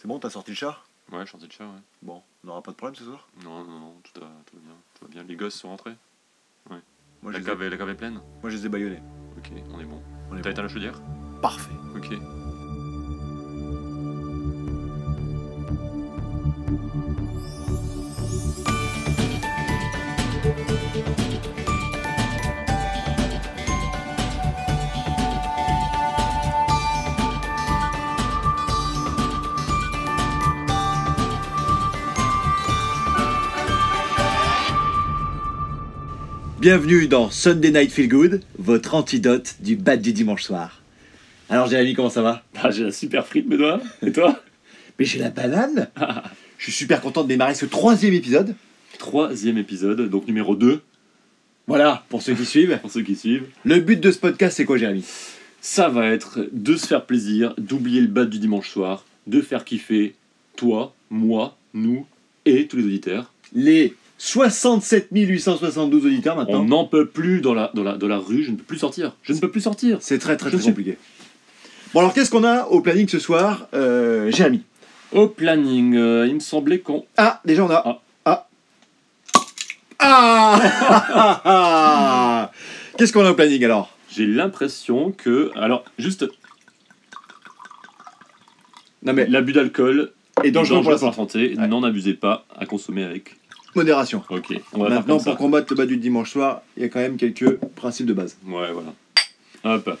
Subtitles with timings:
[0.00, 1.80] C'est bon, t'as sorti le chat Ouais, chantier de chat, ouais.
[2.00, 3.28] Bon, on n'aura pas de problème ce soir?
[3.44, 4.74] Non, non, non, tout, va- tout va bien.
[4.94, 5.22] Tout va bien.
[5.24, 5.94] Les gosses sont rentrés?
[7.22, 8.14] Moi, la ai- cave, est- la cave est pleine?
[8.40, 9.02] Moi, je les ai baïonnés.
[9.36, 10.00] Ok, on est bon.
[10.30, 10.48] T'as bon.
[10.50, 10.98] éteint la chaudière?
[11.42, 11.74] Parfait.
[11.94, 12.14] Ok.
[36.60, 40.82] Bienvenue dans Sunday Night Feel Good, votre antidote du bad du dimanche soir.
[41.48, 42.42] Alors Jérémy, comment ça va?
[42.62, 43.80] Ah, j'ai la super frite, Benoît.
[44.02, 44.42] Et toi?
[44.98, 45.88] Mais j'ai la banane
[46.58, 48.54] Je suis super content de démarrer ce troisième épisode.
[48.98, 50.82] Troisième épisode, donc numéro 2,
[51.66, 52.78] Voilà, pour ceux qui suivent.
[52.82, 53.46] pour ceux qui suivent.
[53.64, 55.06] Le but de ce podcast, c'est quoi Jérémy?
[55.62, 59.64] Ça va être de se faire plaisir, d'oublier le bad du dimanche soir, de faire
[59.64, 60.14] kiffer
[60.56, 62.04] toi, moi, nous
[62.44, 63.32] et tous les auditeurs.
[63.54, 66.62] Les 67 872 auditeurs On maintenant.
[66.64, 69.16] n'en peut plus dans la, dans, la, dans la rue, je ne peux plus sortir.
[69.22, 69.96] Je ne peux plus sortir.
[70.02, 70.98] C'est très très Je très suis- compliqué.
[71.94, 74.60] Bon alors qu'est-ce qu'on a au planning ce soir euh, Jérémy?
[75.12, 77.06] Au planning, euh, il me semblait qu'on.
[77.16, 77.82] Ah, déjà on a...
[78.26, 78.46] Ah.
[79.98, 80.60] Ah
[81.18, 82.52] Ah, Ah
[82.98, 83.90] Qu'est-ce qu'on a au planning alors?
[84.10, 85.50] J'ai l'impression que.
[85.56, 86.26] Alors, juste,
[89.02, 90.12] Non mais, l'abus d'alcool
[90.44, 91.14] et dangereux pour la santé.
[91.16, 91.66] santé, Ouais.
[91.68, 93.36] n'en abusez pas à consommer avec.
[93.74, 94.22] Modération.
[94.30, 96.88] Ok, on va faire Maintenant, pour combattre le bas du dimanche soir, il y a
[96.88, 98.36] quand même quelques principes de base.
[98.46, 98.94] Ouais, voilà.
[99.64, 99.98] Hop.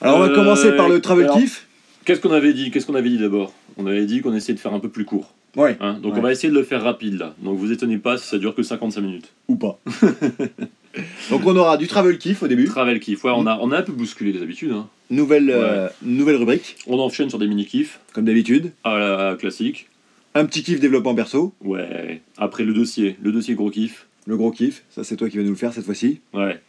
[0.00, 1.66] Alors, on va Euh, commencer par le travel alors- kiff.
[2.04, 3.52] Qu'est-ce qu'on avait dit Qu'est-ce qu'on avait dit d'abord?
[3.76, 5.32] On avait dit qu'on essayait de faire un peu plus court.
[5.54, 5.76] Ouais.
[5.80, 5.98] hein.
[6.02, 6.18] Donc Ouais.
[6.18, 7.34] on va essayer de le faire rapide là.
[7.42, 9.32] Donc vous étonnez pas si ça dure que 55 minutes.
[9.48, 9.78] Ou pas.
[11.30, 12.66] Donc, on aura du travel kiff au début.
[12.66, 13.24] Travel kiff.
[13.24, 14.72] Ouais, on a, on a un peu bousculé les habitudes.
[14.72, 14.88] hein.
[15.08, 18.72] Nouvelle, euh, nouvelle rubrique, On enchaîne sur des mini kiffs comme d'habitude.
[18.84, 19.88] à la classique.
[20.34, 21.52] Un petit kiff développement perso.
[21.62, 22.22] Ouais.
[22.38, 24.06] Après le dossier, le dossier gros kiff.
[24.26, 24.84] Le gros kiff.
[24.90, 26.20] Ça, c'est toi qui vas nous le faire cette fois-ci.
[26.32, 26.60] Ouais.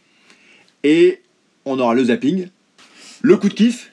[0.82, 1.20] Et
[1.64, 2.48] on aura le zapping.
[3.22, 3.92] Le coup de kiff.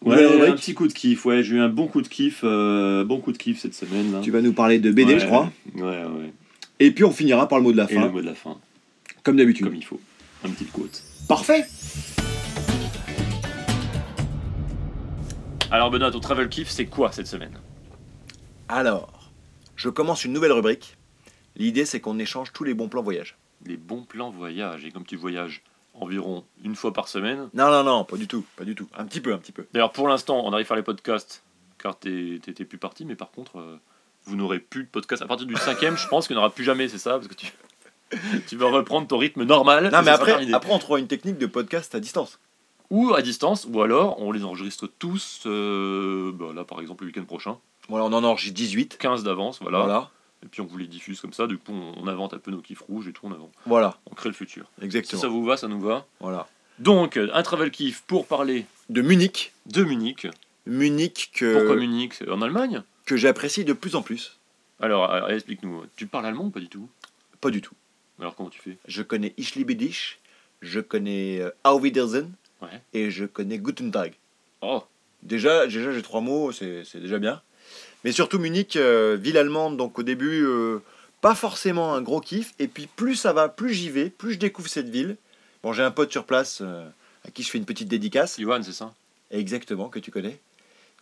[0.00, 1.24] Ouais, un petit coup de kiff.
[1.26, 4.10] Ouais, j'ai eu un bon coup de kiff, euh, bon coup de kiff cette semaine
[4.12, 4.20] là.
[4.20, 5.20] Tu vas nous parler de BD, Ouais.
[5.20, 5.52] je crois.
[5.76, 6.32] Ouais, ouais.
[6.80, 8.34] Et puis, on finira par le mot de la Et fin, le mot de la
[8.34, 8.56] fin,
[9.22, 9.66] comme d'habitude.
[9.66, 10.00] comme il faut.
[10.44, 11.02] Un petit quote.
[11.28, 11.64] Parfait.
[15.70, 17.56] Alors Benoît, ton travel kiff, c'est quoi cette semaine?
[18.76, 19.30] Alors,
[19.76, 20.96] je commence une nouvelle rubrique.
[21.56, 23.36] L'idée, c'est qu'on échange tous les bons plans voyage.
[23.66, 24.86] Les bons plans voyage.
[24.86, 25.62] Et comme tu voyages
[25.92, 27.50] environ une fois par semaine.
[27.52, 28.88] Non, non, non, pas du tout, pas du tout.
[28.96, 29.66] Un petit peu, un petit peu.
[29.74, 31.42] D'ailleurs, pour l'instant, on arrive à faire les podcasts
[31.78, 33.76] car t'es- t'étais plus parti, mais par contre, euh,
[34.24, 35.20] vous n'aurez plus de podcast.
[35.20, 37.28] À partir du cinquième, je pense qu'il n'y en aura plus jamais, c'est ça Parce
[37.28, 37.52] que tu,
[38.48, 39.90] tu vas reprendre ton rythme normal.
[39.92, 42.40] Non, mais après, on trouvera une technique de podcast à distance.
[42.88, 47.08] Ou à distance, ou alors on les enregistre tous, euh, bah là par exemple le
[47.08, 48.96] week-end prochain, Voilà, on en enregistre 18.
[48.98, 49.78] 15 d'avance, voilà.
[49.80, 50.10] Voilà.
[50.44, 52.50] Et puis on vous les diffuse comme ça, du coup on, on invente un peu
[52.50, 54.66] nos kiffs rouges et tout, on, Voilà, on crée le futur.
[54.78, 55.22] Si exactement.
[55.22, 56.04] ça vous va, ça nous va.
[56.20, 56.48] Voilà.
[56.78, 59.52] Donc, euh, un travel kiff pour parler De Munich.
[59.66, 60.26] de Munich.
[60.66, 62.14] Munich Pourquoi que, Munich?
[62.14, 62.82] C'est En Allemagne?
[63.04, 64.38] que j'apprécie de plus en plus.
[64.80, 66.88] alors, alors, explique-nous, tu parles allemand ou pas du tout?
[67.40, 67.74] Pas du tout.
[68.20, 68.78] Alors comment tu fais?
[68.86, 70.18] Je connais Ich liebe dich,
[70.60, 72.80] je connais euh, Auf Wiedersehen Ouais.
[72.94, 74.14] et je connais Guten Tag.
[74.60, 74.82] Oh,
[75.24, 77.42] Déjà, déjà j'ai trois mots, c'est déjà bien.
[78.04, 80.78] Mais surtout Munich, euh, ville allemande, donc au début, euh,
[81.20, 82.54] pas forcément un gros kiff.
[82.58, 85.16] Et puis plus ça va, plus j'y vais, plus je découvre cette ville.
[85.62, 86.88] Bon, j'ai un pote sur place euh,
[87.26, 88.92] à qui je fais une petite dédicace, Johan, c'est ça?
[89.30, 90.40] Exactement, que tu connais,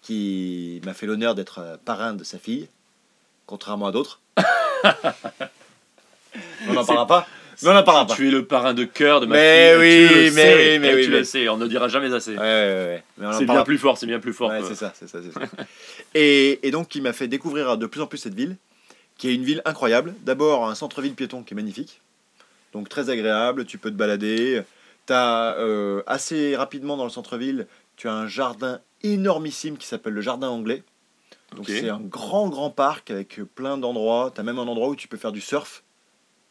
[0.03, 2.69] qui m'a fait l'honneur d'être parrain de sa fille,
[3.47, 4.21] contrairement à d'autres.
[6.69, 7.27] on n'en parlera pas
[7.63, 8.15] Mais on n'en parlera pas.
[8.15, 10.09] Tu es le parrain de cœur de ma Mais fille.
[10.09, 11.89] tu oui, le mais sais, oui, mais oui, Tu mais- le sais, on ne dira
[11.89, 12.33] jamais assez.
[12.33, 13.05] Ouais, ouais, ouais.
[13.19, 14.51] Mais on en c'est bien plus fort, c'est bien plus fort.
[14.51, 15.41] Ouais, c'est ça, c'est ça, c'est ça.
[16.15, 18.57] et, et donc, il m'a fait découvrir de plus en plus cette ville,
[19.19, 20.15] qui est une ville incroyable.
[20.23, 22.01] D'abord, un centre-ville piéton qui est magnifique,
[22.73, 23.65] donc très agréable.
[23.67, 24.63] Tu peux te balader.
[25.07, 25.57] Tu as
[26.07, 30.83] assez rapidement dans le centre-ville, tu as un jardin énormissime qui s'appelle le jardin anglais.
[31.57, 34.31] Donc, c'est un grand, grand parc avec plein d'endroits.
[34.33, 35.83] Tu as même un endroit où tu peux faire du surf,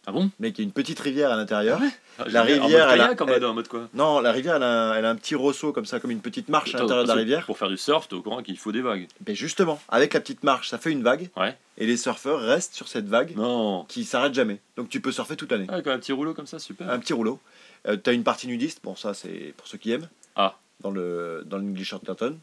[0.07, 1.80] Ah bon mais qui a une petite rivière à l'intérieur.
[2.18, 4.31] Ah, La rivière, En mode elle a- kayak, en mode, en mode quoi Non, la
[4.31, 6.74] rivière, elle a, un, elle a un petit ressaut comme ça, comme une petite marche
[6.75, 7.46] à l'intérieur de la rivière.
[7.46, 9.07] Pour faire du surf, t'es au courant qu'il faut des vagues.
[9.28, 11.30] Mais justement, avec la petite marche, ça fait une vague.
[11.38, 11.56] Ouais.
[11.78, 13.86] Et les surfeurs restent sur cette vague Non.
[13.88, 14.60] qui s'arrête jamais.
[14.78, 15.66] Donc tu peux surfer toute l'année.
[15.69, 16.90] Ah, avec un petit rouleau comme ça, super.
[16.90, 17.40] Un petit rouleau.
[17.88, 20.10] Euh, T'as une partie nudiste, bon ça c'est pour ceux qui aiment.
[20.36, 20.57] Ah.
[20.81, 22.38] Dans le dans l'English Clinton.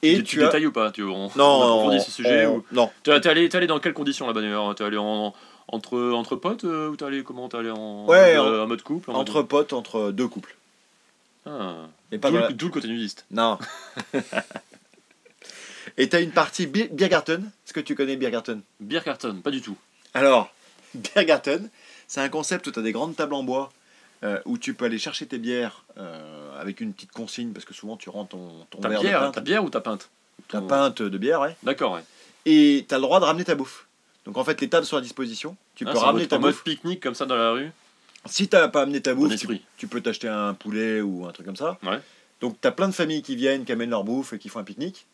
[0.00, 0.46] Et tu, tu as...
[0.46, 0.92] détailles ou pas?
[0.92, 2.64] Tu, on, Non, on approfondit on- ce sujet on- ou...
[2.70, 2.88] non.
[3.02, 4.40] T'es allé, t'es allé dans quelles conditions là-bas
[4.76, 5.34] T'es allé en,
[5.68, 8.66] entre, entre potes euh, ou t'es allé comment T'es allé en, Ouais, en, mode, en
[8.66, 10.56] mode couple en mode- Entre potes, entre deux couples.
[11.46, 11.76] Ah.
[12.12, 13.24] Et pas D'où le- la- d'où le côté nudiste.
[13.30, 13.58] Non.
[15.96, 17.50] Et t'as une partie Bier- Biergarten.
[17.66, 19.76] Est-ce que tu connais Biergarten Beer carton, pas du tout.
[20.14, 20.52] Alors,
[20.94, 21.68] Biergarten,
[22.06, 23.72] c'est un concept où tu as des grandes tables en bois
[24.22, 27.74] euh, où tu peux aller chercher tes bières euh, avec une petite consigne parce que
[27.74, 30.08] souvent tu rends ton, ton Ta verre bière, de ta bière ou ta pinte
[30.48, 31.56] ta Ton- pinte de bière, ouais.
[31.64, 32.02] D'accord, ouais.
[32.46, 33.86] Et tu as le droit de ramener ta bouffe.
[34.28, 35.56] Donc en fait, les tables sont à disposition.
[35.74, 36.62] Tu Ah, peux ramener ta bouffe.
[36.62, 37.70] pique-nique comme ça dans la rue.
[38.26, 39.48] Si tu n'as pas amené ta bouffe, tu,
[39.78, 41.78] tu peux t'acheter un poulet ou un truc comme ça.
[41.82, 41.98] Ouais.
[42.42, 44.58] Donc tu as plein de familles qui viennent, qui amènent leur bouffe et qui font
[44.60, 45.06] un pique-nique.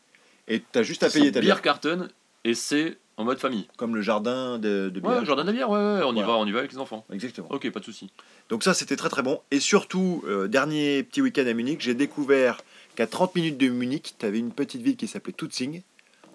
[0.49, 2.09] Et tu as juste à payer ta bière carton
[2.43, 3.67] et c'est en mode famille.
[3.77, 5.19] Comme le jardin de, de bière.
[5.19, 7.05] Ouais, jardin de bière, ouais, ouais, on y va, on y va avec les enfants.
[7.09, 7.47] Exactement.
[7.51, 8.09] Ok, pas de souci.
[8.49, 9.39] Donc ça, c'était très très bon.
[9.49, 12.57] Et surtout, euh, dernier petit week-end à Munich, j'ai découvert
[12.95, 15.81] qu'à 30 minutes de Munich, tu avais une petite ville qui s'appelait Tutzing.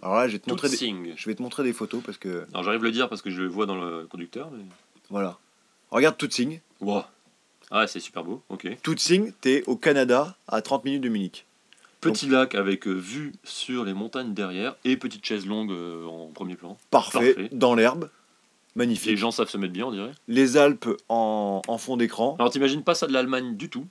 [0.03, 0.77] Alors là, je vais, te montrer des...
[0.77, 1.13] Tutsing.
[1.17, 2.47] je vais te montrer des photos parce que...
[2.53, 4.51] Alors j'arrive à le dire parce que je le vois dans le conducteur.
[4.51, 4.65] Mais...
[5.11, 5.39] Voilà.
[5.91, 6.61] Regarde Tutzing.
[6.81, 7.03] Wow.
[7.71, 8.69] Ah, c'est super beau, ok.
[8.83, 11.47] Tutzing, t'es au Canada à 30 minutes de Munich.
[12.01, 16.29] Petit lac avec euh, vue sur les montagnes derrière et petite chaise longue euh, en
[16.29, 16.79] premier plan.
[16.91, 17.49] Parfait, Parfait.
[17.53, 18.09] dans l'herbe.
[18.75, 19.19] Les Magnifique.
[19.19, 20.13] gens savent se mettre bien, on dirait.
[20.27, 22.37] Les Alpes en, en fond d'écran.
[22.39, 23.87] Alors t'imagines pas ça de l'Allemagne du tout,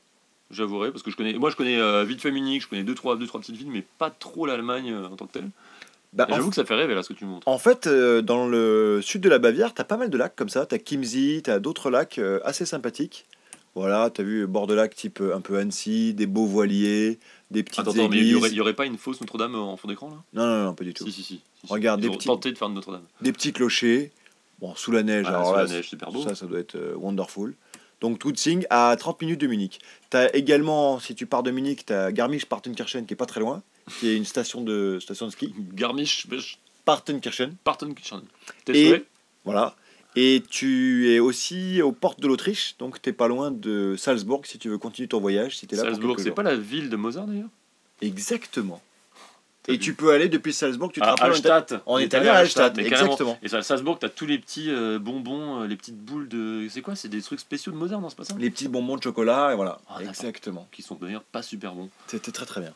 [0.52, 2.96] j'avouerai, parce que je connais, moi je connais euh, vite fait Munich, je connais deux
[2.96, 5.50] trois, deux, trois petites villes, mais pas trop l'Allemagne euh, en tant que telle.
[6.14, 7.48] Bah, en, J'avoue que ça fait rêver là ce que tu montres.
[7.48, 10.50] en fait, euh, dans le sud de la Bavière, t'as pas mal de lacs comme
[10.50, 10.66] ça.
[10.66, 13.26] T'as Chiemsee, t'as d'autres lacs euh, assez sympathiques.
[13.76, 17.20] Voilà, t'as vu bord de lac type euh, un peu Annecy, des beaux voiliers,
[17.52, 19.54] des petites Attends, attends, mais il y aurait, il y aurait pas une fausse Notre-Dame
[19.56, 20.16] en fond d'écran là?
[20.34, 21.06] Non, non, non, pas du tout.
[21.06, 21.42] Si, si, si.
[21.64, 21.72] si.
[21.72, 23.04] Regarde, des petits- tenté de faire Notre-Dame.
[23.22, 24.12] Des petits clochers.
[24.60, 25.26] Bon, sous la neige.
[25.28, 26.24] Ah, alors sous là, la neige, super beau.
[26.24, 27.54] Ça, ça doit être euh, wonderful.
[28.02, 29.80] Donc, Tutzing à 30 minutes de Munich.
[30.10, 33.62] T'as également, si tu pars de Munich, t'as Garmisch-Partenkirchen qui est pas très loin,
[34.00, 35.54] qui est une station de, station de ski.
[35.74, 36.28] Garmisch,
[36.86, 38.22] Partenkirchen, Partenkirchen.
[38.66, 39.06] T'es
[39.46, 39.76] voilà.
[40.16, 44.58] Et tu es aussi aux portes de l'Autriche, donc t'es pas loin de Salzbourg si
[44.58, 47.28] tu veux continuer ton voyage, si t'es là Salzbourg, c'est pas la ville de Mozart
[47.28, 47.50] d'ailleurs?
[48.02, 48.82] Exactement.
[49.68, 51.84] Et vu tu peux aller depuis Salzbourg, tu te rappelles, on était- Hallstatt.
[51.86, 53.38] on est était allé à Hallstatt, exactement.
[53.44, 56.68] Et à Salzbourg, t'as tous les petits euh, bonbons, euh, les petites boules de.
[56.70, 58.36] C'est quoi C'est des trucs spéciaux de Mozart, non C'est pas ça?
[58.40, 59.80] Les petits bonbons de chocolat, et voilà.
[59.88, 60.02] Ah.
[60.02, 60.68] Exactement.
[60.72, 61.90] Qui sont d'ailleurs pas super bons.
[62.08, 62.74] C'était très très bien.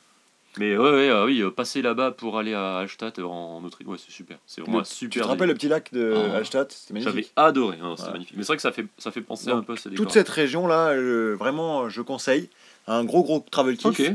[0.60, 3.88] Mais ouais, ouais, euh, oui, euh, passer là-bas pour aller à Hallstatt euh, en Autriche,
[3.88, 4.38] ouais, c'est super.
[4.46, 5.24] C'est vraiment Le- un Tu super.
[5.24, 6.36] te rappelles le petit lac de Oh.
[6.36, 6.72] Hallstatt?
[6.72, 7.34] C'était J'avais magnifique.
[7.36, 8.36] adoré, hein, magnifique.
[8.38, 9.90] Mais c'est vrai que ça fait, ça fait penser Donc, un peu à ces.
[9.92, 12.50] Toute cette région-là, euh, vraiment, je conseille.
[12.88, 14.00] Un gros gros travel kiff.
[14.00, 14.12] Ok.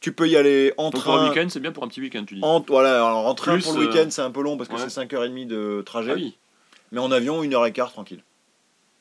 [0.00, 1.28] Tu peux y aller en Donc pour un train.
[1.30, 2.40] week-end, c'est bien pour un petit week-end, tu dis.
[2.42, 4.68] En, voilà, alors en train Plus, pour le euh, week-end, c'est un peu long parce
[4.68, 4.80] que ouais.
[4.88, 6.10] c'est 5h30 de trajet.
[6.12, 6.36] Ah oui,
[6.92, 8.22] Mais en avion, 1h15 tranquille.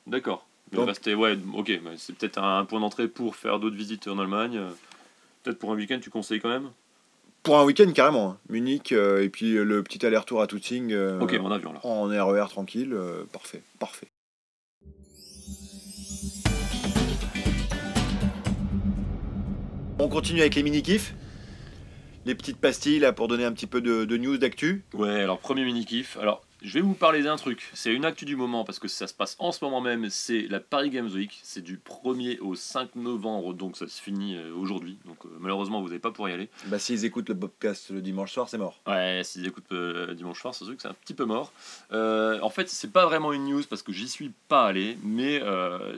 [0.07, 0.45] d'accord.
[0.71, 4.59] Donc- rester- ouais, ok, c'est peut-être un point d'entrée pour faire d'autres visites en Allemagne.
[5.43, 6.69] Peut-être pour un week-end, tu conseilles quand même
[7.43, 8.31] Pour un week-end, carrément.
[8.31, 8.37] hein.
[8.49, 10.91] Munich, euh, et puis le petit aller-retour à Tutzing.
[10.93, 11.79] euh, Ok, en avion là.
[11.83, 14.07] En RER tranquille, euh, parfait, parfait.
[19.99, 21.13] On continue avec les mini-kifs.
[22.25, 24.83] Les petites pastilles là pour donner un petit peu de, de news d'actu.
[24.93, 26.17] Ouais, alors premier mini-kiff.
[26.21, 27.69] Alors, je vais vous parler d'un truc.
[27.73, 30.09] C'est une actu du moment parce que ça se passe en ce moment même.
[30.09, 31.39] C'est la Paris Games Week.
[31.43, 34.97] C'est du 1er au 5 novembre, donc ça se finit euh, aujourd'hui.
[35.05, 36.49] Donc euh, malheureusement, vous n'avez pas pour y aller.
[36.67, 38.79] Bah s'ils écoutent le podcast le dimanche soir, c'est mort.
[38.87, 41.51] Ouais, s'ils écoutent euh, dimanche soir, c'est sûr que c'est un petit peu mort.
[41.91, 45.41] Euh, en fait, c'est pas vraiment une news parce que j'y suis pas allé, mais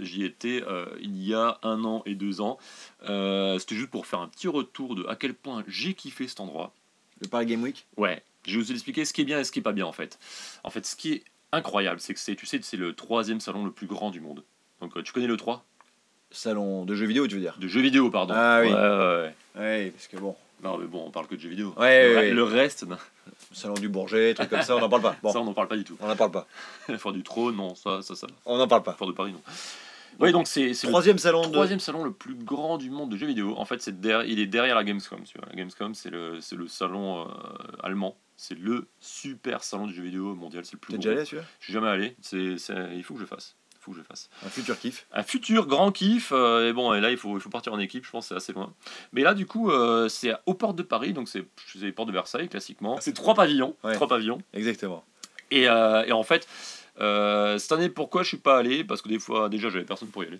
[0.01, 0.63] j'y étais
[0.99, 2.57] il y a un an et deux ans.
[3.01, 6.73] C'était juste pour faire un petit retour de à quel point j'ai kiffé cet endroit.
[7.21, 7.85] Le Paris Game Week?
[7.97, 9.85] Ouais, je vais vous expliquer ce qui est bien et ce qui est pas bien
[9.85, 10.19] en fait.
[10.63, 13.65] En fait, ce qui est incroyable, c'est que c'est, tu sais, c'est le troisième salon
[13.65, 14.43] le plus grand du monde.
[14.81, 15.63] Donc, euh, tu connais le 3
[16.31, 17.55] Salon de jeux vidéo, tu veux dire?
[17.59, 18.33] De jeux vidéo, pardon.
[18.35, 18.67] Ah oui.
[18.67, 19.33] Ouais, ouais, ouais.
[19.55, 21.73] Ouais, parce que bon, Non, mais bon, on parle que de jeux vidéo.
[21.77, 22.97] Ouais, le, ouais, le reste, non.
[23.53, 25.15] salon du Bourget, trucs comme ça, on n'en parle pas.
[25.23, 25.95] Bon, ça, on n'en parle pas du tout.
[26.01, 26.47] on n'en parle pas.
[26.89, 28.27] La foire du trône, non, ça, ça, ça.
[28.45, 28.93] On n'en parle pas.
[28.93, 29.41] Foire de Paris, non.
[30.19, 31.51] Oui, donc c'est, le Troisième salon de.
[31.51, 33.55] troisième salon le plus grand du monde de jeux vidéo.
[33.57, 35.21] En fait, c'est derrière, il est derrière la Gamescom.
[35.23, 35.47] Tu vois.
[35.49, 37.31] La Gamescom, c'est le, le salon euh,
[37.83, 38.17] allemand.
[38.37, 40.65] C'est le super salon du jeu vidéo mondial.
[40.65, 41.43] C'est le plus T'es déjà allé celui-là?
[41.59, 42.15] Je suis jamais allé.
[42.21, 42.55] C'est,
[42.95, 43.55] il faut que je fasse.
[43.73, 44.29] Il faut que je fasse.
[44.45, 45.05] Un futur kiff.
[45.13, 46.31] Un futur grand kiff.
[46.31, 48.05] euh, et bon, et là, il faut, il faut partir en équipe.
[48.05, 48.73] Je pense c'est assez loin.
[49.13, 51.13] Mais là, du coup, euh, c'est aux portes de Paris.
[51.13, 51.45] Donc, c'est,
[51.75, 52.97] les portes de Versailles, classiquement.
[52.99, 53.75] C'est trois pavillons.
[53.83, 53.93] Ouais.
[53.93, 54.39] Trois pavillons.
[54.53, 55.05] Exactement.
[55.51, 56.47] Et, et en fait,
[57.01, 58.83] euh, cette année, pourquoi je suis pas allé?
[58.83, 60.39] Parce que des fois, déjà, j'avais personne pour y aller.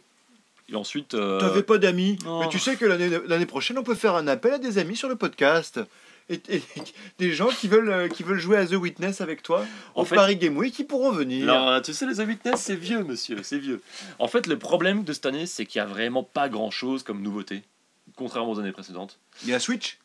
[0.69, 1.13] Et ensuite.
[1.13, 2.17] euh, T'avais pas d'amis.
[2.25, 5.07] Mais tu sais que l'année prochaine, on peut faire un appel à des amis sur
[5.09, 5.79] le podcast.
[6.27, 6.63] Et, et-
[7.19, 10.05] des gens qui veulent, euh, qui veulent jouer à The Witness avec toi En au
[10.05, 11.45] fait- Paris Game Week, qui pourront venir.
[11.45, 13.79] Non, euh, tu sais, les Witness, c'est vieux, monsieur, c'est vieux.
[14.17, 17.03] En fait, le problème de cette année, c'est qu'il y a vraiment pas grand chose
[17.03, 17.61] comme nouveauté,
[18.15, 19.19] contrairement aux années précédentes.
[19.43, 19.99] Il y a Switch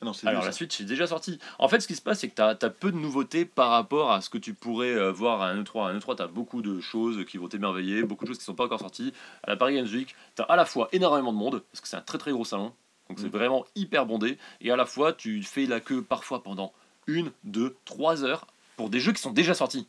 [0.00, 0.56] Non, c'est Alors, la ça.
[0.58, 1.40] Switch est déjà sortie.
[1.58, 4.12] En fait, ce qui se passe, c'est que tu as, peu de nouveautés par rapport
[4.12, 5.88] à ce que tu pourrais euh, voir à un E3.
[5.88, 8.44] À un E3, tu as beaucoup de choses qui vont t'émerveiller, beaucoup de choses qui
[8.44, 9.12] sont pas encore sorties.
[9.42, 11.88] À la Paris Games Week, tu as à la fois énormément de monde, parce que
[11.88, 12.72] c'est un très très gros salon,
[13.08, 13.30] donc c'est Mm.
[13.30, 16.72] vraiment hyper bondé, et à la fois, tu fais la queue parfois pendant
[17.08, 19.88] une, deux, trois heures pour des jeux qui sont déjà sortis.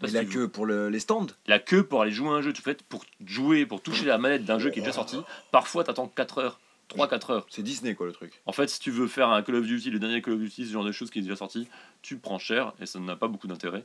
[0.00, 1.26] Mais si la tu- queue pour le- les stands?
[1.46, 4.18] La queue pour aller jouer à un jeu, tu fais pour jouer, pour toucher la
[4.18, 5.18] manette d'un jeu qui est déjà sorti.
[5.50, 7.46] Parfois, t'attends 4 heures, 3-4 heures.
[7.50, 8.40] C'est Disney quoi le truc.
[8.46, 10.66] En fait, si tu veux faire un Call of Duty, le dernier Call of Duty,
[10.66, 11.68] ce genre de choses qui est déjà sorti,
[12.02, 13.84] tu prends cher et ça n'a pas beaucoup d'intérêt.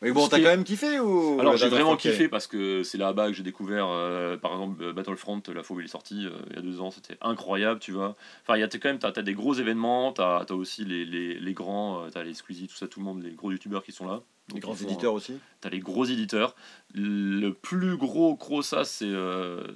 [0.00, 3.28] Mais bon, t'as quand même kiffé ou Alors j'ai vraiment kiffé parce que c'est là-bas
[3.28, 6.30] que j'ai découvert, euh, par exemple, euh, Battlefront, la fois où il est sorti, euh,
[6.50, 8.14] il y a deux ans, c'était incroyable, tu vois.
[8.42, 11.04] Enfin, il y a quand même, t'as as des gros événements, t'as as aussi les,
[11.04, 13.90] les, les grands, t'as les Squeezie, tout ça, tout le monde, les gros youtubeurs qui
[13.90, 14.22] sont là.
[14.54, 15.38] Les grands font, éditeurs aussi.
[15.60, 16.54] T'as les gros éditeurs.
[16.94, 19.12] Le plus gros gros ça, c'est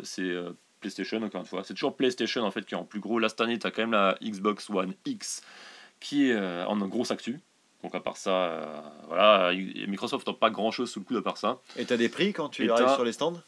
[0.02, 0.52] c'est euh,
[0.82, 1.64] PlayStation, encore une fois.
[1.64, 3.18] C'est toujours PlayStation, en fait, qui est en plus gros.
[3.18, 5.40] Là, cette année, t'as quand même la Xbox One X,
[6.00, 7.40] qui est euh, en grosse actu.
[7.82, 9.52] Donc à part ça, euh, voilà,
[9.88, 11.58] Microsoft n'a pas grand chose sous le coup à part ça.
[11.76, 13.40] Et t'as des prix quand tu Et arrives sur les stands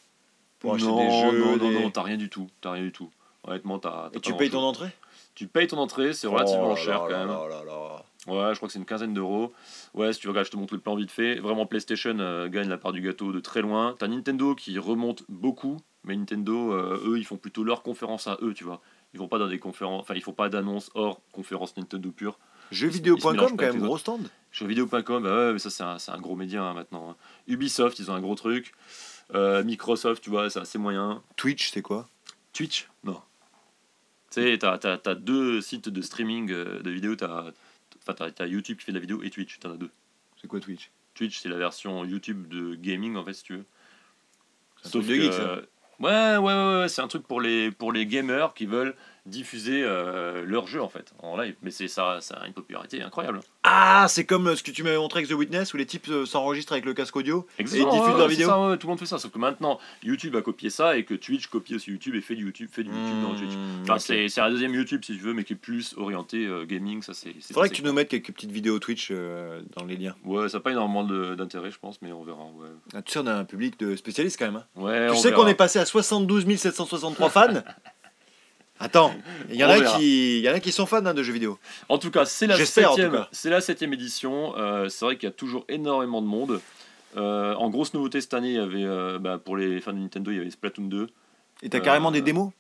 [0.59, 2.83] Pour acheter non, des jeux non, non, des- non, t'as rien du tout, t'as rien
[2.83, 3.11] du tout.
[3.45, 4.11] Honnêtement, t'as.
[4.12, 4.88] Et tu payes ton entrée?
[5.37, 7.29] Tu payes ton entrée, c'est relativement Oh là cher quand même.
[7.29, 8.05] là là là.
[8.26, 9.53] Ouais, je crois que c'est une quinzaine d'euros.
[9.93, 11.37] Ouais, si tu regardes, je te montre le plan vite fait.
[11.37, 13.95] Vraiment, PlayStation euh, gagne la part du gâteau de très loin.
[13.99, 18.38] T'as Nintendo qui remonte beaucoup, mais Nintendo, euh, eux, ils font plutôt leur conférence à
[18.42, 18.80] eux, tu vois.
[19.12, 22.38] Ils vont pas dans des conférences, enfin, ils font pas d'annonce hors conférence Nintendo pure.
[22.70, 24.28] Jeuxvideo.com quand même, gros stand.
[24.50, 27.11] Sur vidéo.com, bah ouais, mais ça, c'est un, c'est un gros média hein, maintenant.
[27.11, 27.16] hein.
[27.46, 28.73] Ubisoft, ils ont un gros truc.
[29.34, 31.23] Euh, Microsoft, tu vois, c'est assez moyen.
[31.37, 32.08] Twitch, c'est quoi?
[32.52, 33.20] Twitch Non.
[34.30, 37.16] Tu sais, t'as, t'as, t'as deux sites de streaming euh, de vidéos.
[37.16, 37.52] T'as,
[38.06, 39.58] enfin, t'as, YouTube qui fait de la vidéo et Twitch.
[39.61, 39.90] T'en as deux.
[40.40, 40.90] C'est quoi Twitch?
[41.14, 43.64] Twitch, c'est la version YouTube de gaming, en fait, si tu veux.
[44.82, 45.61] Truc de geek, ça.
[46.00, 48.94] Ouais, ouais, ouais, ouais, c'est un truc pour les, pour les gamers qui veulent
[49.26, 51.54] diffuser euh, leur jeu, en fait, en live.
[51.62, 53.40] Mais c'est ça, ça a une popularité incroyable.
[53.62, 56.07] Ah, c'est comme euh, ce que tu m'avais montré avec The Witness où les types
[56.11, 58.47] euh, s'enregistrent avec le casque audio et ils Exactement, diffusent ouais, leur vidéo.
[58.47, 59.19] c'est ça, ouais, tout le monde fait ça.
[59.19, 62.35] Sauf que maintenant, YouTube a copié ça et que Twitch copie aussi YouTube et fait
[62.35, 63.54] du YouTube, fait du YouTube dans Twitch.
[63.54, 66.66] Mmh, Enfin, c'est, un deuxième YouTube, si tu veux, mais qui est plus orienté euh,
[66.66, 67.00] gaming.
[67.02, 70.14] Ça, c'est, Faudrait que tu nous mettes quelques petites vidéos Twitch dans les liens.
[70.25, 71.04] Ouais, ça n'a pas énormément
[71.35, 72.43] d'intérêt, je pense, mais on verra.
[72.57, 74.57] Ouais, Ah, tu sais, on a un public de spécialistes quand même.
[74.57, 74.81] hein.
[74.81, 77.47] ouais Tu on sais qu'on est passé à 72 763 fans
[78.81, 79.14] Attends,
[79.50, 80.40] il y, en a qui...
[80.40, 81.59] y en a qui sont fans hein, de jeux vidéo.
[81.88, 83.25] En tout cas, c'est la septième.
[83.31, 84.54] C'est la septième édition.
[84.57, 86.61] Euh, c'est vrai qu'il y a toujours énormément de monde.
[87.16, 89.99] Euh, en grosse nouveauté cette année, il y avait euh, bah, pour les fans de
[89.99, 91.09] Nintendo, il y avait Splatoon 2.
[91.62, 92.50] Et t'as carrément des démos?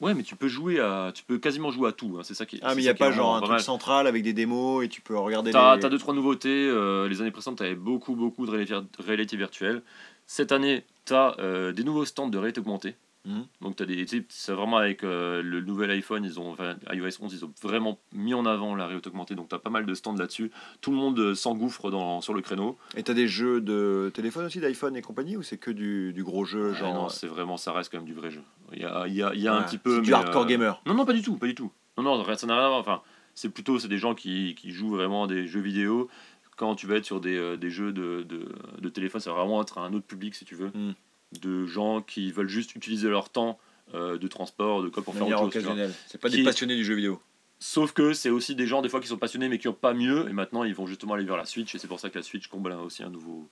[0.00, 2.16] Ouais, mais tu peux jouer à, tu peux quasiment jouer à tout.
[2.18, 2.56] hein, C'est ça qui.
[2.56, 4.88] est- Ah, mais il n'y a pas genre un truc central avec des démos et
[4.88, 5.80] tu peux regarder T'as les...
[5.82, 6.66] t'as deux trois nouveautés.
[7.08, 8.50] les années précédentes, t'avais beaucoup beaucoup de
[8.98, 9.82] réalité, virtuelle.
[10.26, 11.36] Cette année, t'as
[11.72, 12.96] des nouveaux stands de réalité augmentée.
[13.26, 13.46] Mhm.
[13.60, 17.20] Donc des, tu sais, c'est vraiment avec euh, le nouvel iPhone, ils ont, enfin, iOS
[17.20, 19.34] 11, ils ont vraiment mis en avant la réalité augmentée.
[19.34, 20.50] Donc t'as pas mal de stands là-dessus.
[20.80, 22.78] Tout le monde euh, s'engouffre dans sur le créneau.
[22.96, 26.24] Et t'as des jeux de téléphone aussi, d'iPhone et compagnie ou c'est que du, du
[26.24, 26.94] gros jeu Ah genre...
[26.94, 28.42] non, c'est vraiment, ça reste quand même du vrai jeu.
[28.72, 29.96] Il y a, il y a, il y a un petit peu.
[29.96, 30.82] c'est du mais, hardcore euh, gamer.
[30.86, 31.70] Non, non, pas du tout, pas du tout.
[31.98, 32.80] Non, non, ça n'a rien à voir.
[32.80, 33.02] Enfin,
[33.34, 36.08] c'est plutôt c'est des gens qui, qui jouent vraiment à des jeux vidéo.
[36.56, 38.48] Quand tu vas être sur des, euh, des jeux de, de,
[38.78, 40.68] de téléphone, ça va vraiment être un autre public, si tu veux.
[40.68, 40.94] Mm.
[41.40, 43.58] De gens qui veulent juste utiliser leur temps
[43.94, 45.62] euh, de transport, de quoi pour De faire autre chose.
[45.64, 45.92] occasionnelle.
[46.06, 47.20] C'est pas Qui- des passionnés du jeu vidéo.
[47.60, 49.92] Sauf que c'est aussi des gens, des fois, qui sont passionnés mais qui n'ont pas
[49.94, 50.28] mieux.
[50.28, 51.74] Et maintenant, ils vont justement aller vers la Switch.
[51.74, 53.48] Et c'est pour ça que la Switch comble aussi un nouveau.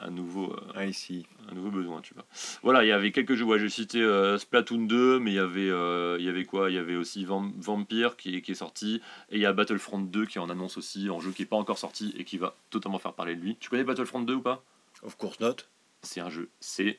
[0.00, 1.26] Un nouveau, euh, Ah, ici.
[1.50, 2.24] un nouveau besoin, tu vois.
[2.62, 5.38] Voilà, il y avait quelques jeux, ouais, j'ai cité euh, Splatoon 2, mais il y
[5.38, 5.68] avait,
[6.20, 6.70] il y avait quoi?
[6.70, 9.52] Il y avait aussi Vam- Vampire qui est, qui est sorti, et il y a
[9.54, 12.36] Battlefront 2 qui en annonce aussi, en jeu qui n'est pas encore sorti et qui
[12.36, 13.56] va totalement faire parler de lui.
[13.58, 14.62] Tu connais Battlefront 2 ou pas?
[15.02, 15.56] Of course not.
[16.02, 16.98] C'est un jeu, c'est...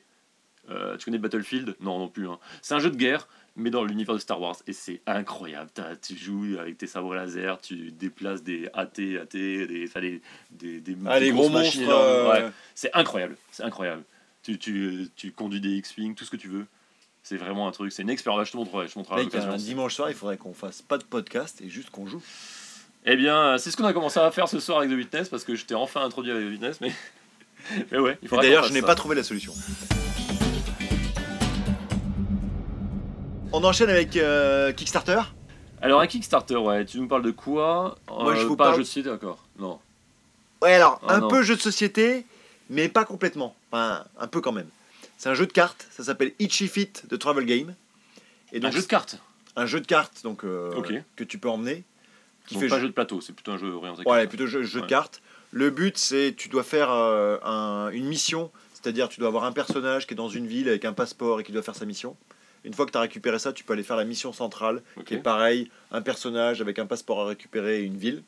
[0.68, 1.74] euh, tu connais Battlefield?
[1.80, 2.28] Non, non plus.
[2.28, 2.38] hein.
[2.62, 5.70] C'est un jeu de guerre, mais dans l'univers de Star Wars, et c'est incroyable.
[5.74, 10.20] T'as- tu joues avec tes sabres laser, tu déplaces des AT, AT, des, enfin, des,
[10.50, 11.96] des, des, Ah, des gros machines monstres.
[11.98, 12.50] euh, Ouais.
[12.74, 14.04] C'est incroyable, c'est incroyable.
[14.42, 16.66] Tu, tu, tu conduis des X-Wing, tout ce que tu veux.
[17.22, 18.46] C'est vraiment un truc, c'est une expérience.
[18.46, 20.96] Je te montrerai, je te montrerai Mec, un dimanche soir, il faudrait qu'on fasse pas
[20.96, 22.22] de podcast et juste qu'on joue.
[23.04, 25.44] Eh bien, c'est ce qu'on a commencé à faire ce soir avec The Witness, parce
[25.44, 26.92] que je t'ai enfin introduit avec The Witness, mais,
[27.92, 29.52] mais ouais, il Et D'ailleurs, je n'ai pas trouvé la solution.
[33.52, 35.20] On enchaîne avec euh, Kickstarter.
[35.82, 37.96] Alors, un Kickstarter, ouais, tu nous parles de quoi?
[38.08, 39.38] Moi, je Euh, vous Pas parle- jeu de société, d'accord.
[39.58, 39.78] Non.
[40.62, 41.28] Ouais, alors, Ah, un non.
[41.28, 42.26] peu jeu de société,
[42.68, 43.56] mais pas complètement.
[43.72, 44.68] Enfin, un peu quand même.
[45.18, 47.74] C'est un jeu de cartes, ça s'appelle Itchy Fit de Travel Game.
[48.52, 49.18] Et un donc, jeu de cartes.
[49.56, 50.92] un jeu de cartes donc, euh, Ok.
[51.16, 51.82] que tu peux emmener.
[52.46, 54.02] Qui Donc fait pas jeu- jeu de plateau, c'est plutôt un jeu orienté.
[54.08, 54.86] Ouais, plutôt jeu, jeu Ouais.
[54.86, 55.20] de cartes.
[55.52, 59.52] Le but, c'est tu dois faire euh, un- une mission, c'est-à-dire tu dois avoir un
[59.52, 62.16] personnage qui est dans une ville avec un passeport et qui doit faire sa mission.
[62.64, 65.14] Une fois que tu as récupéré ça, tu peux aller faire la mission centrale, qui
[65.14, 68.22] est pareil, un personnage avec un passeport à récupérer et une ville.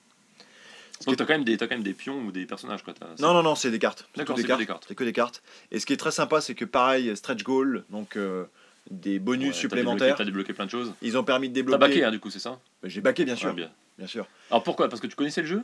[1.07, 2.95] Donc t'as quand, même des- t'as quand même des pions ou des personnages, quoi.
[2.95, 4.07] t'as- Non, non, non, c'est des cartes.
[4.15, 4.85] C'est D'accord, que c'est que des cartes.
[4.89, 5.43] C'est que des cartes.
[5.73, 8.45] Et ce qui est très sympa, c'est que pareil, stretch goal, donc euh,
[8.91, 10.15] des bonus Ouais, t'as supplémentaires.
[10.15, 10.93] débloqué- T'as débloqué plein de choses.
[11.03, 11.79] Ils ont permis de T'as débloquer.
[11.81, 12.59] baqué, hein, du coup, c'est ça?
[12.85, 13.49] J'ai baqué, bien sûr.
[13.51, 13.71] Ouais, bien.
[13.99, 14.27] bien sûr.
[14.51, 14.89] Alors pourquoi?
[14.89, 15.63] Parce que tu connaissais le jeu?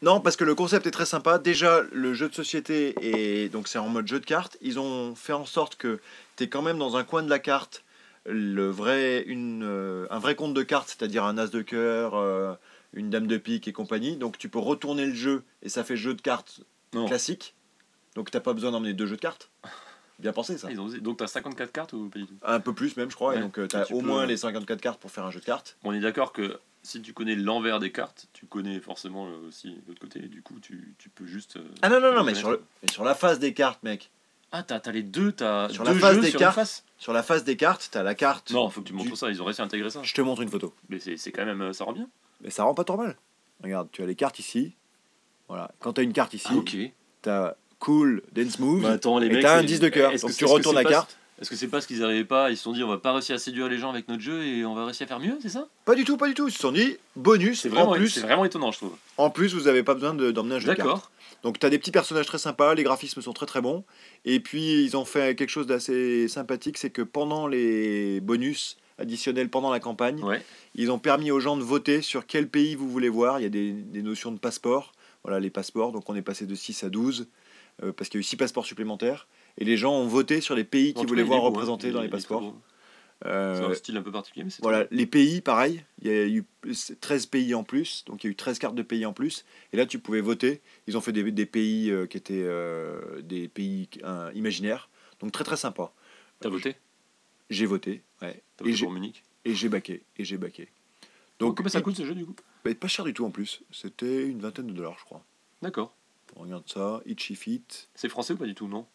[0.00, 1.38] Non, parce que le concept est très sympa.
[1.38, 4.56] Déjà, le jeu de société est donc c'est en mode jeu de cartes.
[4.60, 6.00] Ils ont fait en sorte que
[6.36, 7.84] tu es quand même dans un coin de la carte
[8.26, 12.52] le vrai, une, euh, un vrai compte de cartes, c'est-à-dire un as de cœur, euh,
[12.92, 14.16] une dame de pique et compagnie.
[14.16, 16.60] Donc tu peux retourner le jeu et ça fait jeu de cartes
[16.94, 17.06] Non.
[17.06, 17.54] classique.
[18.14, 19.50] Donc t'as pas besoin d'emmener deux jeux de cartes.
[20.20, 20.70] Bien pensé ça.
[20.70, 20.88] Ils ont.
[21.00, 22.34] Donc tu as 54 cartes ou pas du tout?
[22.42, 23.34] Un peu plus même je crois.
[23.34, 23.42] Et Ouais.
[23.42, 25.44] donc tu as Tu au peux- moins les 54 cartes pour faire un jeu de
[25.44, 25.76] cartes.
[25.84, 29.76] On est d'accord que si tu connais l'envers des cartes, tu connais forcément euh, aussi
[29.86, 30.20] l'autre côté.
[30.24, 31.56] Et du coup, tu, tu peux juste.
[31.56, 34.10] euh, Ah non non non mais sur, le, mais sur la face des cartes mec.
[34.50, 36.54] Ah, t'as as les deux, t'as Sur deux la face jeux des sur cartes.
[36.54, 38.50] face Sur la face des cartes, t'as la carte.
[38.50, 39.28] Non, faut que tu du- montres ça.
[39.30, 40.02] Ils ont réussi à intégrer ça.
[40.02, 40.72] Je te montre une photo.
[40.88, 41.60] Mais c'est quand même.
[41.60, 42.08] euh, Ça rend bien.
[42.40, 43.16] Mais ça rend pas trop mal.
[43.62, 44.72] Regarde, tu as les cartes ici.
[45.48, 45.70] Voilà.
[45.80, 46.76] Quand tu as une carte ici, Ah, ok.
[47.22, 48.82] tu as cool, dance move.
[48.82, 50.10] Bah, attends, les et t'as un c'est- 10 de cœur.
[50.12, 51.16] Donc que tu retournes la pas- carte.
[51.40, 53.36] Est-ce que c'est parce qu'ils n'arrivaient pas Ils se sont dit, on va pas réussir
[53.36, 55.48] à séduire les gens avec notre jeu et on va réussir à faire mieux, c'est
[55.48, 55.68] ça?
[55.84, 56.48] Pas du tout, pas du tout.
[56.48, 58.96] Ils se sont dit, bonus, C'est en vraiment, plus, c'est vraiment étonnant, je trouve.
[59.18, 60.88] en plus, vous avez pas besoin de- d'emmener un jeu de cartes.
[60.88, 61.10] D'accord.
[61.44, 63.84] Donc tu as des petits personnages très sympas, les graphismes sont très très bons.
[64.24, 69.48] Et puis ils ont fait quelque chose d'assez sympathique, c'est que pendant les bonus additionnels,
[69.48, 70.42] pendant la campagne, Ouais.
[70.74, 73.38] ils ont permis aux gens de voter sur quel pays vous voulez voir.
[73.38, 74.90] Il y a des, des notions de passeport.
[75.22, 77.28] Voilà les passeports, donc on est passé de 6 à 12,
[77.84, 79.28] euh, parce qu'il y a eu 6 passeports supplémentaires.
[79.58, 81.50] Et les gens ont voté sur les pays qu'ils voulaient voir beau, hein.
[81.50, 82.54] représentés dans les passeports.
[83.26, 86.06] Euh, C'est un style un peu particulier, mais c'est voilà, très les pays, pareil, il
[86.06, 86.44] y a eu
[87.00, 89.44] 13 pays en plus, donc il y a eu 13 cartes de pays en plus,
[89.72, 90.60] et là tu pouvais voter.
[90.86, 93.88] Ils ont fait des, des pays euh, qui étaient euh, des pays
[94.34, 94.88] imaginaires,
[95.18, 95.92] donc très très sympa.
[96.38, 96.76] T'as voté?
[97.50, 99.24] J'ai voté, ouais, T'as et voté j'ai pour Munich?
[99.44, 100.68] et j'ai baqué, et j'ai baqué.
[101.40, 102.36] Donc, Donc combien ça coûte ce jeu du coup?
[102.64, 105.24] Bah, pas cher du tout en plus, c'était une vingtaine de dollars je crois.
[105.60, 105.92] D'accord.
[106.36, 107.64] On regarde ça, Itchy Fit,
[107.96, 108.86] C'est français ou pas du tout, non?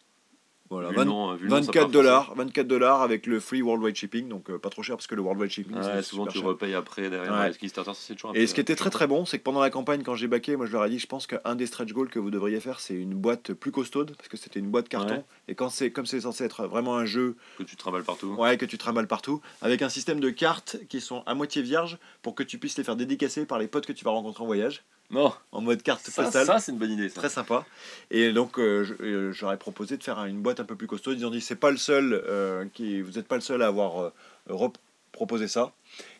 [0.70, 3.02] Voilà, Vu 20 le nom, euh, vu le nom, ça 24 paraît dollars, 24 dollars
[3.02, 5.76] avec le free worldwide shipping, donc euh, pas trop cher parce que le worldwide shipping.
[5.76, 6.46] Ouais, souvent tu cher.
[6.46, 7.32] repayes après derrière.
[7.32, 7.38] Ouais.
[7.38, 7.52] Ouais.
[7.52, 9.42] Kickstarter, ça, c'est toujours un Et peu- ce qui était très très bon, c'est que
[9.44, 11.66] pendant la campagne, quand j'ai baqué, moi je leur ai dit, je pense qu'un des
[11.66, 14.70] stretch goals que vous devriez faire, c'est une boîte plus costaude, parce que c'était une
[14.70, 15.16] boîte carton.
[15.16, 15.24] Ouais.
[15.48, 18.34] Et quand c'est comme c'est censé être vraiment un jeu, que tu travailles partout.
[18.38, 21.98] ouais, que tu trimbales partout, avec un système de cartes qui sont à moitié vierges
[22.22, 24.46] pour que tu puisses les faire dédicacer par les potes que tu vas rencontrer en
[24.46, 24.82] voyage,
[25.14, 26.46] Non, en mode carte ça, postale.
[26.46, 27.08] ça c'est une bonne idée.
[27.08, 27.20] Ça.
[27.20, 27.64] Très sympa.
[28.10, 31.12] Et donc, euh, euh, j'aurais proposé de faire une boîte un peu plus costaud.
[31.12, 33.68] Ils ont dit, c'est pas le seul, euh, qui, vous n'êtes pas le seul à
[33.68, 34.12] avoir
[34.50, 34.68] euh,
[35.12, 35.72] proposé ça.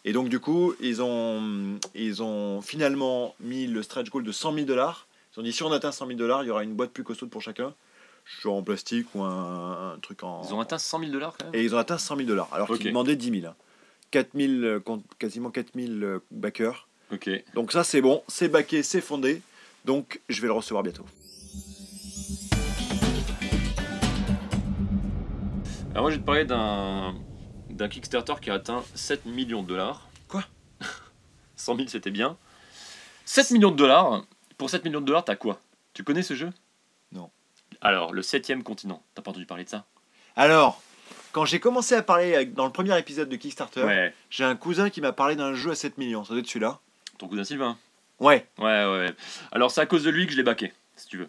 [0.04, 4.54] Et donc, du coup, ils ont, ils ont finalement mis le stretch goal de 100
[4.54, 5.06] 000 dollars.
[5.36, 7.02] Ils ont dit, si on atteint 100 000 dollars, il y aura une boîte plus
[7.02, 7.74] costaud pour chacun,
[8.42, 10.42] genre en plastique ou un, un truc en.
[10.48, 11.54] Ils ont atteint 100 000 dollars quand même?
[11.60, 12.76] Et ils ont atteint 100 000 dollars, alors Ok.
[12.78, 13.46] qu'ils demandaient 10 000.
[13.50, 13.56] hein.
[14.12, 16.86] 4 000, euh, compte- quasiment 4 000 euh, backers.
[17.12, 17.30] Ok.
[17.54, 19.42] Donc ça c'est bon, c'est backé, c'est fondé.
[19.84, 21.04] Donc je vais le recevoir bientôt.
[25.92, 27.14] Alors moi je vais te parler d'un
[27.70, 30.08] d'un Kickstarter qui a atteint 7 millions de dollars.
[30.28, 30.44] Quoi?
[31.56, 32.36] 100 000 c'était bien.
[33.24, 34.24] 7 millions de dollars.
[34.58, 35.58] Pour 7 millions de dollars, t'as quoi?
[35.94, 36.50] Tu connais ce jeu?
[37.12, 37.30] Non.
[37.80, 39.02] Alors, le septième continent.
[39.14, 39.84] T'as pas entendu parler de ça?
[40.36, 40.80] Alors,
[41.32, 44.14] quand j'ai commencé à parler avec- dans le premier épisode de Kickstarter, Ouais.
[44.30, 46.24] j'ai un cousin qui m'a parlé d'un jeu à 7 millions.
[46.24, 46.78] Ça doit être celui-là.
[47.18, 47.76] Ton cousin Sylvain.
[48.20, 49.14] Ouais, Ouais, ouais.
[49.52, 51.26] Alors c'est à cause de lui que je l'ai baqué, si tu veux.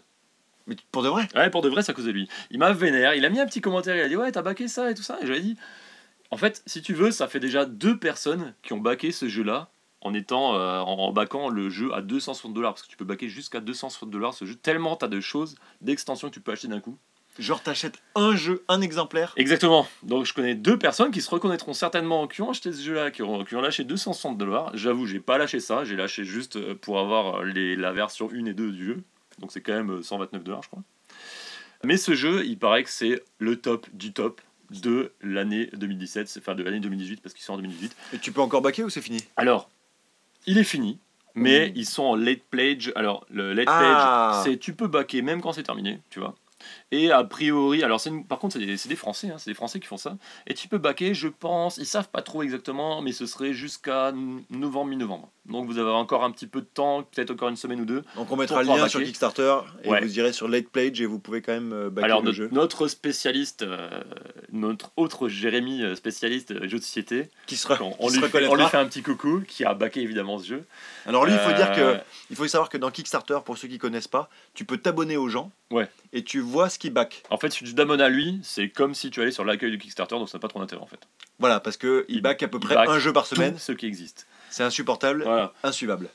[0.68, 1.28] mais pour de vrai?
[1.36, 2.28] Ouais, pour de vrai, c'est à cause de lui.
[2.52, 4.68] Il m'a vénère, il a mis un petit commentaire, il a dit Ouais, t'as baqué
[4.68, 5.18] ça et tout ça.
[5.22, 5.58] Et j'avais dit
[6.32, 9.70] En fait, si tu veux, ça fait déjà deux personnes qui ont baqué ce jeu-là
[10.02, 12.74] en étant euh, en, en baquant le jeu à 260 dollars.
[12.74, 16.30] Parce que tu peux baquer jusqu'à 260 dollars ce jeu, tellement t'as de choses, d'extensions
[16.30, 16.98] que tu peux acheter d'un coup.
[17.38, 19.34] Genre t'achètes un jeu, un exemplaire.
[19.36, 19.86] Exactement.
[20.04, 23.24] Donc je connais deux personnes qui se reconnaîtront certainement, qui ont acheté ce jeu-là, qui
[23.24, 24.72] ont, qui ont lâché 260 dollars.
[24.74, 28.30] J'avoue, j'ai pas lâché ça, j'ai lâché juste euh, pour avoir euh, les, la version
[28.34, 29.04] 1 et 2 du jeu.
[29.40, 30.84] Donc c'est quand même euh, 129 dollars, je crois.
[31.84, 34.40] Mais ce jeu, il paraît que c'est le top du top
[34.72, 37.96] de l'année 2017, c'est- enfin de l'année 2018 parce qu'ils sont en 2018.
[38.14, 39.20] Et tu peux encore baquer ou c'est fini?
[39.36, 39.70] Alors,
[40.48, 40.98] il est fini,
[41.36, 41.74] mais Mm.
[41.76, 42.92] ils sont en late pledge.
[42.96, 44.32] Alors, le late Ah.
[44.42, 46.34] pledge, c'est tu peux baquer même quand c'est terminé, tu vois.
[46.92, 49.98] Et a priori, alors par contre, c'est des, Français, hein, c'est des Français qui font
[49.98, 50.18] ça.
[50.48, 54.14] Et tu peux baquer, je pense, ils savent pas trop exactement, mais ce serait jusqu'à
[54.50, 55.32] novembre, mi-novembre.
[55.48, 58.04] Donc vous avez encore un petit peu de temps, peut-être encore une semaine ou deux.
[58.16, 59.00] Donc on mettra le lien sur.
[59.04, 60.02] Kickstarter et Ouais.
[60.02, 62.50] vous irez sur Late Pledge et vous pouvez quand même euh, Alors le notre, jeu.
[62.52, 63.90] notre spécialiste, euh,
[64.52, 68.28] notre autre Jérémy euh, spécialiste jeux de société, Qui sera, on, qui on se lui
[68.28, 70.64] fait, on lui fait un petit coucou, qui a baqué évidemment ce jeu.
[71.06, 71.98] Alors lui, il faut dire que
[72.32, 75.30] il faut savoir que dans Kickstarter, pour ceux qui connaissent pas, tu peux t'abonner aux
[75.30, 75.88] gens Ouais.
[76.14, 77.24] et tu vois ce qu'ils backent.
[77.30, 79.78] En fait, si tu t'abonnes à lui, c'est comme si tu allais sur l'accueil du
[79.78, 81.00] Kickstarter, donc ça n'a pas trop d'intérêt en fait.
[81.40, 83.58] Voilà, parce que il Il- back à peu près back un jeu par semaine.
[83.60, 84.26] Ce qui existe.
[84.56, 85.52] C'est insupportable, Voilà.
[85.64, 86.08] insuivable.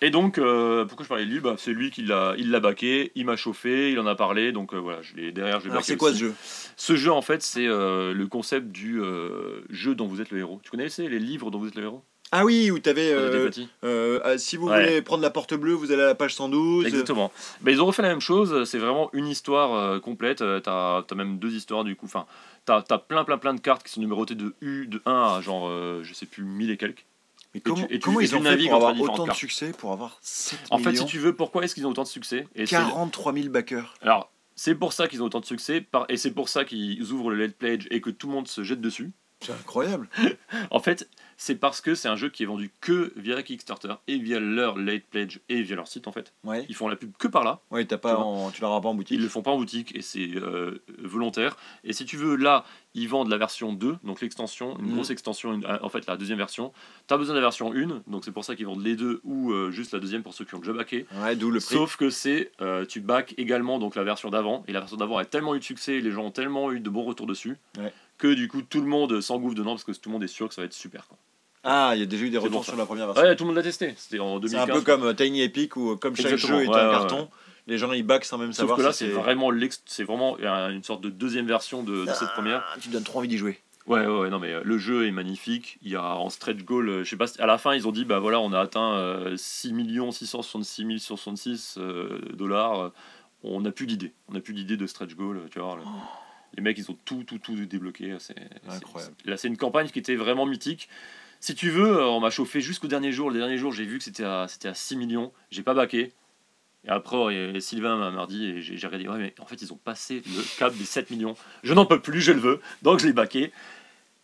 [0.00, 2.58] Et donc, euh, pourquoi je parlais de lui bah, C'est lui qui l'a, il l'a
[2.58, 5.66] baqué, il m'a chauffé, il en a parlé, donc euh, voilà, je l'ai derrière, je
[5.66, 6.34] l'ai Alors c'est quoi ce jeu?
[6.76, 10.38] Ce jeu, en fait, c'est euh, le concept du euh, jeu dont vous êtes le
[10.38, 10.58] héros.
[10.62, 12.02] Tu connaissez les livres dont vous êtes le héros?
[12.32, 13.68] Ah oui, où petit.
[13.84, 14.80] euh, ah, si vous Ouais.
[14.80, 16.86] voulez prendre la porte bleue, vous allez à la page 112.
[16.86, 17.30] Exactement.
[17.60, 20.42] Mais ils ont refait la même chose, c'est vraiment une histoire complète.
[20.62, 22.06] T'as as même deux histoires du coup.
[22.06, 22.24] Enfin,
[22.64, 25.40] t'as as plein plein plein de cartes qui sont numérotées de U, de 1 à
[25.42, 25.70] genre,
[26.02, 27.04] je sais plus, 1000 et quelques.
[27.56, 29.72] Mais Et tu- comment, et tu- comment ils ont fait pour avoir autant de succès,
[29.72, 32.46] pour avoir 7 En fait, si tu veux, pourquoi est-ce qu'ils ont autant de succès
[32.54, 33.94] et c'est- 43 000 backers.
[34.02, 37.12] Alors, c'est pour ça qu'ils ont autant de succès, par- et c'est pour ça qu'ils
[37.12, 39.10] ouvrent le Late Pledge et que tout le monde se jette dessus.
[39.40, 40.08] C'est incroyable.
[40.70, 44.18] En fait, c'est parce que c'est un jeu qui est vendu que via Kickstarter et
[44.18, 46.32] via leur Late Pledge et via leur site en fait.
[46.44, 46.64] Ouais.
[46.68, 47.60] Ils font la pub que par là.
[47.70, 49.16] Ouais, t'as pas Tu en- tu l'auras pas en boutique.
[49.18, 51.56] Ils le font pas en boutique et c'est euh, volontaire.
[51.84, 54.94] Et si tu veux, là, ils vendent la version 2, donc l'extension, une Mhm.
[54.94, 56.72] grosse extension, une- en fait la deuxième version.
[57.08, 59.20] Tu as besoin de la version 1, donc c'est pour ça qu'ils vendent les deux
[59.24, 61.06] ou euh, juste la deuxième pour ceux qui ont déjà backé.
[61.22, 61.74] Ouais, d'où le prix.
[61.74, 65.18] Sauf que c'est, euh, tu back également donc la version d'avant, et la version d'avant
[65.18, 67.92] a tellement eu de succès, les gens ont tellement eu de bons retours dessus, Ouais.
[68.16, 70.48] que du coup tout le monde s'engouffre dedans parce que tout le monde est sûr
[70.48, 71.06] que ça va être super.
[71.06, 71.18] Quoi.
[71.68, 73.24] Ah, il y a déjà eu des C'est retours sur la première version.
[73.24, 74.70] Ouais, tout le monde l'a testé, c'était en c'est 2015.
[74.70, 76.86] un peu comme euh, Tiny Epic où euh, comme chaque Exactement, jeu est ouais, un
[76.86, 77.28] ouais, carton,
[77.66, 79.50] les gens ils back sans même Sauf savoir que là, si c'est vraiment,
[79.86, 82.64] c'est vraiment une sorte de deuxième version de, de cette première.
[82.72, 83.58] Ah, tu donnes trop envie d'y jouer.
[83.86, 85.78] Ouais, ouais, ouais, non, mais euh, le jeu est magnifique.
[85.82, 87.92] Il y a en stretch goal, euh, je sais pas, à la fin, ils ont
[87.92, 89.72] dit, bah voilà, on a atteint euh, 6
[90.10, 92.90] 666 066 euh, dollars.
[93.44, 94.12] on n'a plus d'idée.
[94.28, 95.76] On n'a plus d'idée de stretch goal, tu vois.
[95.76, 95.82] le-
[96.56, 98.16] Les mecs, ils ont tout, tout, tout débloqué.
[98.18, 99.14] C'est, c'est- Incroyable.
[99.22, 100.88] c'est- Là, c'est une campagne qui était vraiment mythique.
[101.40, 103.30] Si tu veux, euh, on m'a chauffé jusqu'au dernier jour.
[103.30, 105.32] Le dernier jour, j'ai vu que c'était à, c'était à 6 millions.
[105.50, 106.12] J'ai pas baqué.
[106.84, 109.60] Et après, euh, Sylvain m'a m'a dit, et j'ai j'ai regardé, ouais, mais en fait,
[109.60, 111.34] ils ont passé le cap des 7 millions.
[111.62, 112.60] Je n'en peux plus, je le veux.
[112.82, 113.52] Donc, je l'ai baqué.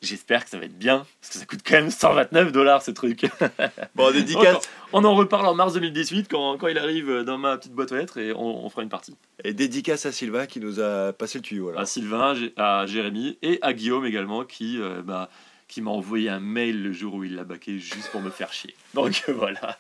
[0.01, 2.91] J'espère que ça va être bien, parce que ça coûte quand même 129 dollars ce
[2.91, 3.25] truc.
[3.95, 7.73] Bon, dédicace, On en reparle en mars 2018 quand, quand il arrive dans ma petite
[7.73, 9.17] boîte aux lettres et on, on fera une partie.
[9.45, 11.69] et dédicace à Sylvain qui nous a passé le tuyau.
[11.69, 11.81] Alors.
[11.81, 15.31] À Sylvain, à Jérémy et à Guillaume également qui, euh, bah,
[15.73, 18.53] qui m'a envoyé un mail le jour où il l'a baqué juste pour me faire
[18.53, 18.75] chier.
[18.93, 19.79] Donc voilà.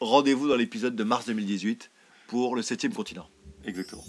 [0.00, 1.88] Rendez-vous dans l'épisode de mars 2018
[2.26, 3.28] pour le 7 continent.
[3.64, 4.02] Exactement.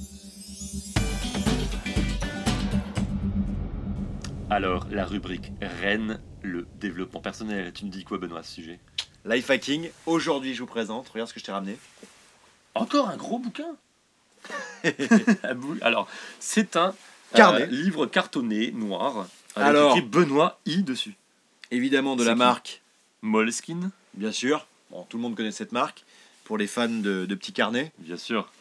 [4.50, 7.72] Alors, la rubrique Rennes, le développement personnel.
[7.72, 8.80] Tu me dis quoi, Benoît, à ce sujet?
[9.24, 11.78] Life hacking, aujourd'hui je vous présente, regarde ce que je t'ai ramené.
[12.74, 13.76] Encore un gros bouquin?
[15.56, 16.08] Bou- Alors,
[16.40, 16.96] c'est un
[17.38, 19.96] euh, livre cartonné noir avec Alors.
[19.98, 21.14] écrit Benoît I dessus.
[21.72, 22.82] Évidemment de C'est la qui marque,
[23.22, 24.68] Moleskine, bien sûr.
[24.90, 26.04] Bon, tout le monde connaît cette marque.
[26.44, 27.92] Pour les fans de, de petits carnets.
[28.00, 28.52] bien sûr.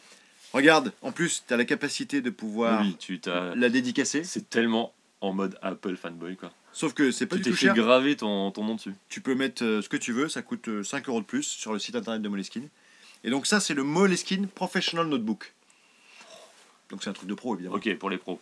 [0.53, 3.53] Regarde, en plus, tu as la capacité de pouvoir Oui, tu t'as.
[3.55, 4.23] la dédicacer.
[4.23, 6.51] C'est tellement en mode Apple fanboy quoi.
[6.73, 7.75] Sauf que c'est pas Tu du t'es tout fait cher.
[7.75, 8.93] graver ton, ton nom dessus.
[9.09, 11.43] Tu peux mettre euh, ce que tu veux, ça coûte euh, 5 euros de plus
[11.43, 12.69] sur le site internet de Moleskine.
[13.25, 15.53] Et donc ça, c'est le Moleskine Professional Notebook.
[16.89, 17.75] Donc c'est un truc de pro, évidemment.
[17.75, 18.39] Ok, pour les pros.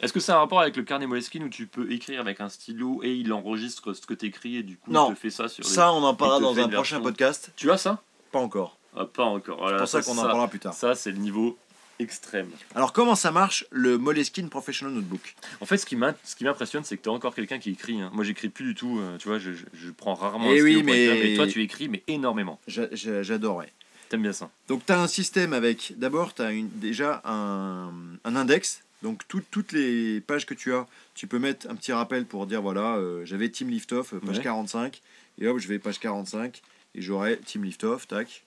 [0.00, 2.48] Est-ce que c'est un rapport avec le carnet Moleskine où tu peux écrire avec un
[2.48, 5.10] stylo et il enregistre ce que tu écris et du coup Non.
[5.10, 7.52] il te fait ça sur les- Ça, on en parlera dans un prochain podcast.
[7.56, 8.00] Tu as ça?
[8.32, 8.78] Pas encore.
[8.96, 9.58] Ah, Pas encore.
[9.58, 10.72] Voilà, C'est pour ça qu'on en parlera plus tard.
[10.74, 11.58] Ça, c'est le niveau
[11.98, 12.48] extrême.
[12.76, 15.34] Alors comment ça marche le Moleskine Professional Notebook?
[15.60, 18.00] En fait, ce qui m'impressionne, c'est que tu es encore quelqu'un qui écrit.
[18.00, 18.10] hein.
[18.14, 18.98] Moi, j'écris plus du tout.
[19.00, 21.34] euh, tu vois, je, je- je prends rarement Eh un oui, stylo pour écrire, mais-
[21.36, 22.60] toi, tu écris, mais énormément.
[22.68, 23.72] J'a- j'a- J'adore, ouais.
[24.10, 24.48] T'aimes bien ça?
[24.68, 27.90] Donc tu as un système avec, d'abord, tu as déjà un,
[28.24, 28.82] un index.
[29.02, 32.46] Donc tout- toutes les pages que tu as, tu peux mettre un petit rappel pour
[32.46, 34.42] dire, voilà, euh, j'avais Team Liftoff, euh, page Ouais.
[34.42, 35.00] 45.
[35.40, 36.62] Et hop, je vais page 45.
[36.94, 38.44] Et j'aurai Team Liftoff, tac.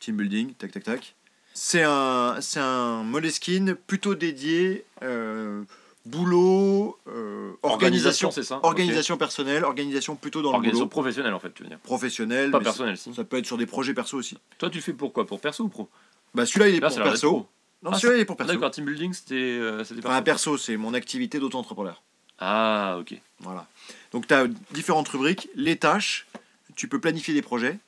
[0.00, 1.14] Team Building, tac, tac, tac.
[1.54, 5.62] C'est un, c'est un Moleskine plutôt dédié euh,
[6.04, 10.52] boulot, euh, organisation, c'est ça organisation personnelle, organisation plutôt dans Ok.
[10.52, 11.78] le Organisation boulot, professionnelle, en fait, tu veux dire.
[11.78, 12.50] professionnel.
[12.50, 13.14] Pas personnelle, si.
[13.14, 14.36] Ça peut être sur des projets perso aussi.
[14.58, 15.26] Toi, tu fais pour quoi?
[15.26, 15.88] Pour perso ou pro?
[16.34, 17.48] Bah celui-là il est Là, pour perso.
[17.86, 18.52] Non, Ah, celui-là il est pour perso.
[18.52, 20.58] D'accord, team building, c'était euh, Enfin, perso.
[20.58, 22.02] c'est mon activité d'auto-entrepreneur.
[22.38, 23.14] Ah, ok.
[23.40, 23.66] Voilà.
[24.12, 26.26] Donc tu as différentes rubriques, les tâches,
[26.74, 27.78] tu peux planifier des projets,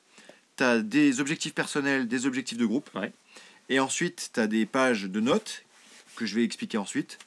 [0.57, 2.89] tu as des objectifs personnels, des objectifs de groupe.
[2.95, 3.11] Ouais.
[3.67, 5.63] Et ensuite, tu as des pages de notes
[6.15, 7.19] que je vais expliquer ensuite.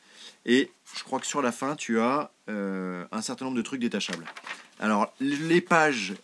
[0.47, 3.81] Et je crois que sur la fin, tu as euh, un certain nombre de trucs
[3.81, 4.27] détachables.
[4.81, 6.15] Alors, les pages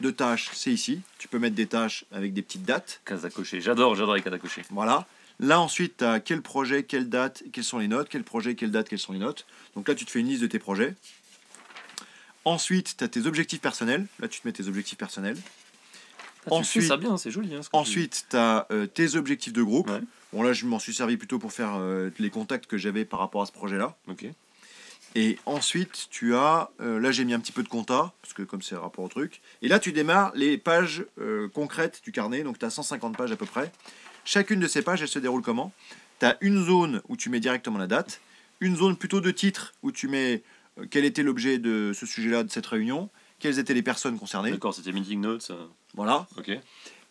[0.00, 1.02] de tâches, c'est ici.
[1.18, 3.02] Tu peux mettre des tâches avec des petites dates.
[3.04, 3.60] Case à cocher.
[3.60, 4.62] J'adore, j'adore les cases à cocher.
[4.70, 5.06] Voilà.
[5.40, 8.70] Là, ensuite, tu as quel projet, quelle date, quelles sont les notes, quel projet, quelle
[8.70, 9.46] date, quelles sont les notes.
[9.74, 10.94] Donc là, tu te fais une liste de tes projets.
[12.44, 14.06] Ensuite, tu as tes objectifs personnels.
[14.18, 15.36] Là, tu te mets tes objectifs personnels.
[15.40, 17.54] Ah, tu Ensuite- fais ça bien, c'est joli.
[17.54, 19.88] Hein, ce tu- Ensuite, tu as tes objectifs de groupe.
[19.90, 20.00] Ouais.
[20.32, 23.20] Bon, là, je m'en suis servi plutôt pour faire euh, les contacts que j'avais par
[23.20, 23.96] rapport à ce projet-là.
[24.08, 24.26] Ok.
[25.16, 26.70] Et ensuite, tu as.
[26.80, 29.08] euh, là, j'ai mis un petit peu de compta, parce que comme c'est rapport au
[29.08, 29.40] truc.
[29.60, 32.42] Et là, tu démarres les pages euh, concrètes du carnet.
[32.42, 33.72] Donc, tu as 150 pages à peu près.
[34.30, 35.72] Chacune de ces pages, elle se déroule comment?
[36.20, 38.20] Tu as une zone où tu mets directement la date.
[38.60, 40.44] Une zone plutôt de titre où tu mets
[40.78, 43.10] euh, quel était l'objet de ce sujet-là, de cette réunion.
[43.40, 44.52] quelles étaient les personnes concernées.
[44.52, 45.50] D'accord, c'était meeting notes.
[45.50, 46.28] euh, Voilà.
[46.38, 46.52] Ok.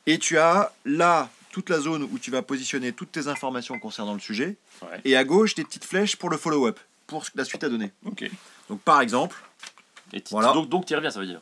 [0.06, 4.14] Et tu as là toute la zone où tu vas positionner toutes tes informations concernant
[4.14, 4.56] le sujet.
[4.82, 5.02] Ouais.
[5.04, 7.92] Et à gauche, des petites flèches pour le follow-up, pour la suite à donner.
[8.06, 8.32] Ok.
[8.70, 9.36] Donc par exemple,
[10.14, 10.54] Et Voilà.
[10.54, 11.42] Donc, donc tu y reviens, ça veut dire.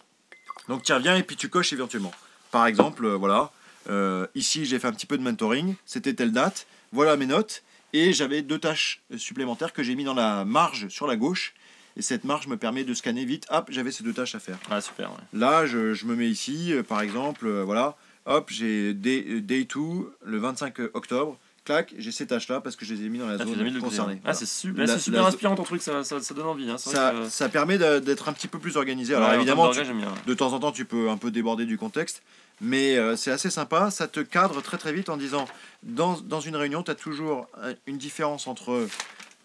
[0.70, 2.14] donc tu reviens et puis tu coches éventuellement.
[2.50, 3.52] Par exemple, euh, voilà,
[3.90, 7.64] euh, ici j'ai fait un petit peu de mentoring, c'était telle date, voilà mes notes,
[7.94, 11.54] et j'avais deux tâches supplémentaires que j'ai mis dans la marge sur la gauche.
[11.96, 14.60] Et cette marge me permet de scanner vite, hop, j'avais ces deux tâches à faire.
[14.70, 15.18] Ah, super, ouais.
[15.34, 17.96] Là, je, je me mets ici, euh, par exemple, euh, voilà,
[18.28, 19.80] hop, j'ai day, day 2,
[20.24, 23.34] le 25 octobre, clac, j'ai ces tâches-là parce que je les ai mis dans la
[23.40, 24.22] Ah, zone concernée.
[24.26, 26.70] Ah, c'est super, La- super la- inspirant ton truc, ça, ça, ça donne envie.
[26.70, 26.78] Hein.
[26.78, 29.16] ça, que- ça permet d'être un petit peu plus organisé.
[29.16, 29.80] Alors Ouais, évidemment, tu-
[30.28, 32.22] de temps en temps, tu peux un peu déborder du contexte,
[32.62, 33.92] mais euh, c'est assez sympa.
[33.92, 35.48] Ça te cadre très très vite en disant,
[35.84, 38.88] dans, dans une réunion, tu as toujours un- une différence entre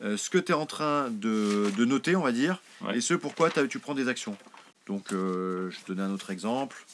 [0.02, 2.96] euh, ce que tu es en train de, de noter, on va dire, Ouais.
[2.96, 4.36] et ce pourquoi tu prends des actions.
[4.86, 6.84] Donc, euh, je te donne un autre exemple.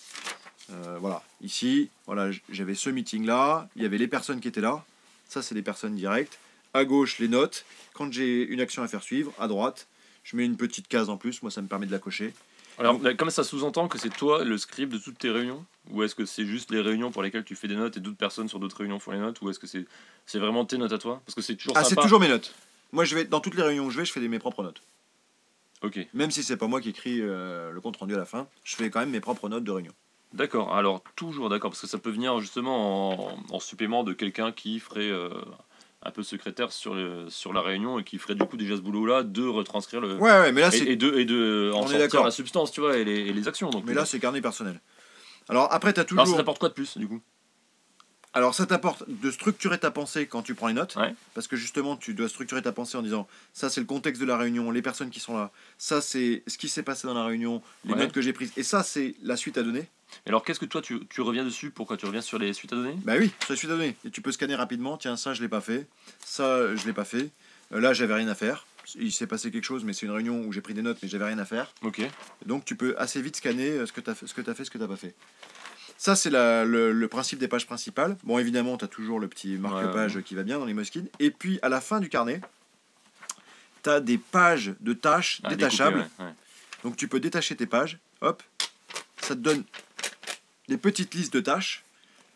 [0.71, 4.85] Euh, voilà, ici, voilà, j'avais ce meeting-là, il y avait les personnes qui étaient là.
[5.29, 6.39] Ça, c'est des personnes directes.
[6.75, 7.65] À gauche, les notes.
[7.95, 9.87] Quand j'ai une action à faire suivre, à droite,
[10.25, 11.41] je mets une petite case en plus.
[11.41, 12.35] Moi, ça me permet de la cocher.
[12.79, 16.15] Alors, comme ça sous-entend que c'est toi le script de toutes tes réunions Ou est-ce
[16.15, 18.61] que c'est juste les réunions pour lesquelles tu fais des notes et d'autres personnes sur
[18.61, 19.85] d'autres réunions font les notes Ou est-ce que c'est
[20.27, 21.21] c'est vraiment tes notes à toi?
[21.27, 22.03] Parce que c'est toujours Ah, c'est sympa.
[22.03, 22.55] toujours mes notes.
[22.93, 24.63] Moi, je vais dans toutes les réunions où je vais, je fais des, mes propres
[24.63, 24.81] notes.
[25.83, 28.49] Ok, Même si c'est pas moi qui écris euh, le compte rendu à la fin,
[28.65, 29.93] je fais quand même mes propres notes de réunion.
[30.33, 30.75] d'accord.
[30.75, 34.81] Alors, toujours d'accord, parce que ça peut venir justement en, en supplément de quelqu'un qui
[34.81, 35.31] ferait euh,
[36.03, 38.83] un peu secrétaire sur, le, sur la réunion et qui ferait du coup déjà ce
[38.83, 40.17] boulot-là de retranscrire le.
[40.17, 42.25] Ouais, ouais, mais là, c'est et de, et de en sortir d'accord.
[42.25, 43.71] la substance, tu vois, et les, et les actions.
[43.71, 44.81] Donc, mais là, c'est carnet personnel.
[45.49, 46.37] Alors après, tu as alors, toujours.
[46.37, 47.21] ça t'apporte quoi de plus, du coup?
[48.35, 51.15] Alors ça t'apporte de structurer ta pensée quand tu prends les notes, Ouais.
[51.35, 54.27] parce que justement tu dois structurer ta pensée en disant ça c'est le contexte de
[54.27, 57.25] la réunion, les personnes qui sont là, ça c'est ce qui s'est passé dans la
[57.25, 57.99] réunion, les Ouais.
[58.01, 59.89] notes que j'ai prises, et ça c'est la suite à donner.
[60.25, 61.71] Et alors, qu'est-ce que toi, tu, tu reviens dessus?
[61.71, 62.95] Pourquoi tu reviens sur les suites à donner?
[63.05, 63.95] Bah oui, c'est la suite à donner.
[64.07, 65.87] Et tu peux scanner rapidement, tiens ça je l'ai pas fait,
[66.25, 67.31] ça je l'ai pas fait,
[67.73, 70.41] Euh, là j'avais rien à faire, il s'est passé quelque chose mais c'est une réunion
[70.47, 71.73] où j'ai pris des notes mais j'avais rien à faire.
[71.83, 72.01] Ok.
[72.47, 74.55] Donc tu peux assez vite scanner euh, ce que tu as fait, ce que tu
[74.55, 75.15] fait, ce que tu pas fait.
[76.01, 78.17] Ça, c'est le, le principe des pages principales.
[78.23, 81.09] Bon, évidemment, tu as toujours le petit marque-page qui va bien dans les Moskine.
[81.19, 82.41] Et puis, à la fin du carnet,
[83.83, 85.99] tu as des pages de tâches Ah, détachables.
[86.05, 86.35] découpé, ouais, ouais.
[86.85, 87.99] Donc, tu peux détacher tes pages.
[88.21, 88.43] Hop,
[89.21, 89.65] ça te donne
[90.69, 91.85] des petites listes de tâches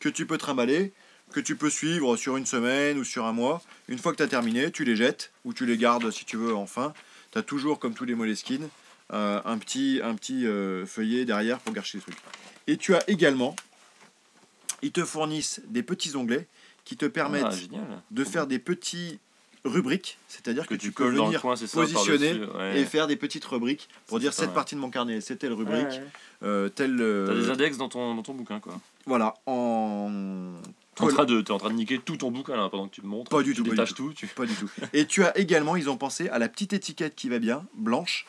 [0.01, 0.92] que tu peux trimballer,
[1.33, 3.62] que tu peux suivre sur une semaine ou sur un mois.
[3.88, 6.37] Une fois que tu as terminé, tu les jettes ou tu les gardes si tu
[6.37, 6.92] veux enfin.
[7.31, 8.68] Tu as toujours, comme tous les Moleskine,
[9.12, 12.16] euh, un petit, un petit euh, feuillet derrière pour garder les trucs.
[12.66, 13.57] Et tu as également,
[14.83, 16.46] ils te fournissent des petits onglets
[16.85, 17.44] qui te permettent
[17.75, 17.79] Ah,
[18.11, 19.18] de faire des petits
[19.64, 22.81] rubriques, c'est-à-dire que, Que tu, tu peux venir coin, c'est ça, positionner ouais.
[22.81, 25.85] et faire des petites rubriques pour dire cette partie de mon carnet, c'est telle rubrique,
[25.87, 26.07] Ouais, ouais.
[26.42, 27.01] euh, telle.
[27.01, 28.81] euh, T'as des index dans ton, dans ton bouquin, quoi.
[29.07, 30.11] voilà, en.
[30.96, 32.94] T'es en, train de, t'es en train de niquer tout ton bouquin là, pendant que
[32.96, 33.31] tu me montres.
[33.31, 34.12] Pas du tu tout, pas du détaches tout.
[34.14, 34.27] tu...
[34.27, 34.68] Pas du tout.
[34.92, 38.27] Et tu as également, ils ont pensé à la petite étiquette qui va bien, blanche,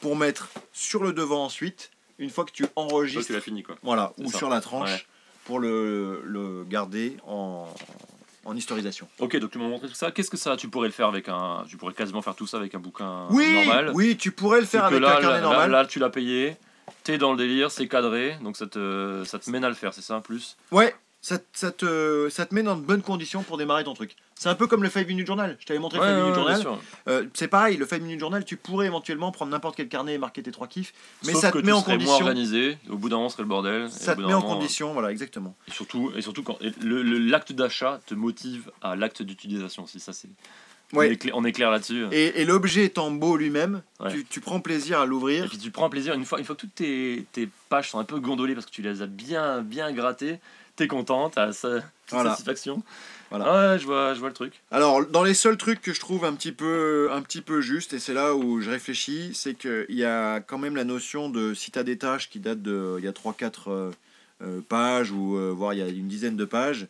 [0.00, 3.62] pour mettre sur le devant ensuite, une fois que tu Toi, enregistres, tu l'as fini,
[3.62, 3.76] quoi.
[3.82, 4.38] voilà, ou ça.
[4.38, 5.02] sur la tranche, Ouais.
[5.44, 7.66] pour le, le garder en,
[8.44, 9.08] en historisation.
[9.18, 10.10] Ok, donc tu m'as montré tout ça.
[10.10, 11.64] Qu'est-ce que ça Tu pourrais le faire avec un.
[11.68, 13.90] Tu pourrais quasiment faire tout ça avec un bouquin Oui, normal.
[13.94, 15.70] oui, tu pourrais le faire avec là, un carnet là, normal.
[15.70, 16.56] Là, là, tu l'as payé.
[17.02, 19.92] T'es dans le délire, c'est cadré, donc ça te, ça te mène à le faire,
[19.92, 23.02] c'est ça, en plus Ouais, ça, te- ça, te, ça te met dans de bonnes
[23.02, 24.16] conditions pour démarrer ton truc.
[24.36, 25.56] C'est un peu comme le 5 minutes journal.
[25.60, 26.78] Je t'avais montré le 5 minutes bien journal.
[27.08, 30.18] Euh, c'est pareil, le 5 minutes journal, tu pourrais éventuellement prendre n'importe quel carnet et
[30.18, 30.92] marquer tes trois kiffs,
[31.24, 32.26] mais Sauf ça que te tu met en serais moins condition.
[32.26, 32.78] organisé.
[32.90, 33.82] Au bout d'un moment, ce serait le bordel.
[33.84, 35.56] et Ça te met en moment, condition, voilà, exactement.
[35.68, 39.86] Et surtout, et surtout quand et le- le- l'acte d'achat te motive à l'acte d'utilisation.
[39.86, 40.28] Si ça, c'est.
[40.92, 41.16] Ouais.
[41.32, 42.04] On est clair, là-dessus.
[42.12, 44.10] Et, et l'objet étant beau lui-même, Ouais.
[44.12, 45.48] tu, tu prends plaisir à Et l'ouvrir.
[45.48, 48.04] puis tu prends plaisir, une fois, une fois que toutes tes, tes pages sont un
[48.04, 50.38] peu gondolées parce que tu les as bien, bien grattées,
[50.76, 52.30] t'es content, t'as sa, Voilà.
[52.30, 52.82] satisfaction.
[53.36, 53.72] Voilà.
[53.72, 54.62] Ouais, je vois, je vois le truc.
[54.70, 57.92] Alors, dans les seuls trucs que je trouve un petit peu, un petit peu juste,
[57.92, 61.52] et c'est là où je réfléchis, c'est qu'il y a quand même la notion de
[61.52, 63.90] si tu as des tâches qui datent de il y a 3-4 euh,
[64.42, 66.86] euh, pages, ou euh, voire il y a une dizaine de pages,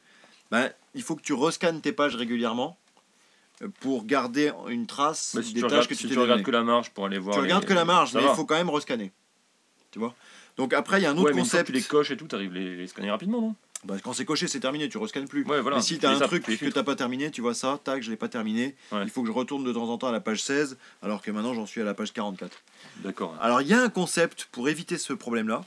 [0.50, 2.76] ben, il faut que tu rescannes tes pages régulièrement
[3.80, 6.42] pour garder une trace si des tu tâches regardes, que tu si t'es tu regardes
[6.42, 7.37] que la marge pour aller voir.
[7.37, 9.12] Tu les- regardes que la marge, ça mais il faut quand même rescanner.
[9.92, 10.14] Tu vois?
[10.59, 11.66] Donc après, il y a un autre Ouais, mais concept.
[11.68, 13.54] tu les coches et tout, t'arrives les, les scanner rapidement, non?
[13.85, 15.44] Bah, quand c'est coché, c'est terminé, tu rescannes plus.
[15.44, 15.77] Ouais, voilà.
[15.77, 18.11] Mais si tu as un truc que t'as pas terminé, tu vois ça, tac, je
[18.11, 18.75] l'ai pas terminé.
[18.92, 19.03] Ouais.
[19.05, 21.31] Il faut que je retourne de temps en temps à la page 16, alors que
[21.31, 22.51] maintenant j'en suis à la page 44.
[22.99, 23.37] D'accord.
[23.40, 25.64] Alors il y a un concept pour éviter ce problème-là,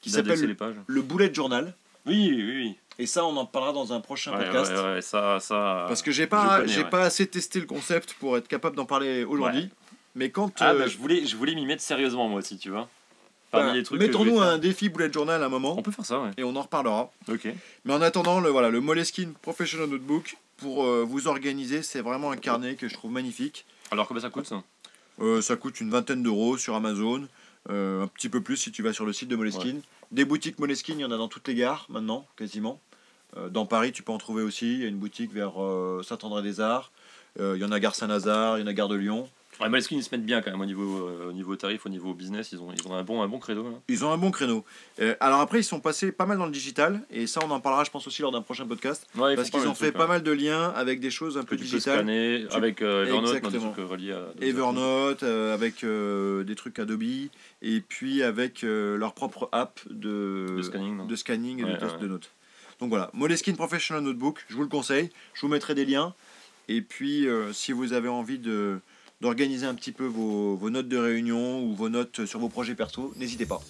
[0.00, 1.74] qui s'appelle le bullet journal.
[2.06, 2.76] Oui, oui, oui.
[3.00, 4.72] Et ça, on en parlera dans un prochain Ouais, podcast.
[4.72, 5.84] ouais, ouais, ça, ça.
[5.86, 9.24] Parce que j'ai pas, j'ai pas assez testé le concept pour être capable d'en parler
[9.24, 9.68] aujourd'hui.
[10.14, 12.70] Mais quand Ah, euh, bah, je voulais, je voulais m'y mettre sérieusement, moi aussi, tu
[12.70, 12.88] vois.
[13.50, 13.78] Parmi Voilà.
[13.78, 13.98] les trucs.
[13.98, 16.20] que je vais Mettons-nous un défi bullet journal à un moment On peut faire ça,
[16.20, 16.30] ouais.
[16.36, 17.10] et on en reparlera.
[17.28, 17.48] Ok.
[17.84, 22.30] Mais en attendant, le, voilà, le Moleskine Professional Notebook, pour euh, vous organiser, c'est vraiment
[22.30, 23.64] un carnet que je trouve magnifique.
[23.90, 24.62] Alors combien ça coûte ça?
[25.20, 27.26] Euh, ça coûte une vingtaine d'euros sur Amazon,
[27.70, 29.80] euh, un petit peu plus si tu vas sur le site de Moleskine.
[30.10, 32.80] Des boutiques Moleskine, il y en a dans toutes les gares maintenant, quasiment.
[33.50, 34.72] Dans Paris, tu peux en trouver aussi.
[34.72, 35.52] Il y a une boutique vers
[36.02, 36.90] Saint-André-des-Arts.
[37.38, 39.28] Il y en a gare Saint-Lazare, il y en a gare de Lyon.
[39.60, 41.88] Ouais, Moleskine, ils se mettent bien quand même au niveau, euh, au niveau tarif, au
[41.88, 42.52] niveau business.
[42.52, 43.64] Ils ont, ils ont un, bon, un bon credo.
[43.64, 43.76] Là.
[43.88, 44.64] Ils ont un bon créneau.
[45.00, 47.00] Euh, alors après, ils sont passés pas mal dans le digital.
[47.10, 49.06] Et ça, on en parlera, je pense, aussi lors d'un prochain podcast.
[49.16, 50.08] Ouais, Parce qu'ils ont fait pas hein.
[50.08, 52.06] mal de liens avec des choses un peu digitales.
[52.06, 54.26] Tu- avec euh, Evernote, des trucs reliés à.
[54.40, 57.02] Evernote, avec des trucs Adobe,
[57.62, 61.78] et puis avec leur propre app de, De scanning, non de scanning et Ouais, de
[61.78, 62.30] test de notes.
[62.80, 66.14] Donc voilà, Moleskine Professional Notebook, je vous le conseille, je vous mettrai des liens.
[66.68, 68.80] Et puis si vous avez envie de
[69.20, 72.74] d'organiser un petit peu vos, vos notes de réunion ou vos notes sur vos projets
[72.74, 73.60] perso, n'hésitez pas.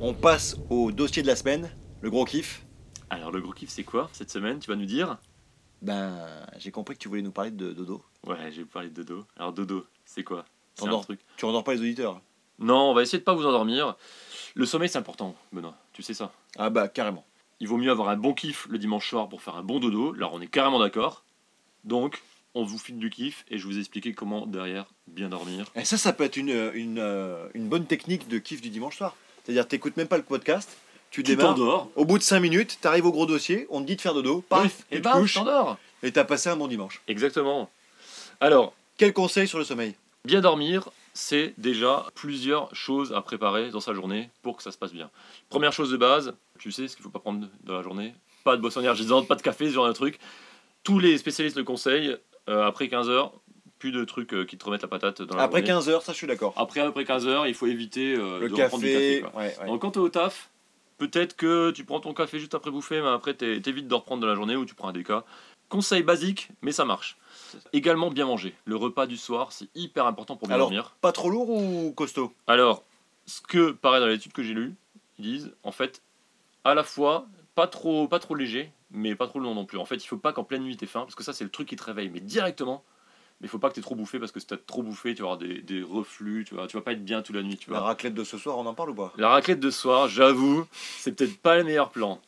[0.00, 2.64] On passe au dossier de la semaine, le gros kiff.
[3.10, 5.18] Alors, le gros kiff, c'est quoi cette semaine Tu vas nous dire?
[5.82, 6.26] Ben,
[6.58, 8.02] j'ai compris que tu voulais nous parler de dodo.
[8.26, 9.24] Ouais, vous parler de dodo.
[9.36, 10.44] Alors, dodo, c'est quoi?
[10.74, 11.20] C'est un truc.
[11.36, 12.20] Tu endors pas les auditeurs?
[12.58, 13.96] Non, on va essayer de pas vous endormir.
[14.54, 15.74] Le sommeil, c'est important, Benoît.
[15.92, 16.32] Tu sais ça.
[16.58, 17.24] Ah bah carrément.
[17.60, 20.12] Il vaut mieux avoir un bon kiff le dimanche soir pour faire un bon dodo.
[20.12, 21.24] Là, on est carrément d'accord.
[21.84, 22.22] Donc,
[22.54, 25.66] on vous file du kiff et je vous expliquer comment derrière bien dormir.
[25.76, 28.96] Et ça, ça peut être une, une, euh, une bonne technique de kiff du dimanche
[28.96, 29.14] soir.
[29.44, 30.76] C'est-à-dire, t'écoutes même pas le podcast,
[31.10, 31.54] tu Tu démarres.
[31.54, 31.90] t'endors.
[31.96, 34.42] Au bout de 5 minutes, t'arrives au gros dossier, on te dit de faire dodo,
[34.48, 35.76] paf, Oui, et tu couches, t'endors.
[36.02, 37.02] et t'as passé un bon dimanche.
[37.08, 37.70] Exactement.
[38.40, 39.94] Alors, Quel conseil sur le sommeil?
[40.26, 44.78] Bien dormir, c'est déjà plusieurs choses à préparer dans sa journée pour que ça se
[44.78, 45.10] passe bien.
[45.48, 48.56] Première chose de base, tu sais ce qu'il faut pas prendre dans la journée Pas
[48.56, 50.18] de boisson énergisante, pas de café, ce genre de truc.
[50.84, 52.16] Tous les spécialistes le conseillent,
[52.48, 53.32] euh, après 15 heures,
[53.78, 55.68] plus de trucs euh, qui te remettent la patate dans la Après journée.
[55.72, 56.52] 15 heures, ça je suis d'accord.
[56.56, 59.20] Après, après 15 heures, il faut éviter euh, Le de reprendre du café.
[59.20, 59.40] café, quoi.
[59.40, 59.66] ouais, ouais.
[59.66, 60.50] Donc quand tu es au taf,
[60.98, 64.20] peut-être que tu prends ton café juste après bouffer, mais après t'é- t'évites de reprendre
[64.22, 65.24] de la journée ou tu prends un déca.
[65.70, 67.16] Conseil basique, mais ça marche.
[67.72, 68.54] Également bien manger.
[68.64, 70.96] Le repas du soir, c'est hyper important pour bien Alors, dormir.
[71.00, 72.34] Pas trop lourd ou costaud?
[72.46, 72.82] Alors,
[73.24, 74.74] ce que paraît dans l'étude que j'ai lue,
[75.18, 76.02] ils disent en fait,
[76.64, 79.78] à la fois pas trop, pas trop léger, mais pas trop long non plus.
[79.78, 81.50] En fait, il faut pas qu'en pleine nuit t'aies faim, parce que ça c'est le
[81.50, 82.82] truc qui te réveille, mais directement.
[83.40, 85.22] Mais il faut pas que t'aies trop bouffé, parce que si t'as trop bouffé, tu
[85.22, 87.56] vas avoir des, des reflux, tu vas, tu vas pas être bien toute la nuit,
[87.56, 87.78] tu vois.
[87.78, 89.14] La raclette de ce soir, on en parle ou pas?
[89.16, 90.66] La raclette de ce soir, j'avoue,
[90.98, 92.20] c'est peut-être pas le meilleur plan.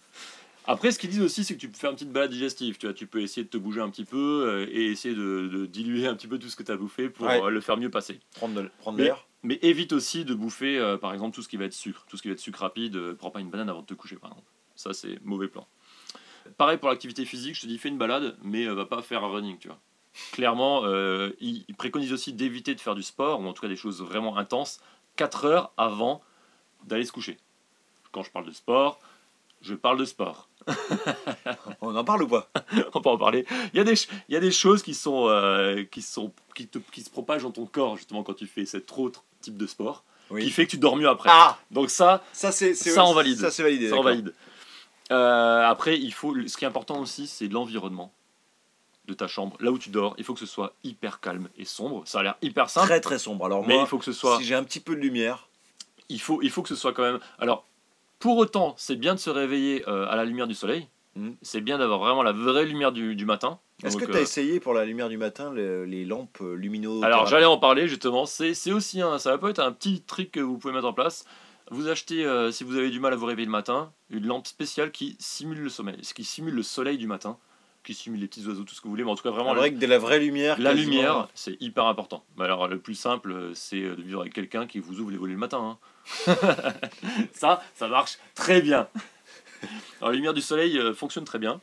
[0.67, 2.79] Après, ce qu'ils disent aussi, c'est que tu peux faire une petite balade digestive.
[2.79, 5.49] Tu vois, tu peux essayer de te bouger un petit peu euh, et essayer de,
[5.49, 7.43] de diluer un petit peu tout ce que tu as bouffé pour Ouais.
[7.43, 8.21] euh, le faire mieux passer.
[8.37, 11.57] Prendre de, prendre l'air Mais évite aussi de bouffer, euh, par exemple, tout ce qui
[11.57, 12.05] va être sucre.
[12.09, 13.95] Tout ce qui va être sucre rapide, euh, prends pas une banane avant de te
[13.95, 14.47] coucher, par exemple.
[14.77, 15.67] Ça, c'est mauvais plan.
[16.59, 19.29] Pareil pour l'activité physique, je te dis fais une balade, mais va pas faire un
[19.33, 19.79] running, tu vois.
[20.33, 20.85] Clairement,
[21.41, 24.03] ils ils préconisent aussi d'éviter de faire du sport, ou en tout cas des choses
[24.03, 24.81] vraiment intenses,
[25.17, 26.21] 4 heures avant
[26.85, 27.39] d'aller se coucher.
[28.11, 28.99] Quand je parle de sport,
[29.61, 30.49] je parle de sport.
[31.81, 32.49] On en parle ou pas?
[32.95, 33.45] On peut en parler.
[33.73, 36.33] Il y a des, ch- il y a des choses qui, sont, euh, qui, sont,
[36.55, 39.57] qui, te, qui se propagent dans ton corps, justement, quand tu fais cet autre type
[39.57, 40.05] de sport,
[40.41, 41.29] qui fait que tu dors mieux après.
[41.33, 43.39] Ah Donc ça, Ça, c'est, Ça, on valide.
[43.39, 43.91] Ça, c'est validé.
[43.91, 44.33] ça on valide.
[45.11, 48.13] Euh, après, il faut, ce qui est important aussi, c'est l'environnement
[49.07, 50.15] de ta chambre, là où tu dors.
[50.17, 52.03] Il faut que ce soit hyper calme et sombre.
[52.07, 53.45] Ça a l'air hyper simple, Très très sombre.
[53.45, 55.49] Alors mais moi, il faut que ce soit, si j'ai un petit peu de lumière,
[56.09, 57.19] il faut, il faut que ce soit quand même.
[57.39, 57.67] Alors,
[58.23, 60.89] pour autant, c'est bien de se réveiller euh, à la lumière du soleil.
[61.17, 61.35] Mhm.
[61.43, 63.59] C'est bien d'avoir vraiment la vraie lumière du, du matin.
[63.85, 66.55] est-ce que tu as euh, essayé pour la lumière du matin le- les lampes euh,
[66.55, 70.01] lumineux Alors j'allais en parler justement, c'est c'est aussi un, ça peut être un petit
[70.03, 71.25] trick que vous pouvez mettre en place.
[71.71, 74.47] Vous achetez, euh, si vous avez du mal à vous réveiller le matin, une lampe
[74.47, 77.37] spéciale qui simule le sommeil, ce qui simule le soleil du matin,
[77.85, 79.51] qui simule les petits oiseaux, tout ce que vous voulez, mais en tout cas vraiment
[79.51, 80.59] C'est vrai que de la vraie lumière.
[80.61, 80.91] la quasiment.
[80.93, 82.25] lumière, c'est hyper important.
[82.37, 85.17] Mais alors le plus simple, euh, c'est de vivre avec quelqu'un qui vous ouvre les
[85.17, 85.79] volets le matin.
[86.29, 86.37] hein.
[87.33, 88.89] ça, ça marche très bien.
[90.01, 91.61] Alors, la lumière du soleil euh, fonctionne très bien.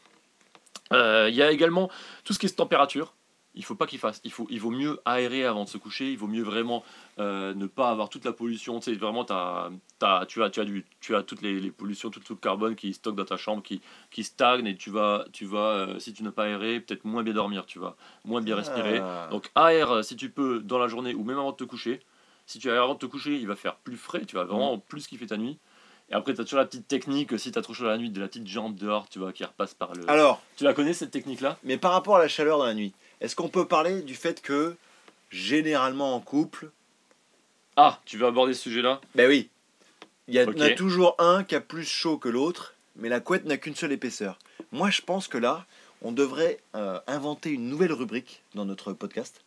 [0.93, 1.89] Euh, Il y a également
[2.23, 3.13] tout ce qui est température.
[3.55, 4.21] Il faut pas qu'il fasse.
[4.23, 6.11] Il, faut, il vaut mieux aérer avant de se coucher.
[6.11, 6.83] Il vaut mieux vraiment
[7.17, 8.79] euh, ne pas avoir toute la pollution.
[8.79, 11.71] Tu sais, vraiment, t'as- t'as- tu, as, tu, as du, tu as toutes les, les
[11.71, 13.81] pollutions, tout le carbone qui stocke dans ta chambre, qui,
[14.11, 14.67] qui stagne.
[14.67, 17.65] Et tu vas, tu vas euh, si tu n'as pas aéré, peut-être moins bien dormir.
[17.65, 18.99] Tu vas moins bien respirer.
[18.99, 19.27] Ah.
[19.31, 22.01] Donc aère euh, si tu peux dans la journée ou même avant de te coucher.
[22.45, 24.79] Si tu aères avant de te coucher, il va faire plus frais, tu vas vraiment
[24.79, 25.59] plus kiffer ta nuit.
[26.11, 28.09] Et après, tu as toujours la petite technique, si tu as trop chaud la nuit,
[28.09, 30.09] de la petite jambe dehors, tu vois, qui repasse par le...
[30.09, 31.57] Alors, Tu la connais cette technique-là?
[31.63, 34.41] mais par rapport à la chaleur dans la nuit, est-ce qu'on peut parler du fait
[34.41, 34.75] que
[35.29, 36.71] généralement en couple,
[37.75, 38.99] Ah, tu veux aborder ce sujet-là?
[39.15, 39.49] Ben oui,
[40.27, 43.57] il y, a- toujours un qui a plus chaud que l'autre, mais la couette n'a
[43.57, 44.37] qu'une seule épaisseur.
[44.71, 45.65] Moi, je pense que là,
[46.01, 49.41] on devrait euh, inventer une nouvelle rubrique dans notre podcast.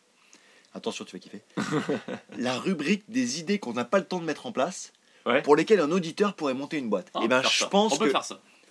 [0.73, 1.41] Attention, tu vas kiffer.
[2.37, 4.91] la rubrique des idées qu'on n'a pas le temps de mettre en place,
[5.25, 5.41] Ouais.
[5.41, 7.07] pour lesquelles un auditeur pourrait monter une boîte.
[7.13, 8.11] Ah, Et on ben, je pense que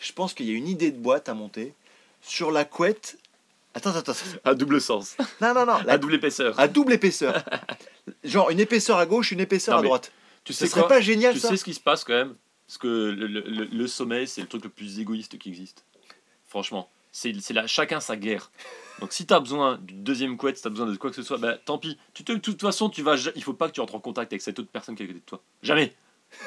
[0.00, 1.74] je pense qu'il y a une idée de boîte à monter
[2.20, 3.18] sur la couette.
[3.74, 4.20] Attends, attends, attends.
[4.44, 5.16] À double sens.
[5.40, 5.72] Non, non, non.
[5.74, 5.98] À La...
[5.98, 6.58] double épaisseur.
[6.60, 7.42] À double épaisseur.
[8.24, 10.12] Genre une épaisseur à gauche, une épaisseur Non, à droite.
[10.44, 12.12] Tu Ce sais serait quoi pas génial Tu ça sais ce qui se passe quand
[12.12, 12.34] même?
[12.66, 15.84] Parce que le, le- le- le sommeil, c'est le truc le plus égoïste qui existe.
[16.48, 16.88] Franchement.
[17.14, 18.50] C'est c'est là, chacun sa guerre.
[19.00, 21.36] Donc si t'as besoin d'une deuxième couette, si t'as besoin de quoi que ce soit,
[21.36, 21.98] bah tant pis.
[22.14, 24.32] Tu te, de toute façon, tu vas, il faut pas que tu entres en contact
[24.32, 25.42] avec cette autre personne qui est à côté de toi.
[25.62, 25.94] Jamais.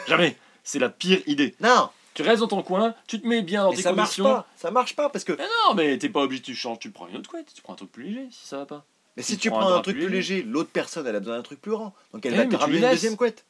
[0.07, 0.37] Jamais.
[0.63, 1.55] C'est la pire idée.
[1.61, 4.21] Non, Tu restes dans ton coin, tu te mets bien dans mais tes ça marche
[4.21, 4.47] pas.
[4.55, 7.07] Ça marche pas parce que Mais non, mais t'es pas obligé, tu changes, tu prends
[7.07, 8.85] une autre couette, tu prends un truc plus léger si ça va pas.
[9.17, 11.61] mais si Tu prends un truc plus léger, l'autre personne elle a besoin d'un truc
[11.61, 11.93] plus grand.
[12.13, 13.45] Donc elle Eh, va te ramener une deuxième couette.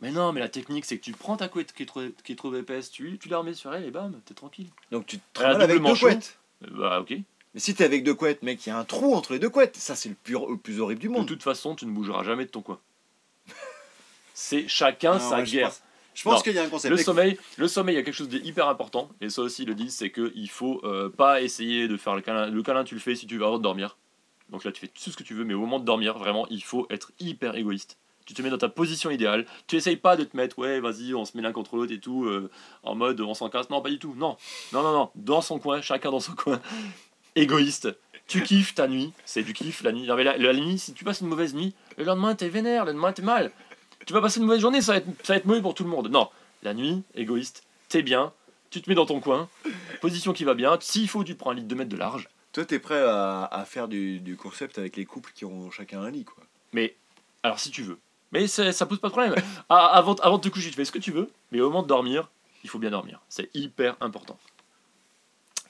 [0.00, 2.32] Mais non, mais la technique, c'est que tu prends ta couette qui est trop, qui
[2.32, 4.66] est trop épaisse, tu, tu la remets sur elle et bam, t'es tranquille.
[4.90, 6.06] Donc tu te travailles avec deux manchon.
[6.06, 6.38] couettes.
[6.64, 7.10] Euh, Bah ok.
[7.54, 9.50] Mais si t'es avec deux couettes, mec, il y a un trou entre les deux
[9.50, 9.76] couettes.
[9.76, 11.26] Ça c'est le plus, le plus horrible du De monde.
[11.28, 12.80] toute façon, tu ne bougeras jamais de ton coin.
[14.34, 15.72] C'est chacun sa ouais, guerre.
[16.14, 16.90] Je pense qu'il y a un concept.
[16.90, 19.68] Le sommeil, le sommeil, il y a quelque chose d'hyper important, et ça aussi ils
[19.68, 22.48] le disent, c'est qu'il faut euh, pas essayer de faire le câlin.
[22.48, 23.96] Le câlin, tu le fais si tu veux avant de dormir.
[24.50, 26.46] Donc là, tu fais tout ce que tu veux, mais au moment de dormir, vraiment,
[26.50, 27.96] il faut être hyper égoïste.
[28.26, 29.46] Tu te mets dans ta position idéale.
[29.66, 31.98] Tu essayes pas de te mettre, ouais, vas-y, on se met l'un contre l'autre et
[31.98, 32.50] tout, euh,
[32.82, 33.70] en mode on s'en casse.
[33.70, 34.14] Non, pas du tout.
[34.16, 34.36] Non,
[34.72, 35.10] non, non, non.
[35.14, 36.60] Dans son coin, chacun dans son coin.
[37.34, 37.88] Égoïste.
[38.28, 40.06] Tu kiffes ta nuit, c'est du kiff la nuit.
[40.06, 42.84] Non, mais la, la nuit, si tu passes une mauvaise nuit, le lendemain t'es vénère,
[42.84, 43.50] le lendemain t'es mal.
[44.06, 45.84] Tu vas passer une mauvaise journée, ça va, être, ça va être mauvais pour tout
[45.84, 46.08] le monde.
[46.10, 46.28] Non,
[46.62, 48.32] la nuit, égoïste, t'es bien,
[48.70, 49.48] tu te mets dans ton coin,
[50.00, 50.76] position qui va bien.
[50.80, 52.28] S'il faut, tu te prends un litre de mètre de large.
[52.52, 56.02] Toi t'es prêt à, à faire du, du concept avec les couples qui ont chacun
[56.02, 56.44] un lit quoi.
[56.72, 56.94] Mais,
[57.42, 57.98] alors si tu veux.
[58.30, 59.34] Mais ça pose pas de problème.
[59.68, 61.82] Ah, avant, avant de te coucher, tu fais ce que tu veux, mais au moment
[61.82, 62.28] de dormir,
[62.64, 63.20] il faut bien dormir.
[63.28, 64.38] C'est hyper important.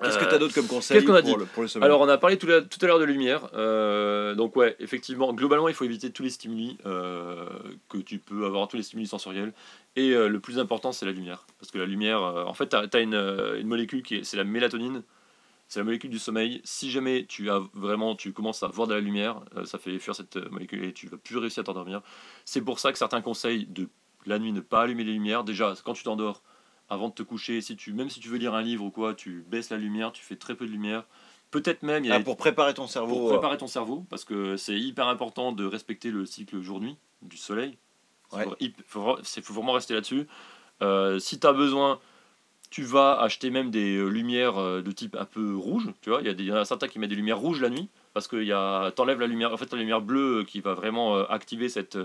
[0.03, 1.69] Qu'est-ce que Euh, t'as d'autre comme conseil qu'est-ce qu'on a pour, dit le, pour le
[1.69, 3.49] sommeil Alors, on a parlé tout, à- tout à l'heure de lumière.
[3.55, 7.47] euh, donc, ouais, effectivement, globalement, il faut éviter tous les stimuli euh,
[7.89, 9.53] que tu peux avoir, tous les stimuli sensoriels.
[9.97, 11.47] Et euh, le plus important, c'est la lumière.
[11.59, 14.45] Parce que la lumière, en fait, tu as, une, une molécule qui est, c'est la
[14.45, 15.03] mélatonine.
[15.69, 16.61] C'est la molécule du sommeil.
[16.65, 20.15] Si jamais tu as vraiment, tu commences à voir de la lumière, ça fait fuir
[20.15, 22.03] cette molécule et tu vas plus réussir à t'endormir.
[22.45, 23.89] C'est pour ça que certains conseillent de
[24.27, 25.45] la nuit ne pas allumer les lumières.
[25.45, 26.43] Déjà, quand tu t'endors,
[26.93, 29.15] avant de te coucher, si tu, même si tu veux lire un livre ou quoi,
[29.15, 31.05] tu baisses la lumière, tu fais très peu de lumière.
[31.51, 33.15] Peut-être même, il y a Ah, pour préparer ton cerveau.
[33.17, 37.37] pour préparer ton cerveau, parce que c'est hyper important de respecter le cycle jour-nuit du
[37.37, 37.79] soleil.
[38.33, 38.45] Il Ouais.
[38.87, 39.17] faut,
[39.53, 40.27] vraiment rester là-dessus.
[40.83, 41.99] Euh, si tu as besoin,
[42.71, 45.93] tu vas acheter même des euh, lumières euh, de type un peu rouge.
[46.01, 47.39] Tu vois, il y, a des- il y en a certains qui mettent des lumières
[47.39, 50.45] rouges la nuit, parce que y a- t'enlèves la lumière, en fait, la lumière bleue
[50.45, 51.99] qui va vraiment activer cette,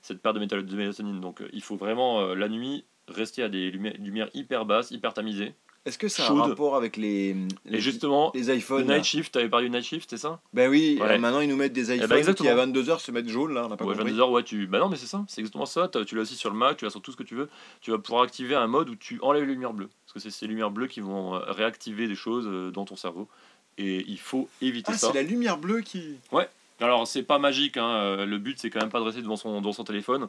[0.00, 1.20] cette paire de, métal- de mélatonine.
[1.20, 5.52] Donc il faut vraiment, la nuit, rester à des lumières, lumières hyper basses, hyper tamisées.
[5.84, 6.38] Est-ce que ça a chaude.
[6.40, 9.48] un rapport avec les, les, Et justement, les le iPhones là night shift, tu avais
[9.48, 10.40] parlé du night shift, c'est ça?
[10.52, 11.12] Ben oui, Ouais.
[11.12, 12.50] euh, maintenant ils nous mettent des iPhones ben, qui exactement.
[12.50, 14.12] à 22h se mettent jaune là, on n'a pas Ouais, compris.
[14.12, 14.66] 22h, ouais, tu.
[14.66, 15.88] Bah non, mais c'est ça, c'est exactement ça.
[16.04, 17.48] Tu l'as aussi sur le Mac, tu l'as sur tout ce que tu veux.
[17.82, 19.88] Tu vas pouvoir activer un mode où tu enlèves les lumières bleues.
[20.06, 22.96] Parce que c'est ces lumières bleues qui vont euh, réactiver des choses euh, dans ton
[22.96, 23.28] cerveau.
[23.78, 25.12] Et il faut éviter Ah, ça.
[25.12, 26.16] c'est la lumière bleue qui.
[26.80, 29.60] Alors, c'est pas magique, hein, le but c'est quand même pas de rester devant son,
[29.60, 30.28] devant son téléphone.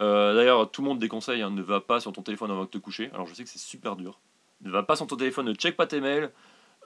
[0.00, 2.68] Euh, D'ailleurs, tout le monde déconseille, hein, ne va pas sur ton téléphone avant de
[2.70, 3.10] te coucher.
[3.12, 4.20] Alors, je sais que c'est super dur.
[4.62, 6.30] Ne va pas sur ton téléphone, ne check pas tes mails.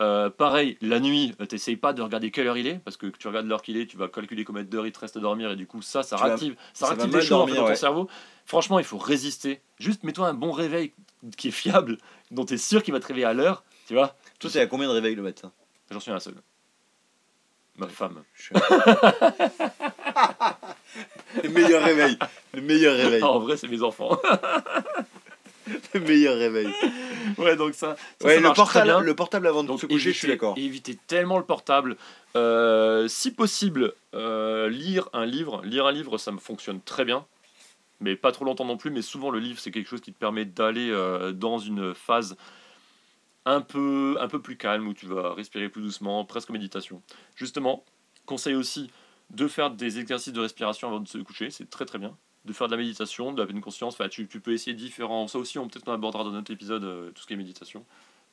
[0.00, 3.06] Euh, pareil, la nuit, euh, t'essayes pas de regarder quelle heure il est, parce que
[3.08, 5.50] tu regardes l'heure qu'il est, tu vas calculer combien d'heures il te reste à dormir,
[5.50, 7.52] et du coup, ça, ça Tu vas- réactive, ça ça réactive des choses en fait,
[7.52, 7.76] dormir, dans ton ouais.
[7.76, 8.08] cerveau.
[8.46, 9.60] Franchement, il faut résister.
[9.78, 10.92] Juste mets-toi un bon réveil
[11.36, 11.98] qui est fiable,
[12.30, 14.16] dont tu es sûr qu'il va te réveiller à l'heure, tu vois.
[14.38, 15.52] Toi, t'es à combien de réveils le matin?
[15.90, 16.34] J'en suis un seul.
[17.76, 18.22] Ma femme.
[18.34, 18.50] Je
[21.42, 22.18] Le meilleur réveil.
[22.52, 23.22] Le meilleur réveil.
[23.22, 24.20] en vrai, c'est mes enfants.
[25.94, 26.68] Le meilleur réveil.
[27.38, 30.12] ouais, donc ça, ça, Ouais, ça le, portable, le portable avant de Donc se coucher,
[30.12, 30.54] je suis d'accord.
[30.58, 31.96] Évitez tellement le portable.
[32.36, 35.62] Euh, si possible, euh, lire un livre.
[35.64, 37.24] Lire un livre, ça me fonctionne très bien.
[38.00, 38.90] Mais pas trop longtemps non plus.
[38.90, 42.36] Mais souvent, le livre, c'est quelque chose qui te permet d'aller euh, dans une phase
[43.44, 47.02] un peu, un peu plus calme où tu vas respirer plus doucement, presque méditation.
[47.34, 47.84] Justement,
[48.26, 48.90] conseil aussi
[49.30, 51.50] de faire des exercices de respiration avant de se coucher.
[51.50, 52.16] C'est très très bien.
[52.44, 53.94] De faire de la méditation, de la pleine conscience.
[53.94, 55.26] Enfin, tu, tu peux essayer différents.
[55.28, 57.84] Ça aussi, on peut-être on abordera dans notre épisode euh, tout ce qui est méditation.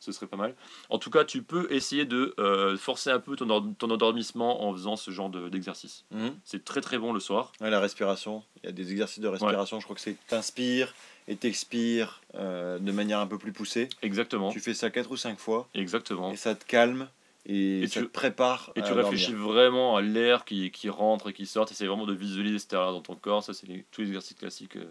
[0.02, 0.56] Ce serait pas mal.
[0.90, 4.64] En tout cas, tu peux essayer de euh, forcer un peu ton, or- ton endormissement
[4.66, 6.06] en faisant ce genre de- d'exercice.
[6.12, 6.36] Mhm.
[6.46, 7.52] C'est très très bon le soir.
[7.60, 8.44] Ouais, la respiration.
[8.64, 9.80] Il y a des exercices de respiration.
[9.80, 10.94] Je crois que c'est t'inspires
[11.28, 13.90] et t'expires euh, de manière un peu plus poussée.
[14.02, 14.52] Exactement.
[14.52, 16.32] Tu fais ça quatre ou cinq fois Exactement.
[16.32, 17.08] et ça te calme
[17.46, 20.90] et, Et ça tu- te prépare Et à tu réfléchis vraiment à l'air qui, qui
[20.90, 21.66] rentre et qui sort.
[21.66, 23.44] Tu essaies vraiment de visualiser cet air dans ton corps.
[23.44, 24.86] Ça, c'est les- tous les exercices classiques euh,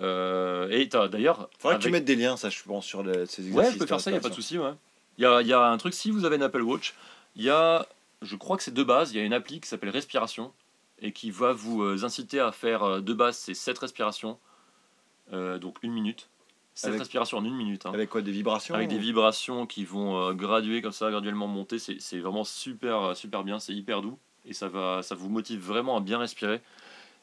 [0.00, 1.48] Euh, et d'ailleurs.
[1.58, 3.54] Faudrait que tu mettes des liens, ça, je pense, sur le- ces exercices.
[3.54, 4.58] Ouais, je peux faire ça, il n'y a pas de souci.
[4.58, 4.70] Ouais.
[5.18, 6.94] Il y a, y a un truc, si vous avez une Apple Watch,
[7.34, 7.84] il y a,
[8.22, 10.52] je crois que c'est de base, il y a une appli qui s'appelle Respiration
[11.02, 14.38] et qui va vous euh, inciter à faire euh, de base, c'est 7 respirations,
[15.32, 16.28] euh, donc une minute.
[16.74, 17.86] 7 Avec- respirations en une minute.
[17.86, 17.90] hein.
[17.92, 21.78] Avec quoi Des vibrations Avec des vibrations qui vont euh, graduer comme ça, graduellement monter.
[21.80, 24.16] C'est vraiment super, euh, super bien, c'est hyper doux
[24.46, 26.60] et ça, va, ça vous motive vraiment à bien respirer.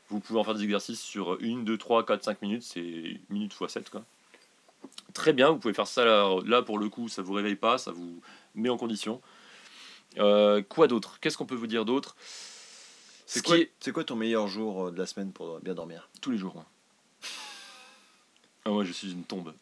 [0.09, 3.55] Vous pouvez en faire des exercices sur 1, 2, 3, 4, 5 minutes, c'est minute
[3.59, 4.03] x 7 quoi.
[5.13, 7.77] Très bien, vous pouvez faire ça là, là, pour le coup, ça vous réveille pas,
[7.77, 8.21] ça vous
[8.53, 9.21] met en condition.
[10.19, 11.19] Euh, quoi d'autre?
[11.21, 12.15] Qu'est-ce qu'on peut vous dire d'autre?
[13.25, 16.09] C'est Ce quoi, est quoi ton meilleur jour de la semaine pour bien dormir?
[16.21, 16.63] Tous les jours.
[18.65, 19.53] Ah, moi, je suis une tombe.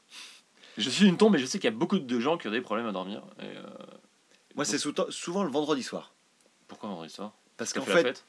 [0.77, 2.51] Je suis une tombe, et je sais qu'il y a beaucoup de gens qui ont
[2.51, 3.21] des problèmes à dormir.
[3.39, 3.61] Et, euh,
[4.55, 6.13] Moi, c'est sou- souvent le vendredi soir.
[6.67, 8.25] pourquoi dit ça Parce T'as qu'en fait la fait, fête?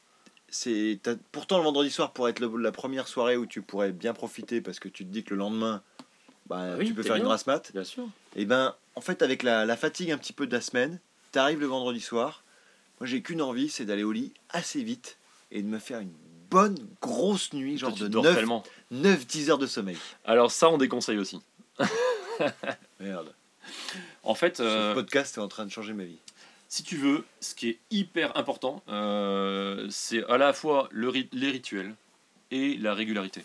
[0.49, 3.91] c'est t'as- pourtant le vendredi soir pourrait être le- la première soirée où tu pourrais
[3.91, 5.81] bien profiter parce que tu te dis que le lendemain,
[6.47, 7.29] bah, Oui, tu peux t'es faire une bien.
[7.29, 7.71] grasse mat.
[7.73, 8.07] Bien sûr.
[8.35, 10.99] Et ben, en fait, avec la, la fatigue un petit peu de la semaine,
[11.31, 12.43] t'arrives le vendredi soir.
[12.99, 15.17] Moi, j'ai qu'une envie, c'est d'aller au lit assez vite
[15.51, 16.13] et de me faire une
[16.55, 18.63] bonne grosse nuit, genre de dors 9, tellement.
[18.93, 19.97] 9-10 heures de sommeil.
[20.23, 21.41] Alors ça, on déconseille aussi.
[22.99, 23.33] Merde.
[24.23, 26.17] En fait, Ce euh, podcast est en train de changer ma vie.
[26.69, 31.29] si tu veux, ce qui est hyper important, euh, c'est à la fois le ri-
[31.33, 31.93] les rituels
[32.51, 33.43] et la régularité.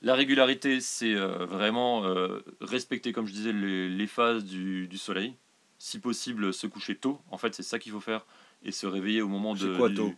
[0.00, 4.96] La régularité, c'est euh, vraiment euh, respecter, comme je disais, les, les phases du, du
[4.98, 5.34] soleil.
[5.78, 7.20] Si possible, se coucher tôt.
[7.30, 8.24] En fait, c'est ça qu'il faut faire.
[8.64, 9.76] Et se réveiller au moment C'est de.
[9.76, 10.14] quoi, du- tôt?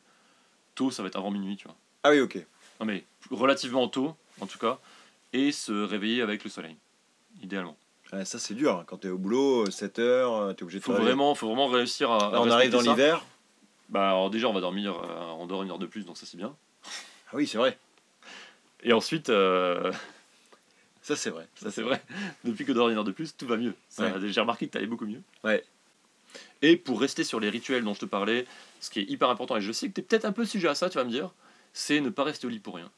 [0.75, 1.77] Tôt, ça va être avant minuit, tu vois.
[2.05, 2.37] Ah oui, ok.
[2.81, 4.79] Non, mais relativement tôt, en tout cas.
[5.33, 6.77] Et se réveiller avec le soleil,
[7.43, 7.77] idéalement.
[8.13, 8.77] Ouais, ça, c'est dur.
[8.79, 8.85] hein.
[8.87, 12.31] Quand t'es au boulot, 7 heures, t'es obligé de Faut vraiment, faut vraiment réussir à.
[12.31, 12.91] Là, à on arrive dans ça.
[12.91, 13.25] l'hiver.
[13.89, 16.25] Bah, alors déjà, on va dormir, euh, on dort une heure de plus, donc ça
[16.27, 16.55] c'est bien.
[16.85, 17.77] Ah oui, c'est vrai.
[18.83, 19.93] Et ensuite, euh,
[21.03, 21.47] Ça, c'est vrai.
[21.57, 22.03] ça c'est vrai,
[22.45, 23.75] depuis que dort une heure de plus, tout va mieux.
[23.91, 24.29] Ça, Ouais.
[24.31, 25.21] J'ai remarqué que tu allais beaucoup mieux.
[25.43, 25.63] Ouais.
[26.63, 28.47] Et pour rester sur les rituels dont je te parlais,
[28.81, 30.69] ce qui est hyper important, et je sais que tu es peut-être un peu sujet
[30.69, 31.31] à ça, tu vas me dire,
[31.75, 32.91] c'est ne pas rester au lit pour rien.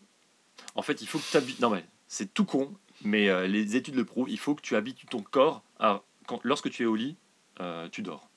[0.77, 1.59] En fait, il faut que tu habites.
[1.61, 2.73] Non, mais c'est tout con,
[3.03, 6.03] mais euh, les études le prouvent, il faut que tu habitues ton corps à.
[6.29, 7.17] Quand, lorsque tu es au lit,
[7.61, 8.29] euh, tu dors.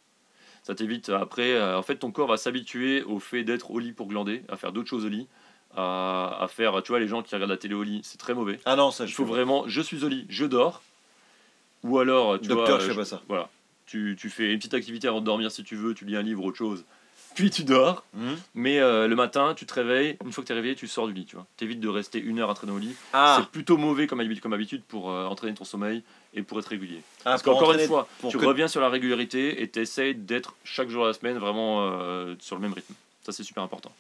[0.63, 1.53] Ça t'évite après.
[1.53, 4.57] euh, en fait, ton corps va s'habituer au fait d'être au lit pour glander, à
[4.57, 5.27] faire d'autres choses au lit,
[5.75, 6.81] à, à faire.
[6.83, 8.59] Tu vois, les gens qui regardent la télé au lit, c'est très mauvais.
[8.65, 10.81] Ah non, ça, Il je faut fais- vraiment, je suis au lit, je dors.
[11.83, 13.21] Ou alors, tu Docteur, vois, je euh, pas ça.
[13.27, 13.49] Voilà.
[13.85, 16.21] Tu, tu fais une petite activité avant de dormir si tu veux, tu lis un
[16.21, 16.85] livre, autre chose.
[17.39, 18.03] Puis tu dors.
[18.13, 20.17] Hmm Mais euh, le matin, tu te réveilles.
[20.25, 21.25] Une fois que tu es réveillé, tu sors du lit.
[21.25, 21.45] Tu vois.
[21.57, 22.93] T'évites de rester une heure à traîner au lit.
[23.13, 26.59] Ah, C'est plutôt mauvais comme habitude, comme habitude pour euh, entraîner ton sommeil et pour
[26.59, 27.01] être régulier.
[27.21, 30.53] ah, Parce qu'encore une fois, tu que- reviens sur la régularité et tu essayes d'être
[30.65, 32.93] chaque jour de la semaine vraiment euh, sur le même rythme.
[33.23, 33.93] Ça, c'est super important.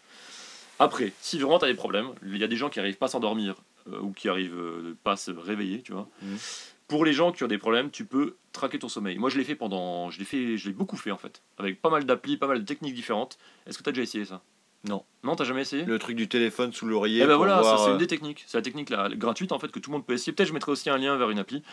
[0.79, 3.05] Après, si vraiment tu as des problèmes, il y a des gens qui n'arrivent pas
[3.07, 3.55] à s'endormir
[4.01, 6.07] ou qui arrivent pas à se réveiller, tu vois.
[6.21, 6.37] Mhm.
[6.89, 9.17] Pour les gens qui ont des problèmes, tu peux traquer ton sommeil.
[9.17, 10.09] Moi, je l'ai fait pendant.
[10.09, 12.59] Je l'ai fait, je l'ai beaucoup fait en fait, avec pas mal d'applis, pas mal
[12.59, 13.37] de techniques différentes.
[13.67, 14.41] Est-ce que tu as déjà essayé ça?
[14.87, 15.03] Non.
[15.23, 15.85] Non, t'as jamais essayé?
[15.85, 17.21] Le truc du téléphone sous l'oreiller.
[17.23, 18.43] eh ben voilà, voir, c'est euh, une des techniques.
[18.47, 20.33] C'est la technique là, gratuite en fait que tout le monde peut essayer.
[20.33, 21.63] Peut-être je mettrai aussi un lien vers une appli.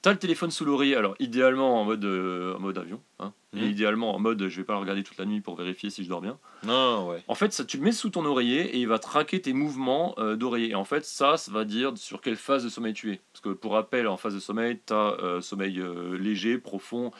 [0.00, 3.62] T'as le téléphone sous l'oreiller, alors idéalement en mode, euh, en mode avion, hein, et
[3.62, 3.70] Mhm.
[3.70, 6.08] idéalement en mode je vais pas le regarder toute la nuit pour vérifier si je
[6.08, 6.38] dors bien.
[6.62, 7.22] Non, ouais.
[7.26, 10.14] En fait, ça, tu le mets sous ton oreiller et il va traquer tes mouvements
[10.18, 10.70] euh, d'oreiller.
[10.70, 13.20] Et en fait, ça, ça va dire sur quelle phase de sommeil tu es.
[13.32, 17.10] Parce que pour rappel, en phase de sommeil, tu as sommeil euh, léger, profond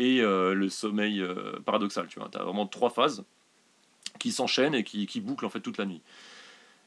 [0.00, 1.24] et le sommeil
[1.64, 2.06] paradoxal.
[2.08, 3.24] Tu vois, as vraiment trois phases
[4.20, 6.02] qui s'enchaînent et qui, qui bouclent en fait toute la nuit.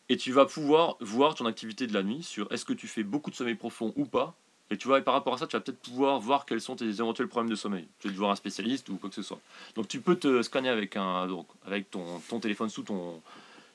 [0.09, 3.03] Et tu vas pouvoir voir ton activité de la nuit sur est-ce que tu fais
[3.03, 4.35] beaucoup de sommeil profond ou pas.
[4.71, 6.75] Et tu vois, et par rapport à ça, tu vas peut-être pouvoir voir quels sont
[6.77, 7.87] tes éventuels problèmes de sommeil.
[7.99, 9.39] Tu vas voir un spécialiste ou quoi que ce soit.
[9.75, 13.21] Donc tu peux te scanner avec un donc avec ton, ton téléphone sous ton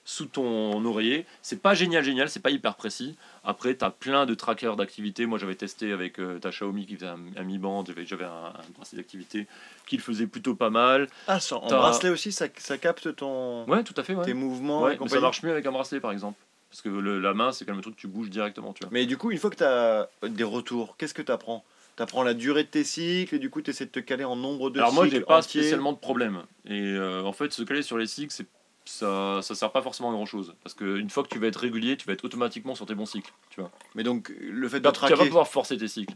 [0.09, 1.27] sous ton oreiller.
[1.43, 3.17] C'est pas génial génial, c'est pas hyper précis.
[3.45, 5.27] Après tu as plein de trackers d'activité.
[5.27, 8.29] Moi j'avais testé avec euh, ta Xiaomi qui faisait un, un Mi Band, j'avais un,
[8.29, 9.47] un bracelet d'activité
[9.87, 11.09] qui le faisait plutôt pas mal.
[11.27, 13.65] Ah, sans- en bracelet aussi, ça, ça capte ton...
[13.69, 14.25] Ouais, tout à fait ouais.
[14.25, 16.39] tes mouvements Ouais, et ça marche mieux avec un bracelet par exemple.
[16.71, 18.83] Parce que le- la main c'est quand même un truc que tu bouges directement, tu
[18.85, 18.91] vois.
[18.93, 21.65] Mais du coup, une fois que tu as des retours, qu'est-ce que tu apprends
[21.97, 24.25] Tu apprends la durée de tes cycles et du coup, tu essaies de te caler
[24.25, 25.63] en nombre de Alors moi cycles j'ai pas entiers.
[25.63, 26.43] spécialement de problème.
[26.67, 28.47] Et euh, en fait se caler sur les cycles c'est
[28.85, 30.55] ça, ça sert pas forcément à grand chose.
[30.63, 33.07] Parce qu'une fois que tu vas être régulier, tu vas être automatiquement sur tes bons
[33.07, 33.33] cycles.
[33.51, 33.73] Tu vois.
[33.97, 35.29] Mais donc, le fait de Tu vas tu vas pas traquer...
[35.29, 36.15] pouvoir forcer tes cycles.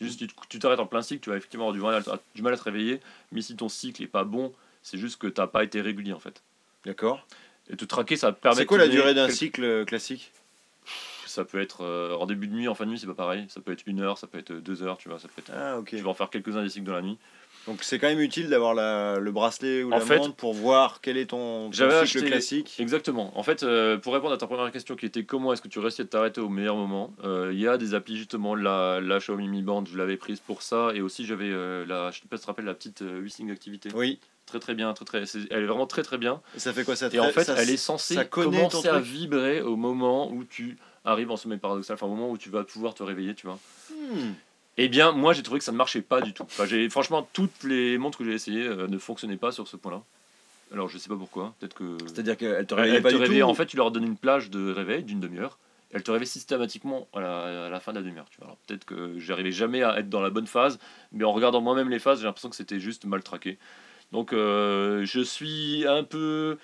[0.00, 2.42] Juste, tu- tu t'arrêtes en plein cycle, tu vas effectivement avoir du mal, à, du
[2.42, 3.00] mal à te réveiller.
[3.30, 6.18] Mais si ton cycle est pas bon, c'est juste que t'as pas été régulier en
[6.18, 6.42] fait.
[6.84, 7.24] D'accord.
[7.70, 8.56] Et te traquer, ça permet.
[8.56, 10.32] C'est de quoi te la durée d'un cycle euh, classique?
[11.26, 13.46] Ça peut être euh, en début de nuit, en fin de nuit, c'est pas pareil.
[13.48, 15.18] Ça peut être une heure, ça peut être deux heures, tu vois.
[15.18, 15.52] Ça peut être.
[15.56, 15.88] Ah, ok.
[15.88, 17.16] Tu vas en faire quelques-uns des cycles de la nuit.
[17.66, 21.00] Donc c'est quand même utile d'avoir le bracelet ou En la fait, montre pour voir
[21.00, 22.74] quel est ton, cycle acheté- classique.
[22.80, 23.32] Exactement.
[23.38, 25.78] En fait, euh, pour répondre à ta première question qui était comment est-ce que tu
[25.78, 29.18] restais de t'arrêter au meilleur moment, euh, il y a des applis justement, la, la
[29.18, 31.50] Xiaomi Mi Band, je l'avais prise pour ça, et aussi j'avais
[31.86, 33.90] la, je sais pas si tu te rappelles, la petite Wissing Activité.
[33.94, 34.18] Oui.
[34.52, 36.42] Très très bien, très très, elle est vraiment très très bien.
[36.54, 38.98] Et ça fait quoi ça Et en fait, ça- elle est censée ça commencer à
[39.00, 40.76] vibrer au moment où tu
[41.06, 43.58] arrives en sommeil paradoxal, enfin au moment où tu vas pouvoir te réveiller, tu vois.
[43.90, 44.32] Hmm.
[44.76, 46.42] Eh bien, moi j'ai trouvé que ça ne marchait pas du tout.
[46.42, 49.78] Enfin, j'ai, franchement, toutes les montres que j'ai essayées euh, ne fonctionnaient pas sur ce
[49.78, 50.02] point-là.
[50.70, 51.96] Alors je sais pas pourquoi, peut-être que.
[52.06, 53.46] C'est-à-dire qu'elle te elle pas te du réveillait, tout.
[53.48, 55.58] en fait, tu leur donnes une plage de réveil d'une demi-heure.
[55.94, 58.24] Elle te réveille systématiquement à la, à la fin de la demi-heure.
[58.30, 58.46] Tu vois.
[58.48, 60.78] Alors peut-être que j'arrivais jamais à être dans la bonne phase,
[61.12, 63.58] mais en regardant moi-même les phases, j'ai l'impression que c'était juste mal traqué.
[64.12, 66.58] Donc euh, je suis un peu,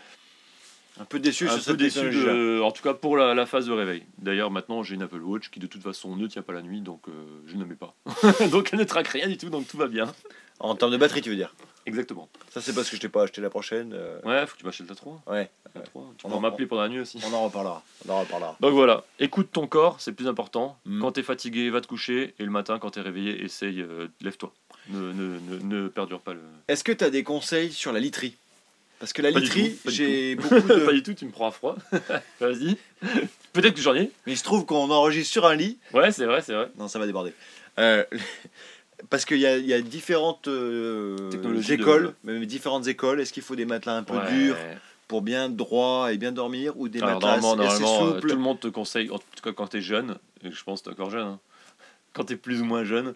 [1.01, 3.73] un peu déçu un peu déçu, de, en tout cas pour la, la phase de
[3.73, 4.03] réveil.
[4.19, 6.81] D'ailleurs maintenant j'ai une Apple Watch qui de toute façon ne tient pas la nuit,
[6.81, 7.13] donc euh,
[7.47, 7.95] je ne mets pas.
[8.51, 10.13] donc elle ne traque rien du tout, donc tout va bien.
[10.61, 11.55] En termes de batterie, tu veux dire?
[11.87, 12.29] Exactement.
[12.51, 13.93] Ça, c'est parce que je t'ai pas acheté la prochaine.
[13.95, 15.23] euh, Ouais, faut que tu m'achètes la 3.
[15.29, 16.15] Ouais, La 3.
[16.19, 17.19] Tu On peux m'appeler pendant la nuit aussi.
[17.25, 17.83] on en reparlera.
[18.07, 18.57] On en reparlera.
[18.61, 20.77] Donc voilà, écoute ton corps, c'est plus important.
[20.85, 21.01] Mm.
[21.01, 22.35] Quand t'es fatigué, va te coucher.
[22.41, 24.53] Et le matin, quand t'es réveillé, essaye, euh, lève-toi.
[24.89, 26.41] Ne, ne, ne, ne perdure pas le.
[26.69, 28.37] Est-ce que tu as des conseils sur la literie?
[28.99, 30.91] Parce que la Pas literie, pas j'ai beaucoup pas de.
[30.93, 31.77] du tout, tu me prends à froid.
[32.41, 32.77] Vas-y.
[33.53, 34.11] Peut-être que j'en ai.
[34.27, 35.79] Mais il se trouve qu'on enregistre sur un lit.
[35.93, 36.71] Ouais, c'est vrai, c'est vrai.
[36.79, 37.33] Non, ça va déborder.
[37.79, 38.05] Euh,
[39.11, 43.21] parce qu'il y y a différentes euh, de- écoles, même différentes écoles.
[43.21, 44.31] Est-ce qu'il faut des matelas un peu Ouais.
[44.33, 44.57] durs
[45.07, 48.29] pour bien droit et bien dormir ou des Alors, matelas normalement, assez normalement euh, souples
[48.29, 50.87] tout le monde te conseille, en tout cas quand t'es jeune, et je pense que
[50.87, 51.41] t'es encore jeune, hein,
[52.13, 53.15] quand t'es plus ou moins jeune,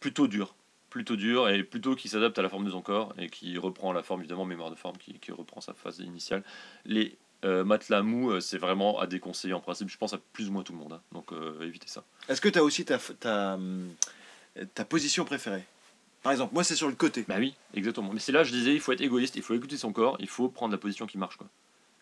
[0.00, 0.54] plutôt dur.
[0.90, 3.92] Plutôt dur et plutôt qui s'adapte à la forme de ton corps et qui reprend
[3.92, 6.42] la forme, évidemment, mémoire de forme, qui, qui reprend sa phase initiale.
[6.86, 10.48] Les euh, matelas mous, euh, c'est vraiment à déconseiller en principe, je pense à plus
[10.48, 10.94] ou moins tout le monde.
[10.94, 11.00] hein.
[11.12, 12.04] donc euh, évitez ça.
[12.28, 13.88] Est-ce que tu as aussi ta, ta, hum,
[14.74, 15.64] ta position préférée?
[16.22, 17.24] Par exemple, moi, c'est sur le côté.
[17.28, 18.10] Bah oui, exactement.
[18.12, 20.28] Mais c'est là, je disais, il faut être égoïste, il faut écouter son corps, il
[20.28, 21.36] faut prendre la position qui marche.
[21.36, 21.46] Quoi.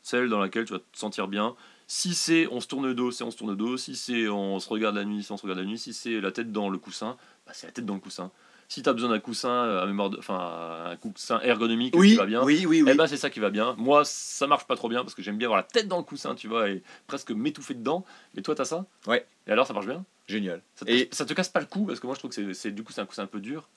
[0.03, 1.55] Celle dans laquelle tu vas te sentir bien.
[1.87, 3.77] Si c'est on se tourne le dos, c'est on se tourne le dos.
[3.77, 5.79] Si c'est on se regarde la nuit, c'est on se regarde la nuit.
[5.79, 7.17] Si c'est la tête dans le coussin,
[7.47, 8.31] bah c'est la tête dans le coussin.
[8.69, 12.11] Si tu as besoin d'un coussin euh, à mémoire de- enfin un coussin ergonomique Oui,
[12.11, 12.91] qui va bien, oui, oui, oui.
[12.93, 13.75] eh ben c'est ça qui va bien.
[13.79, 16.03] Moi, ça marche pas trop bien parce que j'aime bien avoir la tête dans le
[16.03, 18.05] coussin, tu vois, et presque m'étouffer dedans.
[18.35, 18.87] Mais toi, t'as ça?
[19.07, 19.25] Ouais.
[19.47, 20.05] Et alors, ça marche bien?
[20.27, 20.61] Génial.
[20.75, 21.85] ça te, Et ça te casse pas le cou?
[21.87, 23.69] Parce que moi, je trouve que c'est- du coup c'est un coussin un peu dur.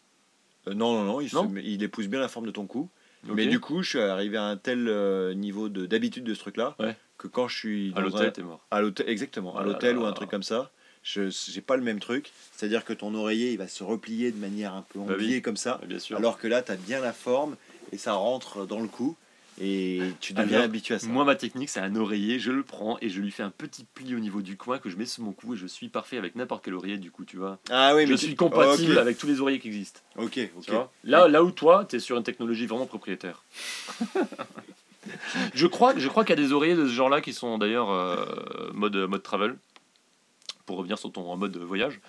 [0.68, 2.90] euh, non, non, non, il, Non épouse bien la forme de ton cou.
[3.24, 6.40] Mais du coup, je suis arrivé à un tel euh, niveau de- d'habitude de ce
[6.40, 6.98] truc-là Ouais.
[7.18, 8.66] que quand je suis à l'hôtel, un- t'es mort.
[8.72, 10.02] à l'hôtel, exactement, Oh à là l'hôtel là.
[10.02, 10.72] ou un truc comme ça,
[11.04, 12.32] je j'ai pas le même truc.
[12.56, 15.26] C'est-à-dire que ton oreiller, il va se replier de manière un peu Bah oui.
[15.26, 16.18] enviée comme ça, bien sûr.
[16.18, 17.56] alors que là, tu as bien la forme
[17.92, 19.16] et ça rentre dans le cou
[19.62, 21.08] et tu deviens Alors, habitué à ça.
[21.08, 23.86] Moi, ma technique, c'est un oreiller, je le prends et je lui fais un petit
[23.94, 26.18] pli au niveau du coin que je mets sous mon cou et je suis parfait
[26.18, 27.58] avec n'importe quel oreiller, du coup, tu vois.
[27.70, 30.00] ah oui, je mais suis tu- compatible avec tous les oreillers qui existent.
[30.18, 30.70] ok, ok.
[31.04, 33.44] Là, là où toi, tu es sur une technologie vraiment propriétaire.
[35.54, 37.90] je crois, je crois qu'il y a des oreillers de ce genre-là qui sont d'ailleurs
[37.90, 38.26] euh,
[38.74, 39.56] mode, mode travel.
[40.70, 42.00] Pour revenir sur ton mode voyage.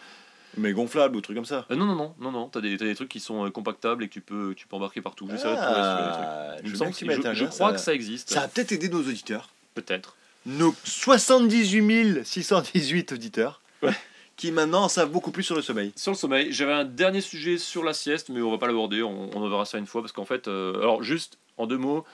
[0.59, 1.65] Mais gonflable ou truc comme ça.
[1.71, 2.49] Euh, non, non, non, non, non.
[2.51, 4.77] T'as des, t'as des trucs qui sont euh, compactables et que tu peux, tu peux
[4.77, 5.27] embarquer partout.
[5.31, 5.81] J'essaierai de trouver.
[5.81, 7.69] Ah, je me veux semble bien que que tu mettes je, un je lien, crois
[7.71, 8.29] ça- que ça existe.
[8.31, 9.49] Ça a peut-être aidé nos auditeurs.
[9.75, 10.15] Peut-être.
[10.45, 13.63] Nos 78 618 auditeurs.
[13.83, 13.93] Ouais.
[14.37, 15.93] Qui maintenant savent beaucoup plus sur le sommeil.
[15.97, 19.03] Sur le sommeil, j'avais un dernier sujet sur la sieste, mais on va pas l'aborder,
[19.03, 21.79] on, on en verra ça une fois, parce qu'en fait, euh, alors juste en deux
[21.79, 22.05] mots,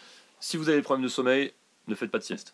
[0.41, 1.53] si vous avez des problèmes de sommeil,
[1.89, 2.53] ne faites pas de sieste.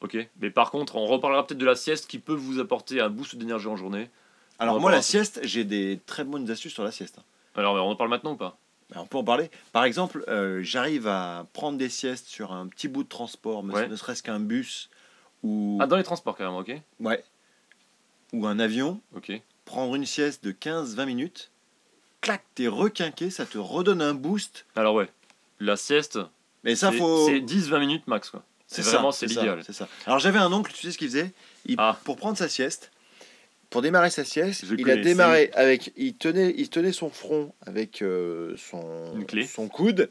[0.00, 3.10] Ok Mais par contre, on reparlera peut-être de la sieste qui peut vous apporter un
[3.10, 4.10] boost d'énergie en journée.
[4.58, 7.18] Alors moi, la sieste, j'ai des très bonnes astuces sur la sieste.
[7.54, 8.58] Alors, on en parle maintenant ou pas?
[8.90, 9.50] Ben, On peut en parler.
[9.72, 13.72] Par exemple, euh, j'arrive à prendre des siestes sur un petit bout de transport, ne-
[13.72, 13.88] Ouais.
[13.88, 14.90] ne serait-ce qu'un bus
[15.42, 17.24] ou, Ah, dans les transports carrément, ok ouais,
[18.32, 19.00] ou un avion.
[19.14, 19.32] Ok.
[19.64, 21.50] Prendre une sieste de 15-20 minutes.
[22.20, 24.66] Clac, t'es requinqué, ça te redonne un boost.
[24.76, 25.08] Alors, ouais,
[25.58, 26.18] la sieste,
[26.64, 27.26] Mais ça, faut.
[27.26, 28.42] c'est 10-20 minutes max, quoi.
[28.72, 29.60] C'est vraiment, c'est l'idéal.
[29.66, 29.88] C'est ça.
[30.06, 31.32] Alors j'avais un oncle, tu sais ce qu'il faisait
[31.66, 31.98] Il- Ah.
[32.04, 32.90] Pour prendre sa sieste,
[33.68, 37.52] pour démarrer sa sieste, Je il a démarré avec, il tenait, il tenait son front
[37.66, 39.44] avec euh, son, Une clé.
[39.46, 40.10] son coude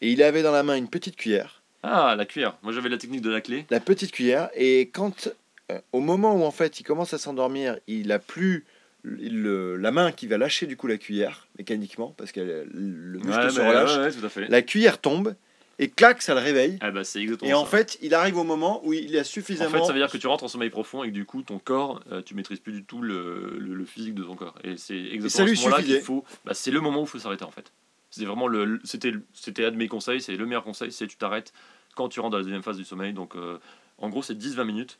[0.00, 2.56] et il avait dans la main une petite cuillère, Ah, la cuillère.
[2.62, 3.64] Moi, j'avais la technique de la clé.
[3.70, 5.28] la petite cuillère et quand,
[5.70, 8.64] euh, au moment où en fait il commence à s'endormir, il a plus
[9.02, 13.18] le- la main qui va lâcher du coup la cuillère mécaniquement parce que le le
[13.18, 14.46] muscle Ouais, se relâche, ouais, ouais, tout à fait.
[14.48, 15.34] la cuillère tombe
[15.82, 16.78] et clac, ça le réveille.
[16.80, 17.70] Ah, bah, c'est exactement Et en ça.
[17.70, 19.70] fait, il arrive au moment où il a En suffisamment.
[19.78, 21.58] fait, ça veut dire que tu rentres en sommeil profond et que du coup, ton
[21.58, 24.54] corps, euh, tu maîtrises plus du tout le, le, le physique de ton corps.
[24.62, 26.24] Et c'est exactement ça ce moment-là qu'il faut.
[26.44, 27.72] Bah, c'est le moment où il faut s'arrêter en fait.
[28.10, 31.06] C'est vraiment le, le- c'était, c'était un de mes conseils, c'est le meilleur conseil, c'est
[31.06, 31.52] tu t'arrêtes
[31.96, 33.12] quand tu rentres dans la deuxième phase du sommeil.
[33.12, 33.58] Donc, euh,
[33.98, 34.98] en gros, c'est 10-20 minutes.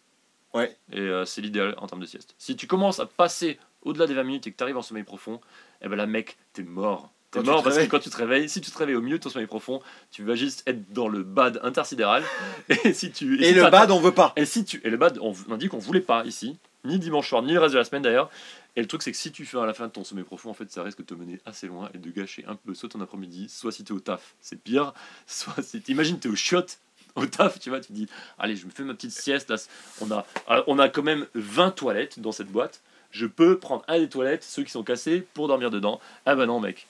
[0.55, 0.76] Ouais.
[0.93, 2.35] Et euh, c'est l'idéal en termes de sieste.
[2.39, 5.05] Si tu commences à passer au-delà des 20 minutes et que tu arrives en sommeil
[5.05, 5.41] profond,
[5.83, 7.12] eh ben là, mec, t'es mort.
[7.31, 9.18] T'es tu mort parce que quand tu te réveilles, si tu te réveilles au milieu
[9.18, 12.24] de ton sommeil profond, tu vas juste être dans le bad intersidéral.
[12.85, 14.33] Et si tu Et si le bad, on veut pas.
[14.37, 17.28] et si tu et le bad, on, on dit qu'on voulait pas ici, ni dimanche
[17.28, 18.31] soir, ni le reste de la semaine d'ailleurs.
[18.76, 20.51] Et le truc c'est que si tu fais à la fin de ton sommeil profond,
[20.51, 22.89] en fait, ça risque de te mener assez loin et de gâcher un peu soit
[22.89, 24.93] ton après-midi, soit si t'es au taf, c'est pire,
[25.26, 26.78] soit si t'imagines t'es au chiottes
[27.16, 28.07] au taf, tu vois, tu te dis,
[28.39, 29.51] allez, je me fais ma petite sieste.
[29.51, 29.57] Là,
[30.01, 32.83] on a, euh, on a quand même 20 toilettes dans cette boîte.
[33.11, 36.01] Je peux prendre un des toilettes, ceux qui sont cassés, pour dormir dedans.
[36.26, 36.87] Ah bah non, mec.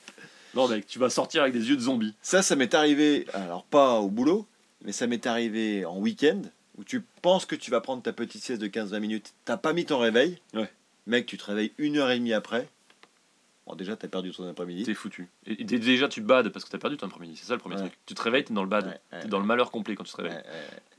[0.55, 2.15] Non, mec, tu vas sortir avec des yeux de zombie.
[2.23, 4.47] Ça, ça m'est arrivé, alors pas au boulot,
[4.85, 6.43] mais ça m'est arrivé en week-end,
[6.79, 9.73] où tu penses que tu vas prendre ta petite sieste de 15-20 minutes, t'as pas
[9.73, 10.71] mis ton réveil, Ouais.
[11.07, 12.69] mec, tu te réveilles une heure et demie après,
[13.71, 14.85] bon déjà t'as perdu ton après-midi.
[14.85, 15.29] T'es foutu.
[15.47, 17.37] Et, et déjà, tu bades parce que t'as perdu ton après-midi.
[17.37, 17.83] C'est ça le premier Ouais.
[17.83, 17.93] truc.
[18.07, 18.87] Tu te réveilles, t'es dans le bad.
[18.87, 20.39] Ouais, T'es dans le malheur complet quand tu te réveilles.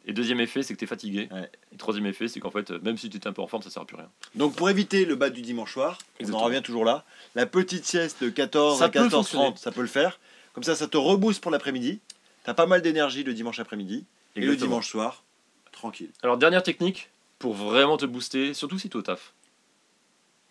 [0.05, 1.29] Et deuxième effet, c'est que t'es fatigué.
[1.71, 3.61] Et troisième effet, c'est qu'en fait, euh, même si tu étais un peu en forme,
[3.61, 4.09] ça sert à plus rien.
[4.35, 6.43] Donc pour éviter le bas du dimanche soir, on en Exactement.
[6.45, 7.05] revient toujours là,
[7.35, 9.49] la petite sieste de 14 Ça à peut fonctionner.
[9.49, 10.19] 14h30, ça peut le faire.
[10.53, 11.99] Comme ça, ça te rebooste pour l'après-midi,
[12.43, 14.05] t'as pas mal d'énergie le dimanche après-midi,
[14.35, 14.69] et le Exactement.
[14.69, 15.23] dimanche soir,
[15.71, 16.09] tranquille.
[16.23, 17.09] Alors, dernière technique
[17.39, 19.33] pour vraiment te booster, surtout si t'es au taf.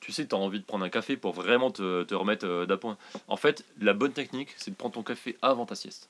[0.00, 2.96] Tu sais, t'as envie de prendre un café pour vraiment te, te remettre euh, d'appoint.
[3.28, 6.08] En fait, la bonne technique, c'est de prendre ton café avant ta sieste.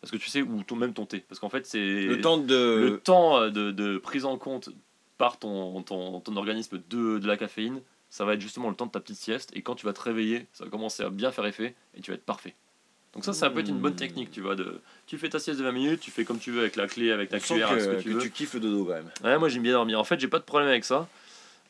[0.00, 1.24] Parce que tu sais, ou ton, même ton thé.
[1.26, 1.78] Parce qu'en fait, c'est.
[2.04, 2.88] Le temps de...
[2.90, 4.68] le temps euh, de, de prise en compte
[5.16, 7.80] par ton, ton, ton organisme de, de la caféine,
[8.10, 9.50] ça va être justement le temps de ta petite sieste.
[9.56, 12.10] Et quand tu vas te réveiller, ça va commencer à bien faire effet et tu
[12.10, 12.54] vas être parfait.
[13.14, 14.54] Donc ça, ça peut être une bonne technique, tu vois.
[14.54, 16.86] De, tu fais ta sieste de 20 minutes, tu fais comme tu veux avec la
[16.86, 18.20] clé, avec ta on cuillère, ce que tu que veux.
[18.20, 19.10] tu kiffes le dodo quand même.
[19.24, 19.98] Ouais, moi j'aime bien dormir.
[19.98, 21.08] En fait, j'ai pas de problème avec ça.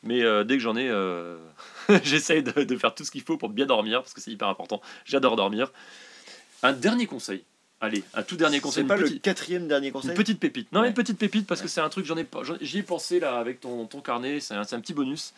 [0.03, 1.37] Mais euh, dès que j'en ai, euh,
[2.03, 4.47] j'essaye de, de faire tout ce qu'il faut pour bien dormir parce que c'est hyper
[4.47, 4.81] important.
[5.05, 5.71] J'adore dormir.
[6.63, 7.43] Un dernier conseil.
[7.81, 8.83] Allez, un tout dernier conseil.
[8.83, 10.71] C'est pas le quatrième dernier conseil une petite pépite.
[10.73, 10.89] Non, Ouais.
[10.89, 12.27] une petite pépite parce que c'est un truc, j'en ai
[12.61, 15.33] j'y ai pensé là avec ton, ton carnet, c'est un, un petit bonus.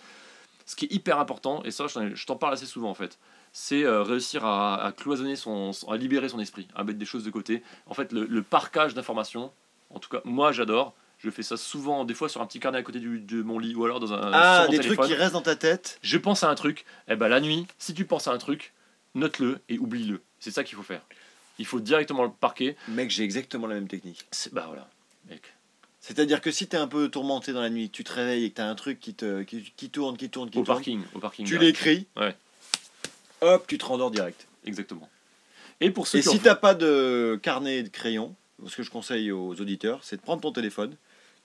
[0.66, 3.20] Ce qui est hyper important, et ça, je t'en parle assez souvent en fait,
[3.52, 7.06] c'est euh, réussir à, à cloisonner son, son- à libérer son esprit, à mettre des
[7.06, 7.62] choses de côté.
[7.88, 9.52] En fait, le, le parcage d'informations,
[9.90, 10.96] en tout cas, moi j'adore.
[11.24, 13.60] Je fais ça souvent, des fois sur un petit carnet à côté du, de mon
[13.60, 14.98] lit ou alors dans un Ah, des téléphone.
[14.98, 17.68] trucs qui restent dans ta tête Je pense à un truc, et ben la nuit,
[17.78, 18.74] si tu penses à un truc,
[19.14, 20.22] note-le et oublie-le.
[20.40, 21.02] C'est ça qu'il faut faire.
[21.60, 22.76] Il faut directement le parquer.
[22.88, 24.26] Mec, j'ai exactement la même technique.
[24.52, 24.90] Bah voilà,
[25.30, 25.42] mec.
[26.00, 28.56] C'est-à-dire que si t'es un peu tourmenté dans la nuit, tu te réveilles et que
[28.56, 31.20] t'as un truc qui, te, qui, qui tourne, qui tourne, qui Au tourne, parking, au
[31.20, 31.46] parking.
[31.46, 31.86] tu direct.
[31.86, 32.36] l'écris, Ouais.
[33.42, 34.48] hop, tu te rendors direct.
[34.66, 35.08] Exactement.
[35.80, 38.34] Et pour ceux Et qui si t'as pas de carnet et de crayon,
[38.68, 40.96] ce que je conseille aux auditeurs, c'est de prendre ton téléphone,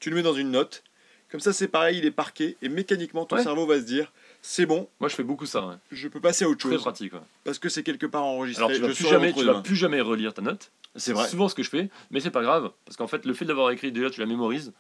[0.01, 0.83] tu le mets dans une note,
[1.31, 3.43] comme ça c'est pareil, il est parqué, et mécaniquement ton Ouais.
[3.43, 5.67] cerveau va se dire, c'est bon, Moi, je fais beaucoup ça.
[5.67, 5.75] ouais.
[5.91, 7.13] je peux passer à autre Très chose, pratique.
[7.15, 7.21] ouais.
[7.45, 9.77] parce que c'est quelque part enregistré, Alors, tu vas, je plus jamais, tu vas plus
[9.77, 10.71] jamais relire ta note.
[10.95, 11.29] C'est vrai.
[11.29, 12.71] souvent ce que je fais, mais c'est pas grave.
[12.87, 14.73] Parce qu'en fait, le fait de l'avoir écrit, déjà, tu la mémorises.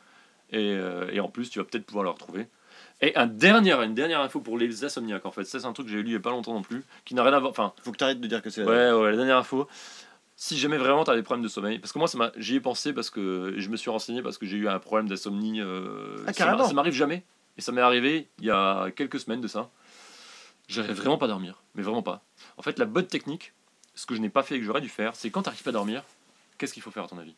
[0.50, 2.46] Et, euh, et en plus, tu vas peut-être pouvoir la retrouver.
[3.02, 5.44] Et un dernier, une dernière info pour les insomniaques, en fait.
[5.44, 7.14] Ça, c'est un truc que j'ai lu il y a pas longtemps non plus, qui
[7.14, 7.50] n'a rien à voir.
[7.50, 9.68] Enfin, Faut que t'arrêtes de dire que c'est la Ouais, ouais, la dernière info.
[10.38, 12.92] Si jamais vraiment tu as des problèmes de sommeil, parce que moi j'y ai pensé
[12.92, 15.60] parce que je me suis renseigné parce que j'ai eu un problème d'insomnie.
[15.62, 16.68] euh, Ah, ça m'a- carrément.
[16.68, 17.24] ça m'arrive jamais.
[17.56, 19.70] Et ça m'est arrivé il y a quelques semaines de ça.
[20.68, 22.22] J'arrive vraiment pas à dormir, mais vraiment pas.
[22.58, 23.54] En fait, la bonne technique,
[23.94, 25.62] ce que je n'ai pas fait et que j'aurais dû faire, c'est quand tu n'arrives
[25.62, 26.02] pas à dormir,
[26.58, 27.34] qu'est-ce qu'il faut faire à ton avis?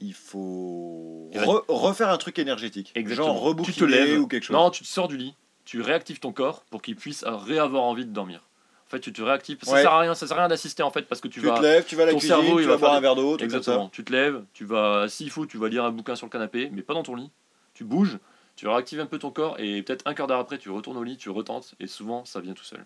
[0.00, 3.34] Il faut re- refaire un truc énergétique, Exactement.
[3.38, 4.54] genre tu te lèves ou quelque chose.
[4.54, 8.04] Non, tu te sors du lit, tu réactives ton corps pour qu'il puisse réavoir envie
[8.04, 8.42] de dormir.
[8.86, 9.58] En fait, tu te réactives.
[9.62, 9.82] Ça Ouais.
[9.82, 11.56] sert à rien, ça sert à rien d'assister en fait parce que tu, tu vas
[11.58, 12.98] te lèves, tu vas à la ton cuisine, cerveau, il tu va vas boire faire
[12.98, 13.36] un verre d'eau.
[13.38, 13.88] Exactement.
[13.88, 16.70] Tu te lèves, tu vas, s'il faut, tu vas lire un bouquin sur le canapé,
[16.72, 17.30] mais pas dans ton lit.
[17.74, 18.18] Tu bouges,
[18.54, 21.02] tu réactives un peu ton corps et peut-être un quart d'heure après, tu retournes au
[21.02, 22.84] lit, tu retentes et souvent ça vient tout seul.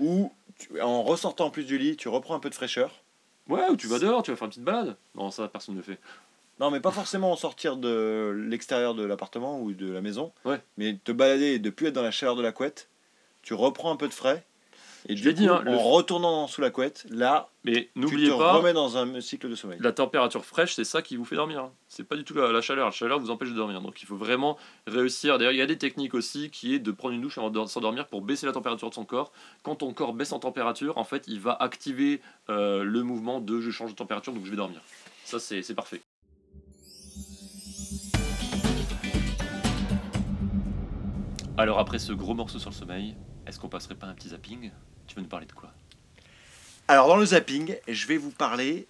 [0.00, 2.90] Ou tu- en ressortant en plus du lit, tu reprends un peu de fraîcheur.
[3.48, 4.96] Ouais, ou tu vas dehors, tu vas faire une petite balade.
[5.14, 5.98] Non, ça personne ne le fait.
[6.60, 10.60] Non, mais pas forcément en sortir de l'extérieur de l'appartement ou de la maison, Ouais.
[10.76, 12.88] mais te balader et de plus être dans la chaleur de la couette.
[13.42, 14.44] Tu reprends un peu de frais.
[15.08, 18.72] Et l'ai dit, hein, le- en retournant sous la couette, là, Mais n'oubliez pas, remets
[18.74, 19.78] dans un cycle de sommeil.
[19.80, 21.60] la température fraîche, c'est ça qui vous fait dormir.
[21.60, 21.72] hein.
[21.88, 22.84] C'est pas du tout la, la chaleur.
[22.86, 23.80] La chaleur vous empêche de dormir.
[23.80, 25.38] Donc il faut vraiment réussir.
[25.38, 27.64] D'ailleurs, il y a des techniques aussi qui est de prendre une douche avant de
[27.66, 29.32] s'endormir pour baisser la température de son corps.
[29.62, 32.20] Quand ton corps baisse en température, en fait, il va activer
[32.50, 34.80] euh, le mouvement de je change de température, donc je vais dormir.
[35.24, 36.00] Ça, c'est parfait.
[41.56, 44.70] Alors après ce gros morceau sur le sommeil, est-ce qu'on passerait pas un petit zapping?
[45.06, 45.72] Tu veux nous parler de quoi?
[46.88, 48.86] Alors, dans le zapping, je vais vous parler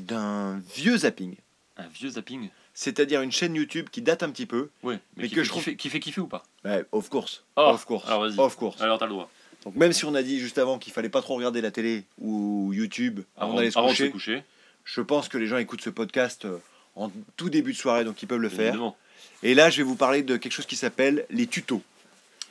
[0.00, 1.36] d'un vieux zapping.
[1.76, 2.48] Un vieux zapping?
[2.74, 4.70] C'est-à-dire une chaîne YouTube qui date un petit peu.
[4.82, 6.44] Ouais, Mais mais, qui, que fait, je trouve- qui, fait, qui fait kiffer ou pas?
[6.64, 7.44] Ouais, of course.
[7.56, 8.06] Oh, of course.
[8.06, 8.38] alors vas-y.
[8.38, 8.80] Of course.
[8.80, 9.30] Alors t'as le droit.
[9.64, 12.04] Donc, même si on a dit juste avant qu'il fallait pas trop regarder la télé
[12.18, 14.44] ou YouTube avant, d'aller se avant de coucher, se coucher,
[14.84, 16.58] je pense que les gens écoutent ce podcast euh,
[16.94, 18.68] en tout début de soirée, donc ils peuvent le faire.
[18.74, 18.96] évidemment.
[19.42, 21.82] Et là, je vais vous parler de quelque chose qui s'appelle les tutos.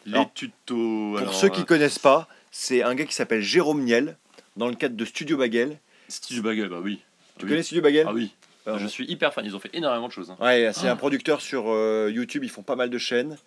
[0.05, 0.75] Les tutos.
[0.75, 4.17] Pour alors, ceux qui euh, connaissent pas, c'est un gars qui s'appelle Jérôme Niel,
[4.57, 5.79] dans le cadre de Studio Bagel.
[6.09, 6.99] Studio Bagel, bah oui.
[7.37, 7.51] Tu Oui.
[7.51, 8.31] connais Studio Bagel Ah oui.
[8.67, 9.45] Alors, Je suis hyper fan.
[9.45, 10.31] Ils ont fait énormément de choses.
[10.31, 10.37] hein.
[10.39, 10.91] Ouais, c'est Ah.
[10.93, 13.37] un producteur sur euh, YouTube, ils font pas mal de chaînes.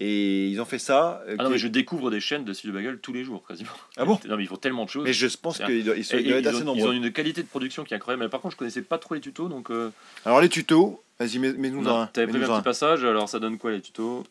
[0.00, 1.22] Et ils ont fait ça.
[1.28, 3.70] euh, Ah non, mais je découvre des chaînes de Studio Bagel tous les jours, quasiment.
[3.96, 5.04] Ah bon Non, mais ils font tellement de choses.
[5.04, 6.60] Mais je pense qu'ils doivent, ils sont- Et- ils et doivent être ils, assez ont,
[6.60, 6.88] ils nombreux.
[6.90, 8.24] ont une qualité de production qui est incroyable.
[8.24, 9.70] Mais par contre, je connaissais pas trop les tutos, donc.
[9.70, 9.90] euh,
[10.24, 12.06] Alors les tutos, vas-y, mets- mets-nous non, un.
[12.08, 12.56] T'avais prévu un.
[12.56, 14.24] petit passage, alors ça donne quoi les tutos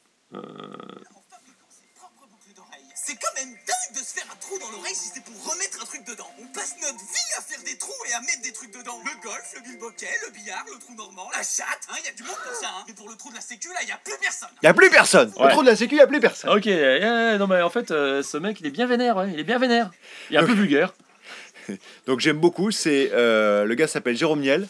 [3.06, 5.82] C'est quand même dingue de se faire un trou dans l'oreille si c'est pour remettre
[5.82, 6.30] un truc dedans.
[6.42, 8.98] On passe notre vie à faire des trous et à mettre des trucs dedans.
[9.04, 11.84] Le golf, le bilboquet, le billard, le trou normand, la chatte.
[12.00, 12.68] Il y a du monde pour ça.
[12.70, 12.86] Hein.
[12.88, 14.50] Mais pour le trou de la sécu, là, il y a plus personne.
[14.62, 15.52] Y a plus personne Ouais.
[15.52, 18.38] trou de la sécu, y a plus personne Ok, non mais en fait, euh, ce
[18.38, 19.92] mec il est bien vénère, ouais, il est bien vénère.
[20.30, 20.94] Il est un peu vulgaire.
[22.08, 24.68] Donc j'aime beaucoup, c'est euh, le gars s'appelle Jérôme Niel.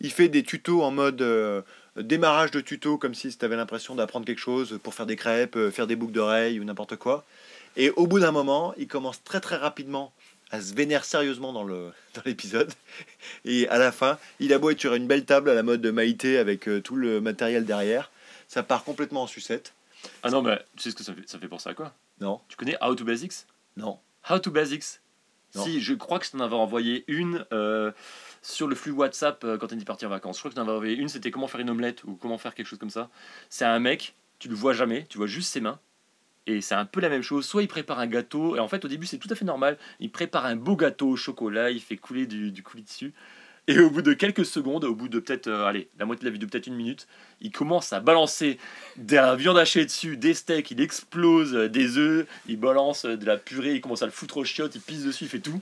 [0.00, 1.62] Il fait des tutos en mode euh,
[1.96, 5.56] démarrage de tuto, comme si tu avais l'impression d'apprendre quelque chose pour faire des crêpes,
[5.56, 7.24] euh, faire des boucles d'oreilles ou n'importe quoi.
[7.76, 10.12] Et au bout d'un moment, il commence très très rapidement
[10.50, 12.72] à se vénérer sérieusement dans le dans l'épisode.
[13.44, 15.80] Et à la fin, il a beau être sur une belle table à la mode
[15.80, 18.10] de Maïté avec euh, tout le matériel derrière,
[18.48, 19.72] ça part complètement en sucette.
[20.22, 21.94] Ah non, mais tu sais ce que ça fait, ça fait penser à quoi?
[22.20, 23.46] Non, Tu connais How to Basics?
[23.76, 23.98] Non.
[24.28, 25.00] How to Basics
[25.54, 25.64] Non.
[25.64, 27.92] Si, je crois que je t'en avais envoyé une euh,
[28.42, 30.36] sur le flux WhatsApp euh, quand on est parti en vacances.
[30.36, 32.38] Je crois que je t'en avais envoyé une, c'était comment faire une omelette ou comment
[32.38, 33.10] faire quelque chose comme ça.
[33.48, 35.78] C'est un mec, tu le vois jamais, tu vois juste ses mains.
[36.50, 37.46] Et c'est un peu la même chose.
[37.46, 39.78] Soit il prépare un gâteau, et en fait au début c'est tout à fait normal.
[40.00, 43.12] Il prépare un beau gâteau au chocolat, il fait couler du, coulis dessus.
[43.68, 46.26] Et au bout de quelques secondes, au bout de peut-être, euh, allez, la moitié de
[46.26, 47.06] la vidéo, peut-être une minute,
[47.40, 48.58] il commence à balancer
[48.96, 53.36] de la viande hachée dessus, des steaks, il explose des œufs, il balance de la
[53.36, 55.60] purée, il commence à le foutre aux chiottes, il pisse dessus, il fait tout.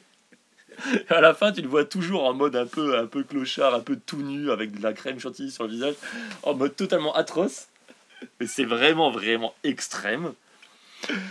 [1.08, 3.80] À la fin, tu le vois toujours en mode un peu, un peu clochard, un
[3.80, 5.94] peu tout nu, avec de la crème chantilly sur le visage,
[6.44, 7.66] en mode totalement atroce.
[8.40, 10.32] Mais c'est vraiment, vraiment extrême.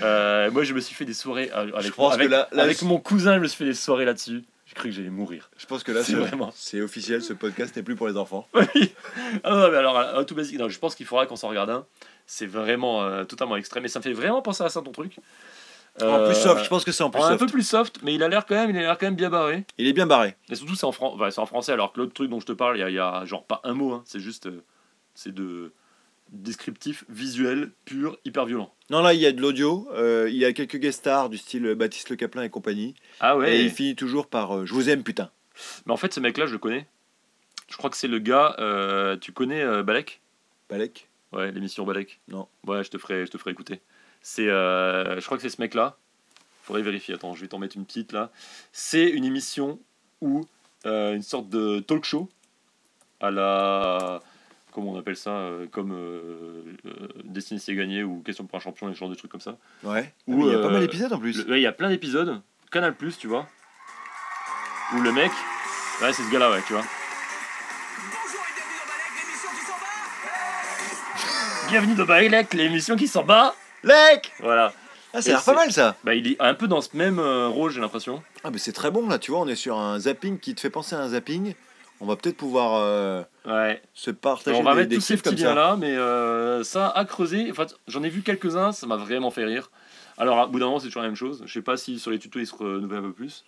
[0.01, 2.79] Euh, moi, je me suis fait des soirées avec, pense avec, que là- là, avec
[2.79, 4.43] je- mon cousin, je me suis fait des soirées là-dessus.
[4.65, 5.49] J'ai cru que j'allais mourir.
[5.57, 8.47] Je pense que là, C'est vraiment- c'est officiel, ce podcast n'est plus pour les enfants.
[8.53, 8.93] Oui.
[9.43, 11.69] Ah non, mais alors, euh, tout basique, non, je pense qu'il faudra qu'on s'en regarde
[11.69, 11.85] un.
[12.25, 13.85] C'est vraiment euh, totalement extrême.
[13.85, 15.17] Et ça me fait vraiment penser à ça, ton truc.
[16.01, 17.39] En plus soft, je pense que c'est en plus un soft.
[17.39, 19.31] peu plus soft, mais il a l'air quand même, il a l'air quand même bien
[19.31, 19.63] barré.
[19.79, 20.35] Il est bien barré.
[20.49, 22.45] Et surtout, c'est en, fran- enfin, c'est en français, alors que l'autre truc dont je
[22.45, 24.47] te parle, il y y a genre pas un mot, hein, c'est juste.
[25.15, 25.71] c'est de
[26.31, 28.73] descriptif, visuel, pur, hyper violent.
[28.89, 29.87] Non, là, il y a de l'audio.
[29.93, 32.95] euh, il y a quelques guest stars du style Baptiste Le Caplin et compagnie.
[33.19, 35.29] Ah Et ouais il finit toujours par euh, Je vous aime, putain.
[35.85, 36.87] Mais en fait, ce mec-là, je le connais.
[37.69, 38.55] Je crois que c'est le gars.
[38.59, 40.21] euh, tu connais euh, Balek?
[40.69, 41.07] Balek?
[41.33, 42.19] Ouais, l'émission Balek.
[42.29, 42.47] Non.
[42.65, 43.81] Ouais, je te ferai, je te ferai écouter.
[44.21, 45.97] C'est, euh, je crois que c'est ce mec-là.
[46.63, 47.13] Faudrait vérifier.
[47.15, 48.31] Attends, je vais t'en mettre une petite là.
[48.71, 49.79] C'est une émission
[50.21, 50.45] où
[50.85, 52.29] euh, une sorte de talk show
[53.19, 54.21] à la
[54.77, 56.91] comment on appelle ça euh, comme euh, euh,
[57.23, 59.57] Destiné c'est gagné ou Question pour un champion et ce genre de trucs comme ça.
[59.83, 60.13] Ouais.
[60.27, 61.45] Ou, Ah, mais il y a pas mal d'épisodes en plus.
[61.45, 62.39] Le- ouais, Il y a plein d'épisodes.
[62.71, 63.47] Canal Plus, tu vois.
[64.95, 65.31] Où le mec.
[66.01, 66.83] Ouais, c'est ce gars-là, ouais, tu vois.
[71.65, 73.55] Et bienvenue dans Balek, l'émission qui s'en bat.
[73.63, 74.25] Bienvenue dans Bailek, l'émission qui s'en bat.
[74.27, 74.73] Lec Voilà.
[75.13, 75.95] Ah, Et ça a l'air pas c'est- mal ça.
[76.03, 78.21] Bah, il est un peu dans ce même euh, rôle, j'ai l'impression.
[78.43, 79.39] Ah, mais c'est très bon là, tu vois.
[79.39, 81.55] On est sur un zapping qui te fait penser à un zapping.
[81.99, 83.81] On va peut-être pouvoir euh, Ouais.
[83.93, 86.89] se partager on va des, mettre des tous ces petits liens là, mais euh, ça
[86.89, 87.47] a creusé.
[87.49, 89.71] Enfin, j'en ai vu quelques-uns, ça m'a vraiment fait rire.
[90.19, 91.43] Alors, à bout d'un moment, c'est toujours la même chose.
[91.45, 93.43] Je sais pas si sur les tutos, ils se renouvellent un peu plus.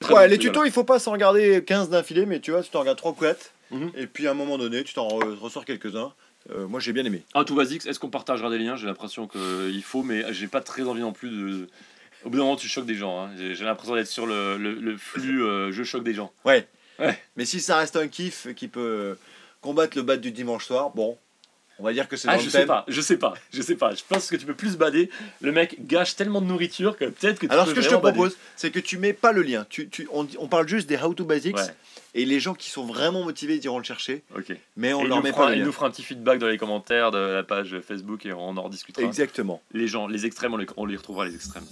[0.00, 2.70] Très Ouais, les tutos, il faut pas s'en regarder 15 d'affilée, mais tu vois, tu
[2.70, 3.52] t'en regardes 3 ou 4.
[3.70, 3.90] Mhm.
[3.96, 6.12] Et puis à un moment donné, tu t'en re- ressors quelques-uns.
[6.54, 7.22] Euh, moi, j'ai bien aimé.
[7.34, 8.76] Ah, tout basique, est-ce qu'on partagera des liens?
[8.76, 11.68] J'ai l'impression qu'il faut, mais j'ai pas très envie non plus de.
[12.24, 13.20] Au bout d'un moment, tu choques des gens.
[13.24, 13.30] hein.
[13.36, 16.32] J'ai j'ai l'impression d'être sur le, le- le flux euh, je choque des gens.
[16.44, 16.66] Ouais.
[16.98, 17.18] Ouais.
[17.36, 19.18] Mais si ça reste un kiff qui peut
[19.60, 21.18] combattre le bat du dimanche soir, bon,
[21.78, 22.60] on va dire que c'est dans Ah, le je thème.
[22.62, 23.94] sais pas, je sais pas, je sais pas.
[23.94, 25.10] Je pense que tu peux plus bader.
[25.42, 27.90] Le mec gâche tellement de nourriture que peut-être que tu Alors, peux ce que je
[27.90, 29.66] te propose, c'est que tu mets pas le lien.
[29.68, 31.54] Tu, tu- on, on parle juste des How to Basics.
[31.54, 31.62] Ouais,
[32.14, 34.22] Et les gens qui sont vraiment motivés, ils iront le chercher.
[34.34, 34.56] ok.
[34.78, 36.46] Mais on Et leur met fera- pas le il nous fera un petit feedback dans
[36.48, 39.04] les commentaires de la page Facebook et on en rediscutera.
[39.06, 39.60] Exactement.
[39.72, 41.66] Les gens, les extrêmes, on les, on les retrouvera les extrêmes.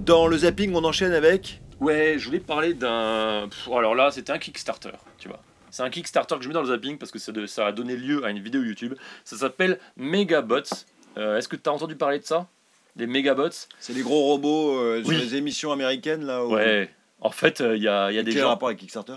[0.00, 1.60] Dans le zapping, on enchaîne avec.
[1.80, 3.46] Ouais, je voulais parler d'un.
[3.50, 5.40] Pff, Alors là, c'était un Kickstarter, tu vois.
[5.70, 7.72] C'est un Kickstarter que je mets dans le zapping parce que ça, de- ça a
[7.72, 8.94] donné lieu à une vidéo YouTube.
[9.24, 10.62] Ça s'appelle Megabots.
[11.16, 12.48] Euh, Est-ce que tu as entendu parler de ça?
[12.96, 13.66] Des Megabots?
[13.78, 15.16] C'est les gros robots euh, sur Oui.
[15.16, 16.44] les émissions américaines là.
[16.44, 16.90] où- Ouais.
[17.20, 18.48] En fait, euh, il y a, il y a des Quel gens.
[18.48, 19.14] rapport avec Kickstarter?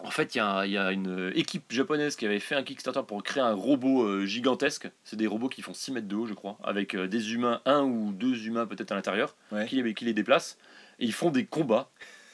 [0.00, 3.22] En fait, il y, y a une équipe japonaise qui avait fait un Kickstarter pour
[3.22, 4.90] créer un robot euh, gigantesque.
[5.04, 7.60] C'est des robots qui font 6 mètres de haut, je crois, avec euh, des humains,
[7.64, 9.66] un ou deux humains peut-être à l'intérieur, Ouais.
[9.66, 10.58] qui, les, qui les déplacent.
[10.98, 11.90] Et ils font des combats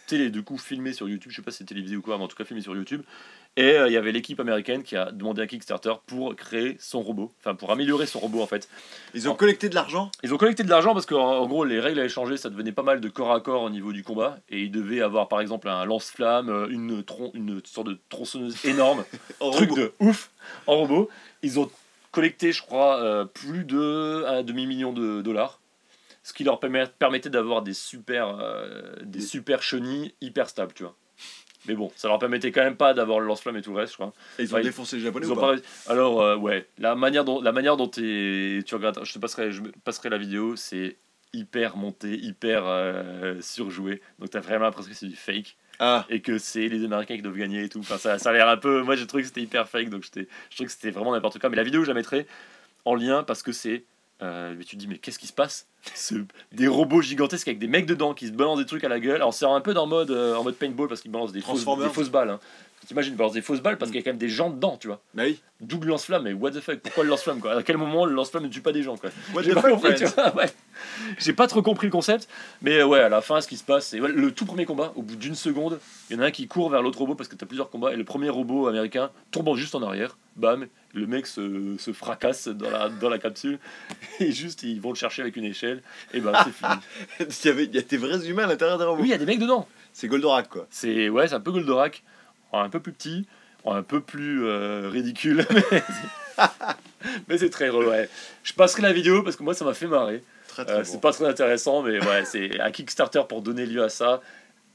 [0.06, 1.30] C'était du coup filmé sur YouTube.
[1.32, 3.02] Je sais pas si c'était télévisé ou quoi, mais en tout cas filmé sur YouTube.
[3.56, 7.02] Et euh, il y avait l'équipe américaine qui a demandé un Kickstarter pour créer son
[7.02, 8.68] robot, enfin pour améliorer son robot en fait.
[9.12, 10.10] Ils ont collecté de l'argent?
[10.22, 12.72] Ils ont collecté de l'argent parce qu'en en gros les règles avaient changé, ça devenait
[12.72, 15.40] pas mal de corps à corps au niveau du combat et ils devaient avoir par
[15.40, 19.04] exemple un lance-flamme, euh, une, tron- une sorte de tronçonneuse énorme,
[19.40, 19.76] truc robot.
[19.76, 20.30] de ouf
[20.68, 21.10] en robot.
[21.42, 21.68] Ils ont
[22.12, 25.60] collecté, je crois, euh, plus de un demi-million de dollars,
[26.22, 30.84] ce qui leur permet- permettait d'avoir des super, euh, des super chenilles hyper stables, tu
[30.84, 30.94] vois.
[31.66, 33.92] Mais bon, ça leur permettait quand même pas d'avoir le lance-flamme et tout le reste,
[33.92, 34.12] je crois.
[34.38, 37.24] Et ils ont défoncé les japonais ou ont pas pas- Alors, euh, ouais, la manière
[37.24, 40.96] dont, la manière dont tu regardes, je te passerai, je passerai la vidéo, c'est
[41.32, 44.00] hyper monté, hyper euh, surjoué.
[44.18, 47.22] Donc, t'as vraiment l'impression que c'est du fake Ah, et que c'est les Américains qui
[47.22, 47.78] doivent gagner et tout.
[47.80, 48.82] Enfin, ça, ça a l'air un peu.
[48.82, 51.50] Moi, j'ai trouvé que c'était hyper fake, donc je trouve que c'était vraiment n'importe quoi.
[51.50, 52.26] Mais la vidéo, je la mettrai
[52.84, 53.84] en lien parce que c'est.
[54.22, 56.14] Euh, mais tu te dis, mais qu'est-ce qui se passe Ce-
[56.52, 59.16] Des robots gigantesques avec des mecs dedans qui se balancent des trucs à la gueule.
[59.16, 61.48] Alors, c'est un peu dans mode, euh, en mode paintball parce qu'ils balancent des fausses,
[61.64, 61.88] Transformers.
[61.88, 62.30] des fausses balles.
[62.30, 62.40] Hein.
[62.86, 64.88] T'imagines, balancent des fausses balles parce qu'il y a quand même des gens dedans, tu
[64.88, 65.00] vois.
[65.14, 65.40] bah oui.
[65.60, 67.58] D'où le lance-flamme, mais what the fuck Pourquoi le lance-flamme quoi?
[67.58, 69.10] À quel moment le lance-flamme ne tue pas des gens quoi?
[69.34, 70.50] What J'ai the pas fuck, compris, tu friends vois, ouais.
[71.18, 72.26] J'ai pas trop compris le concept,
[72.62, 74.64] mais euh, ouais, à la fin, ce qui se passe, c'est ouais, le tout premier
[74.64, 75.78] combat, au bout d'une seconde,
[76.08, 77.92] il y en a un qui court vers l'autre robot parce que t'as plusieurs combats,
[77.92, 82.48] et le premier robot américain tombe juste en arrière, bam, le mec se, se fracasse
[82.48, 83.58] dans la, dans la capsule,
[84.20, 85.82] et juste ils vont le chercher avec une échelle,
[86.14, 86.80] et ben c'est fini.
[87.20, 89.02] il, y avait, il y a des vrais humains à l'intérieur des robots.
[89.02, 89.68] Oui, il y a des mecs dedans.
[89.92, 90.66] C'est Goldorak quoi.
[90.70, 92.02] C'est ouais, c'est un peu Goldorak,
[92.52, 93.26] un peu plus petit,
[93.66, 95.46] un peu plus euh, ridicule,
[97.28, 97.86] mais, c'est très drôle.
[97.86, 98.08] Ouais.
[98.42, 100.22] Je passerai la vidéo parce que moi ça m'a fait marrer.
[100.48, 100.84] Très très Euh, bon.
[100.84, 104.20] c'est pas très intéressant, mais ouais, c'est un Kickstarter pour donner lieu à ça.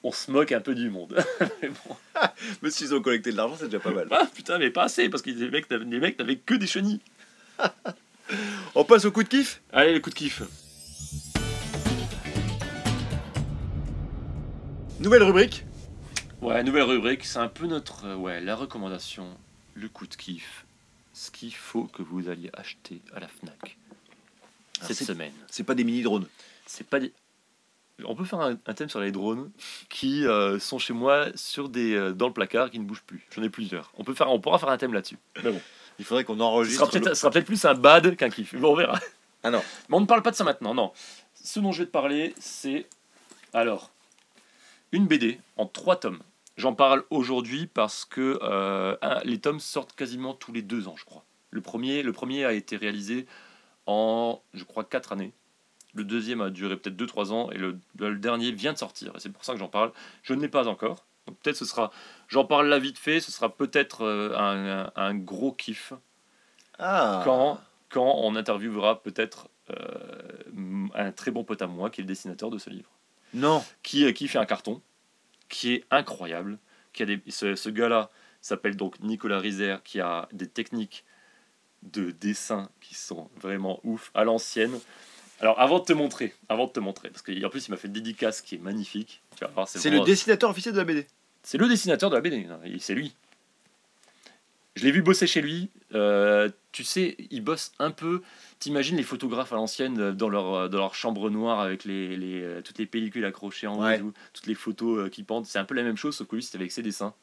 [0.04, 1.18] On se moque un peu du monde.
[1.64, 1.96] Mais bon.
[2.62, 4.08] Mais s'ils ont collecté de l'argent, c'est déjà pas mal.
[4.12, 6.68] Ah, putain, mais pas assez parce que les mecs, n'avaient- les mecs n'avaient que des
[6.68, 7.00] chenilles.
[8.76, 9.62] On passe au coup de kiff?
[9.74, 10.42] Allez, les coups de kiff.
[15.00, 15.66] Nouvelle rubrique.
[16.46, 18.06] Ouais, nouvelle rubrique, c'est un peu notre.
[18.06, 19.28] euh, ouais, la recommandation,
[19.74, 20.66] le coup de kiff.
[21.14, 23.78] Ce qu'il faut que vous alliez acheter à la Fnac
[24.82, 25.32] cette c'est- semaine.
[25.50, 26.28] C'est pas des mini drones.
[26.66, 27.14] c'est pas des...
[28.04, 29.50] On peut faire un, un thème sur les drones
[29.88, 33.26] qui euh, sont chez moi sur des euh, dans le placard qui ne bougent plus.
[33.34, 33.94] J'en ai plusieurs.
[33.98, 35.18] On peut faire, on pourra faire un thème là-dessus.
[35.44, 35.62] Mais bon,
[35.98, 36.82] Il faudrait qu'on ce enregistre.
[36.82, 38.54] sera peut-être, ce sera peut-être plus un bad qu'un kiff.
[38.56, 39.00] Bon, on verra.
[39.44, 39.64] Ah non.
[39.88, 40.74] Mais on ne parle pas de ça maintenant.
[40.74, 40.92] Non.
[41.42, 42.86] Ce dont je vais te parler, c'est
[43.54, 43.92] alors
[44.92, 46.20] une BD en trois tomes.
[46.58, 48.96] J'en parle aujourd'hui parce que euh,
[49.26, 51.26] les tomes sortent quasiment tous les deux ans, je crois.
[51.52, 53.26] Le premier, le premier a été réalisé
[53.86, 55.34] en, je crois, quatre années.
[55.94, 59.14] Le deuxième a duré peut-être 2-3 ans et le, le dernier vient de sortir.
[59.16, 59.92] Et c'est pour ça que j'en parle.
[60.24, 61.06] Je ne l'ai pas encore.
[61.28, 61.92] Donc peut-être ce sera.
[62.28, 63.20] J'en parle là vite fait.
[63.20, 65.94] Ce sera peut-être euh, un, un- un gros kiff
[66.80, 67.22] Ah.
[67.26, 72.08] quand, quand on interviewera peut-être euh, un très bon pote à moi qui est le
[72.08, 72.90] dessinateur de ce livre.
[73.34, 73.64] Non.
[73.84, 74.82] Qui, qui fait un carton
[75.50, 76.58] qui est incroyable.
[76.94, 78.10] Qui a des, ce, ce gars-là
[78.42, 81.04] s'appelle donc Nicolas Rizer qui a des techniques
[81.84, 84.80] de dessin qui sont vraiment ouf à l'ancienne.
[85.42, 87.88] Alors avant de te montrer, avant de te montrer, parce qu'en plus il m'a fait
[87.88, 89.22] une dédicace qui est magnifique.
[89.36, 91.06] Tu vas voir, C'est le dessinateur officiel de la BD.
[91.44, 93.14] c'est le dessinateur de la BD, il- c'est lui.
[94.76, 95.70] Je l'ai vu bosser chez lui.
[95.94, 98.22] euh, tu sais, il bosse un peu.
[98.60, 102.18] T'imagines les photographes à l'ancienne euh, dans leur, euh, dans leur chambre noire avec les,
[102.18, 103.98] les, euh, toutes les pellicules accrochées en haut, Ouais.
[104.00, 105.46] tout, toutes les photos qui pendent.
[105.46, 107.14] C'est un peu la même chose, sauf que lui, c'était avec ses dessins.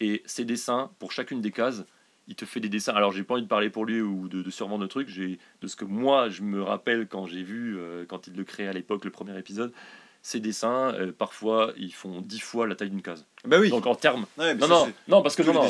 [0.00, 1.84] Et ses dessins, pour chacune des cases,
[2.26, 2.94] il te fait des dessins.
[2.94, 5.08] Alors, j'ai pas envie de parler pour lui ou de, de survendre le truc.
[5.08, 8.44] J'ai de ce que moi, je me rappelle quand j'ai vu, euh, quand il le
[8.44, 9.72] créait à l'époque, le premier épisode.
[10.20, 13.24] Ses dessins, euh, parfois, ils font dix fois la taille d'une case.
[13.44, 13.70] Bah oui.
[13.70, 14.26] Donc en termes.
[14.36, 15.62] Ouais, Non, non, c'est- non, parce que non, non,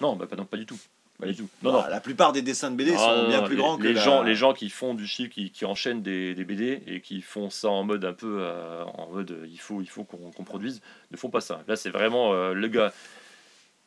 [0.00, 0.78] non, bah, non, pas du tout.
[1.18, 1.48] Pas du tout.
[1.62, 1.90] Non, Bah, non.
[1.90, 3.82] La plupart des dessins de BD Ah, sont non, bien non, plus les- grands que
[3.84, 6.82] les la- gens, les gens qui font du chiffre, qui, qui enchaînent des, des BD
[6.86, 9.88] et qui font ça en mode un peu, euh, en mode euh, il faut, il
[9.88, 10.80] faut qu'on produise,
[11.12, 11.62] ne font pas ça.
[11.68, 12.92] Là, c'est vraiment euh, le gars,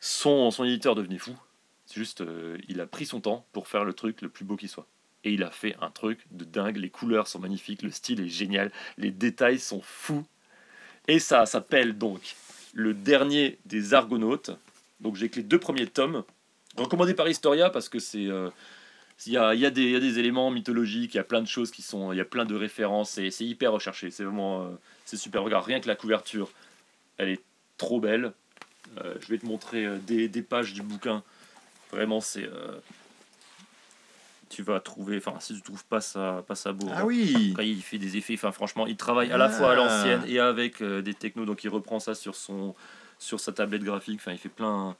[0.00, 1.36] son, son éditeur devenait fou.
[1.86, 4.56] C'est juste, euh, il a pris son temps pour faire le truc le plus beau
[4.56, 4.86] qui soit.
[5.24, 6.76] Et il a fait un truc de dingue.
[6.76, 10.24] Les couleurs sont magnifiques, le style est génial, les détails sont fous.
[11.08, 12.20] Et ça s'appelle donc
[12.74, 14.50] le dernier des Argonautes.
[15.00, 16.22] Donc j'ai que les deux premiers tomes,
[16.82, 18.50] recommandés par Historia parce que c'est euh,
[19.26, 21.20] il y, a, il y, a des, il y a des éléments mythologiques, il y
[21.20, 23.72] a plein de choses qui sont, il y a plein de références, et c'est hyper
[23.72, 24.68] recherché, c'est vraiment, euh,
[25.04, 25.42] c'est super.
[25.42, 26.50] Regarde, rien que la couverture,
[27.16, 27.42] elle est
[27.78, 28.32] trop belle.
[29.04, 31.24] Euh, je vais te montrer des, des pages du bouquin.
[31.90, 32.78] Vraiment, c'est, euh,
[34.50, 36.88] tu vas trouver, enfin, si tu trouves pas ça, pas ça beau.
[36.94, 37.48] Ah oui.
[37.50, 38.34] Après, il fait des effets.
[38.34, 39.74] Enfin, franchement, il travaille à la fois à Ah.
[39.74, 41.44] l'ancienne et avec des technos.
[41.44, 42.74] Donc, il reprend ça sur son,
[43.18, 44.20] sur sa tablette graphique.
[44.20, 44.96] Enfin, il fait plein.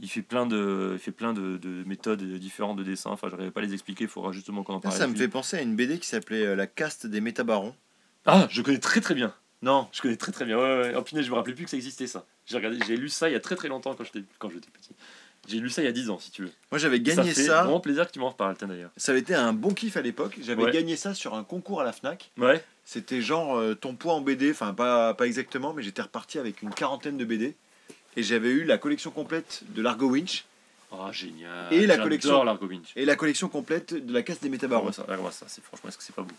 [0.00, 3.10] Il fait plein de, il fait plein de, de méthodes différentes de dessin.
[3.10, 4.04] Enfin, je n'arrive pas à les expliquer.
[4.04, 4.94] Il faudra justement qu'on en Ah, parle.
[4.96, 7.74] ça avec me fait penser à une BD qui s'appelait euh, La caste des métabarons.
[8.26, 9.32] Ah, je connais très très bien.
[9.60, 9.86] Non.
[9.92, 10.56] Je connais très très bien.
[10.58, 10.94] Ouais, ouais.
[10.96, 12.24] Oh punaise, je me rappelais plus que ça existait ça.
[12.46, 14.70] J'ai regardé, j'ai lu ça il y a très très longtemps quand j'étais quand j'étais
[14.70, 14.90] petit.
[15.48, 16.50] J'ai lu ça il y a 10 ans si tu veux.
[16.70, 17.62] Moi j'avais ça gagné fait ça.
[17.62, 18.90] vraiment plaisir que tu m'en reparles d'ailleurs.
[18.96, 20.38] Ça avait été un bon kiff à l'époque.
[20.40, 20.70] J'avais Ouais.
[20.72, 22.30] gagné ça sur un concours à la Fnac.
[22.38, 22.64] Ouais.
[22.84, 26.62] C'était genre euh, ton poids en BD, enfin pas, pas exactement, mais j'étais reparti avec
[26.62, 27.56] une quarantaine de BD.
[28.16, 30.44] Et j'avais eu la collection complète de l'Argo Winch
[30.90, 31.72] Oh génial.
[31.72, 32.92] Et la collection- l'Argo Winch.
[32.96, 34.90] et la collection complète de la casse des métabarons.
[34.90, 36.34] Regarde-moi ça, ça, c'est franchement est-ce que c'est pas beau?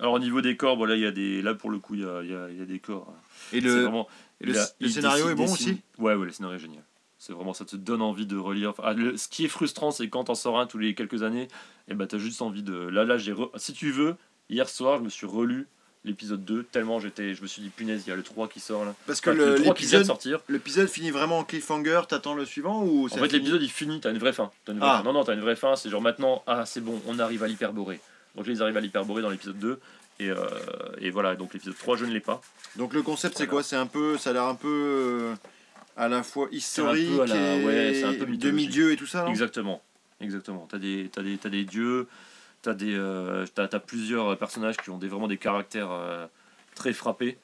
[0.00, 1.94] Alors au niveau des corps, bon, là il y a des là pour le coup
[1.94, 3.14] il y a, y a- y a des corps.
[3.52, 4.08] Et le, vraiment
[4.40, 5.80] et le- scénario est bon aussi?
[5.98, 6.82] Ouais, ouais, le scénario est génial.
[7.18, 8.70] C'est vraiment ça te donne envie de relire.
[8.70, 11.22] Enfin, ah, le- ce qui est frustrant, c'est quand t'en sors un tous les quelques
[11.22, 11.48] années,
[11.88, 12.74] et bah t'as juste envie de.
[12.74, 13.32] Là, là, j'ai.
[13.32, 14.16] re- Si tu veux,
[14.50, 15.66] hier soir, je me suis relu
[16.06, 17.34] l'épisode 2 tellement j'étais.
[17.34, 18.94] Je me suis dit punaise, il y a le 3 qui sort là.
[19.06, 20.40] Parce que Enfin, le- le 3 qui vient de l'épisode sortir.
[20.48, 24.10] l'épisode finit vraiment en cliffhanger, t'attends le suivant ou En fait, l'épisode il finit, t'as
[24.12, 24.50] une vraie fin.
[24.64, 24.98] T'as une vraie Ah.
[24.98, 25.04] fin.
[25.04, 25.76] Non, non, t'as une vraie fin.
[25.76, 28.00] C'est genre maintenant, ah, c'est bon, on arrive à l'hyperborée.
[28.36, 29.78] Donc là, ils arrivent à l'hyperborée dans l'épisode 2.
[30.18, 30.36] Et, euh,
[30.98, 32.40] et voilà, donc l'épisode 3, je ne l'ai pas.
[32.76, 33.62] Donc le concept c'est quoi?
[33.62, 35.34] C'est un peu, ça a l'air un peu euh,
[35.96, 39.82] à la fois historique la- et ouais, demi-dieu et tout ça, Exactement,
[40.22, 40.66] exactement.
[40.70, 42.06] T'as des, t'as des, t'as des dieux,
[42.66, 46.26] t'as des, euh, t'as, t'as plusieurs personnages qui ont des, vraiment des caractères euh,
[46.74, 47.38] très frappés,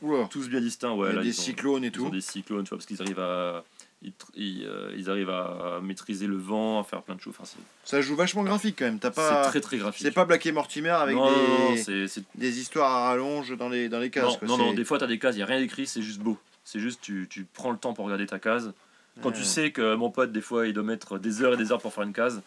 [0.00, 0.26] Oula.
[0.30, 0.92] tous bien distincts.
[0.92, 2.10] Ouais, Il y a là, des ils ont- cyclones et Ils ont tout.
[2.10, 3.62] des cyclones, tu vois, parce qu'ils arrivent à,
[4.02, 7.34] ils, euh, ils arrivent à maîtriser le vent, à faire plein de choses.
[7.38, 8.98] Enfin, c'est, Ça joue vachement graphique quand même.
[8.98, 10.02] T'as pas, c'est très très graphique.
[10.06, 11.36] c'est pas Black et Mortimer avec non, non,
[11.68, 14.24] non, des, c'est, c'est- des histoires à rallonge dans les dans les cases.
[14.24, 14.48] non, quoi.
[14.48, 16.20] non, non, C'est- des fois t'as des cases, il n'y a rien écrit, c'est juste
[16.20, 16.38] beau.
[16.64, 18.72] C'est juste, tu, tu prends le temps pour regarder ta case.
[19.22, 19.44] Quand tu Ouais.
[19.44, 21.92] sais que mon pote, des fois, il doit mettre des heures et des heures pour
[21.92, 22.40] faire une case,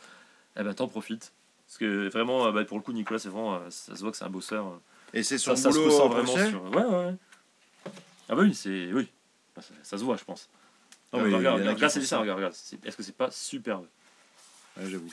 [0.57, 1.33] eh ben t'en profites.
[1.71, 4.11] Parce que vraiment, euh, bah, pour le coup, Nicolas, c'est vraiment, euh, ça se voit
[4.11, 4.67] que c'est un bosseur.
[4.67, 4.77] euh.
[5.13, 6.63] Et c'est son Ça, ça se boulot ressent au vraiment sur.
[6.65, 7.15] Ouais, ouais.
[8.27, 8.91] Ah bah oui, c'est.
[8.91, 9.07] Oui.
[9.55, 10.49] Bah, ça, ça se voit, je pense.
[11.13, 12.07] Non, Euh, mais a regarde, regarde, regarde, c'est ça.
[12.07, 12.53] ça, regarde, regarde.
[12.83, 13.85] Est-ce que c'est pas superbe?
[14.75, 15.09] Ouais, j'avoue.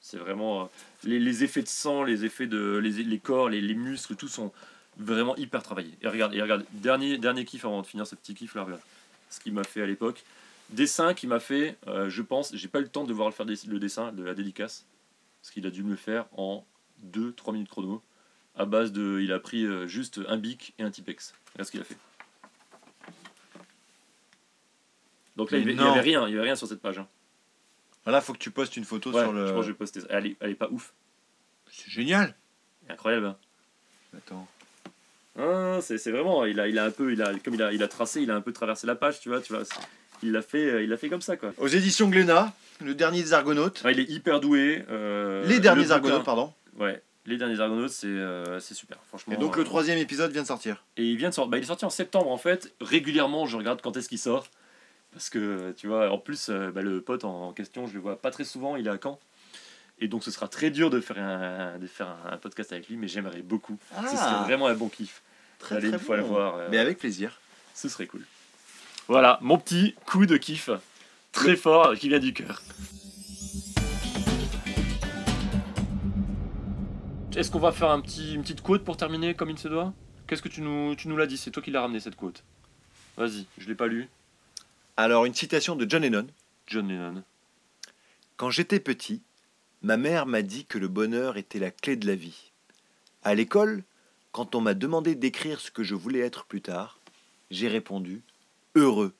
[0.00, 0.62] C'est vraiment.
[0.62, 0.66] euh,
[1.04, 2.78] les, les effets de sang, les effets de.
[2.82, 4.50] Les, les corps, les, les muscles, tout sont
[4.96, 5.94] vraiment hyper travaillés.
[6.02, 8.82] Et regarde, et regarde dernier, dernier kiff avant de finir ce petit kiff là, regarde.
[9.30, 10.24] Ce qu'il m'a fait à l'époque.
[10.70, 13.34] Dessin qu'il m'a fait, euh, je pense, j'ai pas eu le temps de voir le
[13.34, 14.84] faire le dessin de la dédicace.
[15.42, 16.66] Parce qu'il a dû me le faire en
[17.06, 18.02] 2-3 minutes chrono.
[18.56, 19.20] À base de.
[19.22, 21.34] Il a pris euh, juste un bic et un Tipex.
[21.54, 21.96] Regarde ce qu'il a fait.
[25.36, 26.98] Donc là, Mais il y avait- rien, il y avait rien sur cette page.
[26.98, 27.08] hein.
[28.06, 29.46] Là, faut que tu postes une photo Ouais, sur le.
[29.46, 30.06] je pense que je vais poster ça.
[30.10, 30.92] Elle est, elle est pas ouf.
[31.70, 32.34] C'est génial.
[32.88, 33.26] Incroyable.
[33.26, 33.36] hein.
[34.16, 34.48] Attends.
[35.38, 37.82] Ah, c'est vraiment, il a, il a un peu, il a, comme il a, il
[37.82, 39.62] a tracé, il a un peu traversé la page, tu vois, tu vois.
[40.22, 41.54] Il l'a fait, euh, il l'a fait comme ça, quoi.
[41.58, 42.52] Aux éditions Glénat,
[42.84, 43.82] le dernier des Argonautes.
[43.84, 44.84] Ouais, il est hyper doué.
[44.90, 46.52] euh, les derniers le Argonautes, pardon.
[46.78, 49.34] Ouais, les derniers Argonautes, c'est euh, c'est super, franchement.
[49.34, 50.84] Et donc le euh, troisième épisode vient de sortir.
[50.96, 52.72] Et il vient de sortir, bah, il est sorti en septembre en fait.
[52.80, 54.46] Régulièrement, je regarde quand est-ce qu'il sort.
[55.12, 58.30] Parce que, tu vois, en plus, bah, le pote en question, je le vois pas
[58.30, 59.18] très souvent, il est à Caen.
[59.98, 62.88] Et donc ce sera très dur de faire un, de faire un, un podcast avec
[62.88, 63.76] lui, mais j'aimerais beaucoup.
[64.08, 65.22] Ce serait vraiment un bon kiff.
[65.22, 66.56] Ah, très Allez très une fois le voir.
[66.70, 67.38] Mais avec plaisir.
[67.74, 68.24] Ce serait cool.
[69.08, 70.70] Voilà, mon petit coup de kiff.
[71.32, 72.62] Très fort, qui vient du cœur.
[77.36, 79.94] Est-ce qu'on va faire un petit, une petite quote pour terminer comme il se doit?
[80.26, 82.44] Qu'est-ce que tu nous, tu nous l'as dit C'est toi qui l'as ramené cette quote.
[83.16, 84.08] Vas-y, je l'ai pas lu.
[84.96, 86.26] Alors une citation de John Lennon.
[86.66, 87.22] John Lennon.
[88.36, 89.22] Quand j'étais petit,
[89.82, 92.50] ma mère m'a dit que le bonheur était la clé de la vie.
[93.22, 93.84] À l'école,
[94.32, 96.98] quand on m'a demandé d'écrire ce que je voulais être plus tard,
[97.50, 98.22] j'ai répondu
[98.74, 99.14] heureux.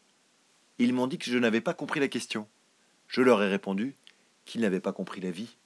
[0.81, 2.49] Ils m'ont dit que je n'avais pas compris la question.
[3.07, 3.97] Je leur ai répondu
[4.47, 5.59] qu'ils n'avaient pas compris la vie.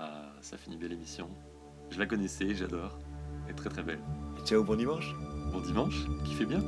[0.00, 1.30] Ah, ça finit belle émission.
[1.90, 2.98] Je la connaissais, j'adore.
[3.44, 4.00] Elle est très très belle.
[4.36, 5.14] Et ciao, bon dimanche.
[5.52, 6.64] Bon dimanche, qui fait bien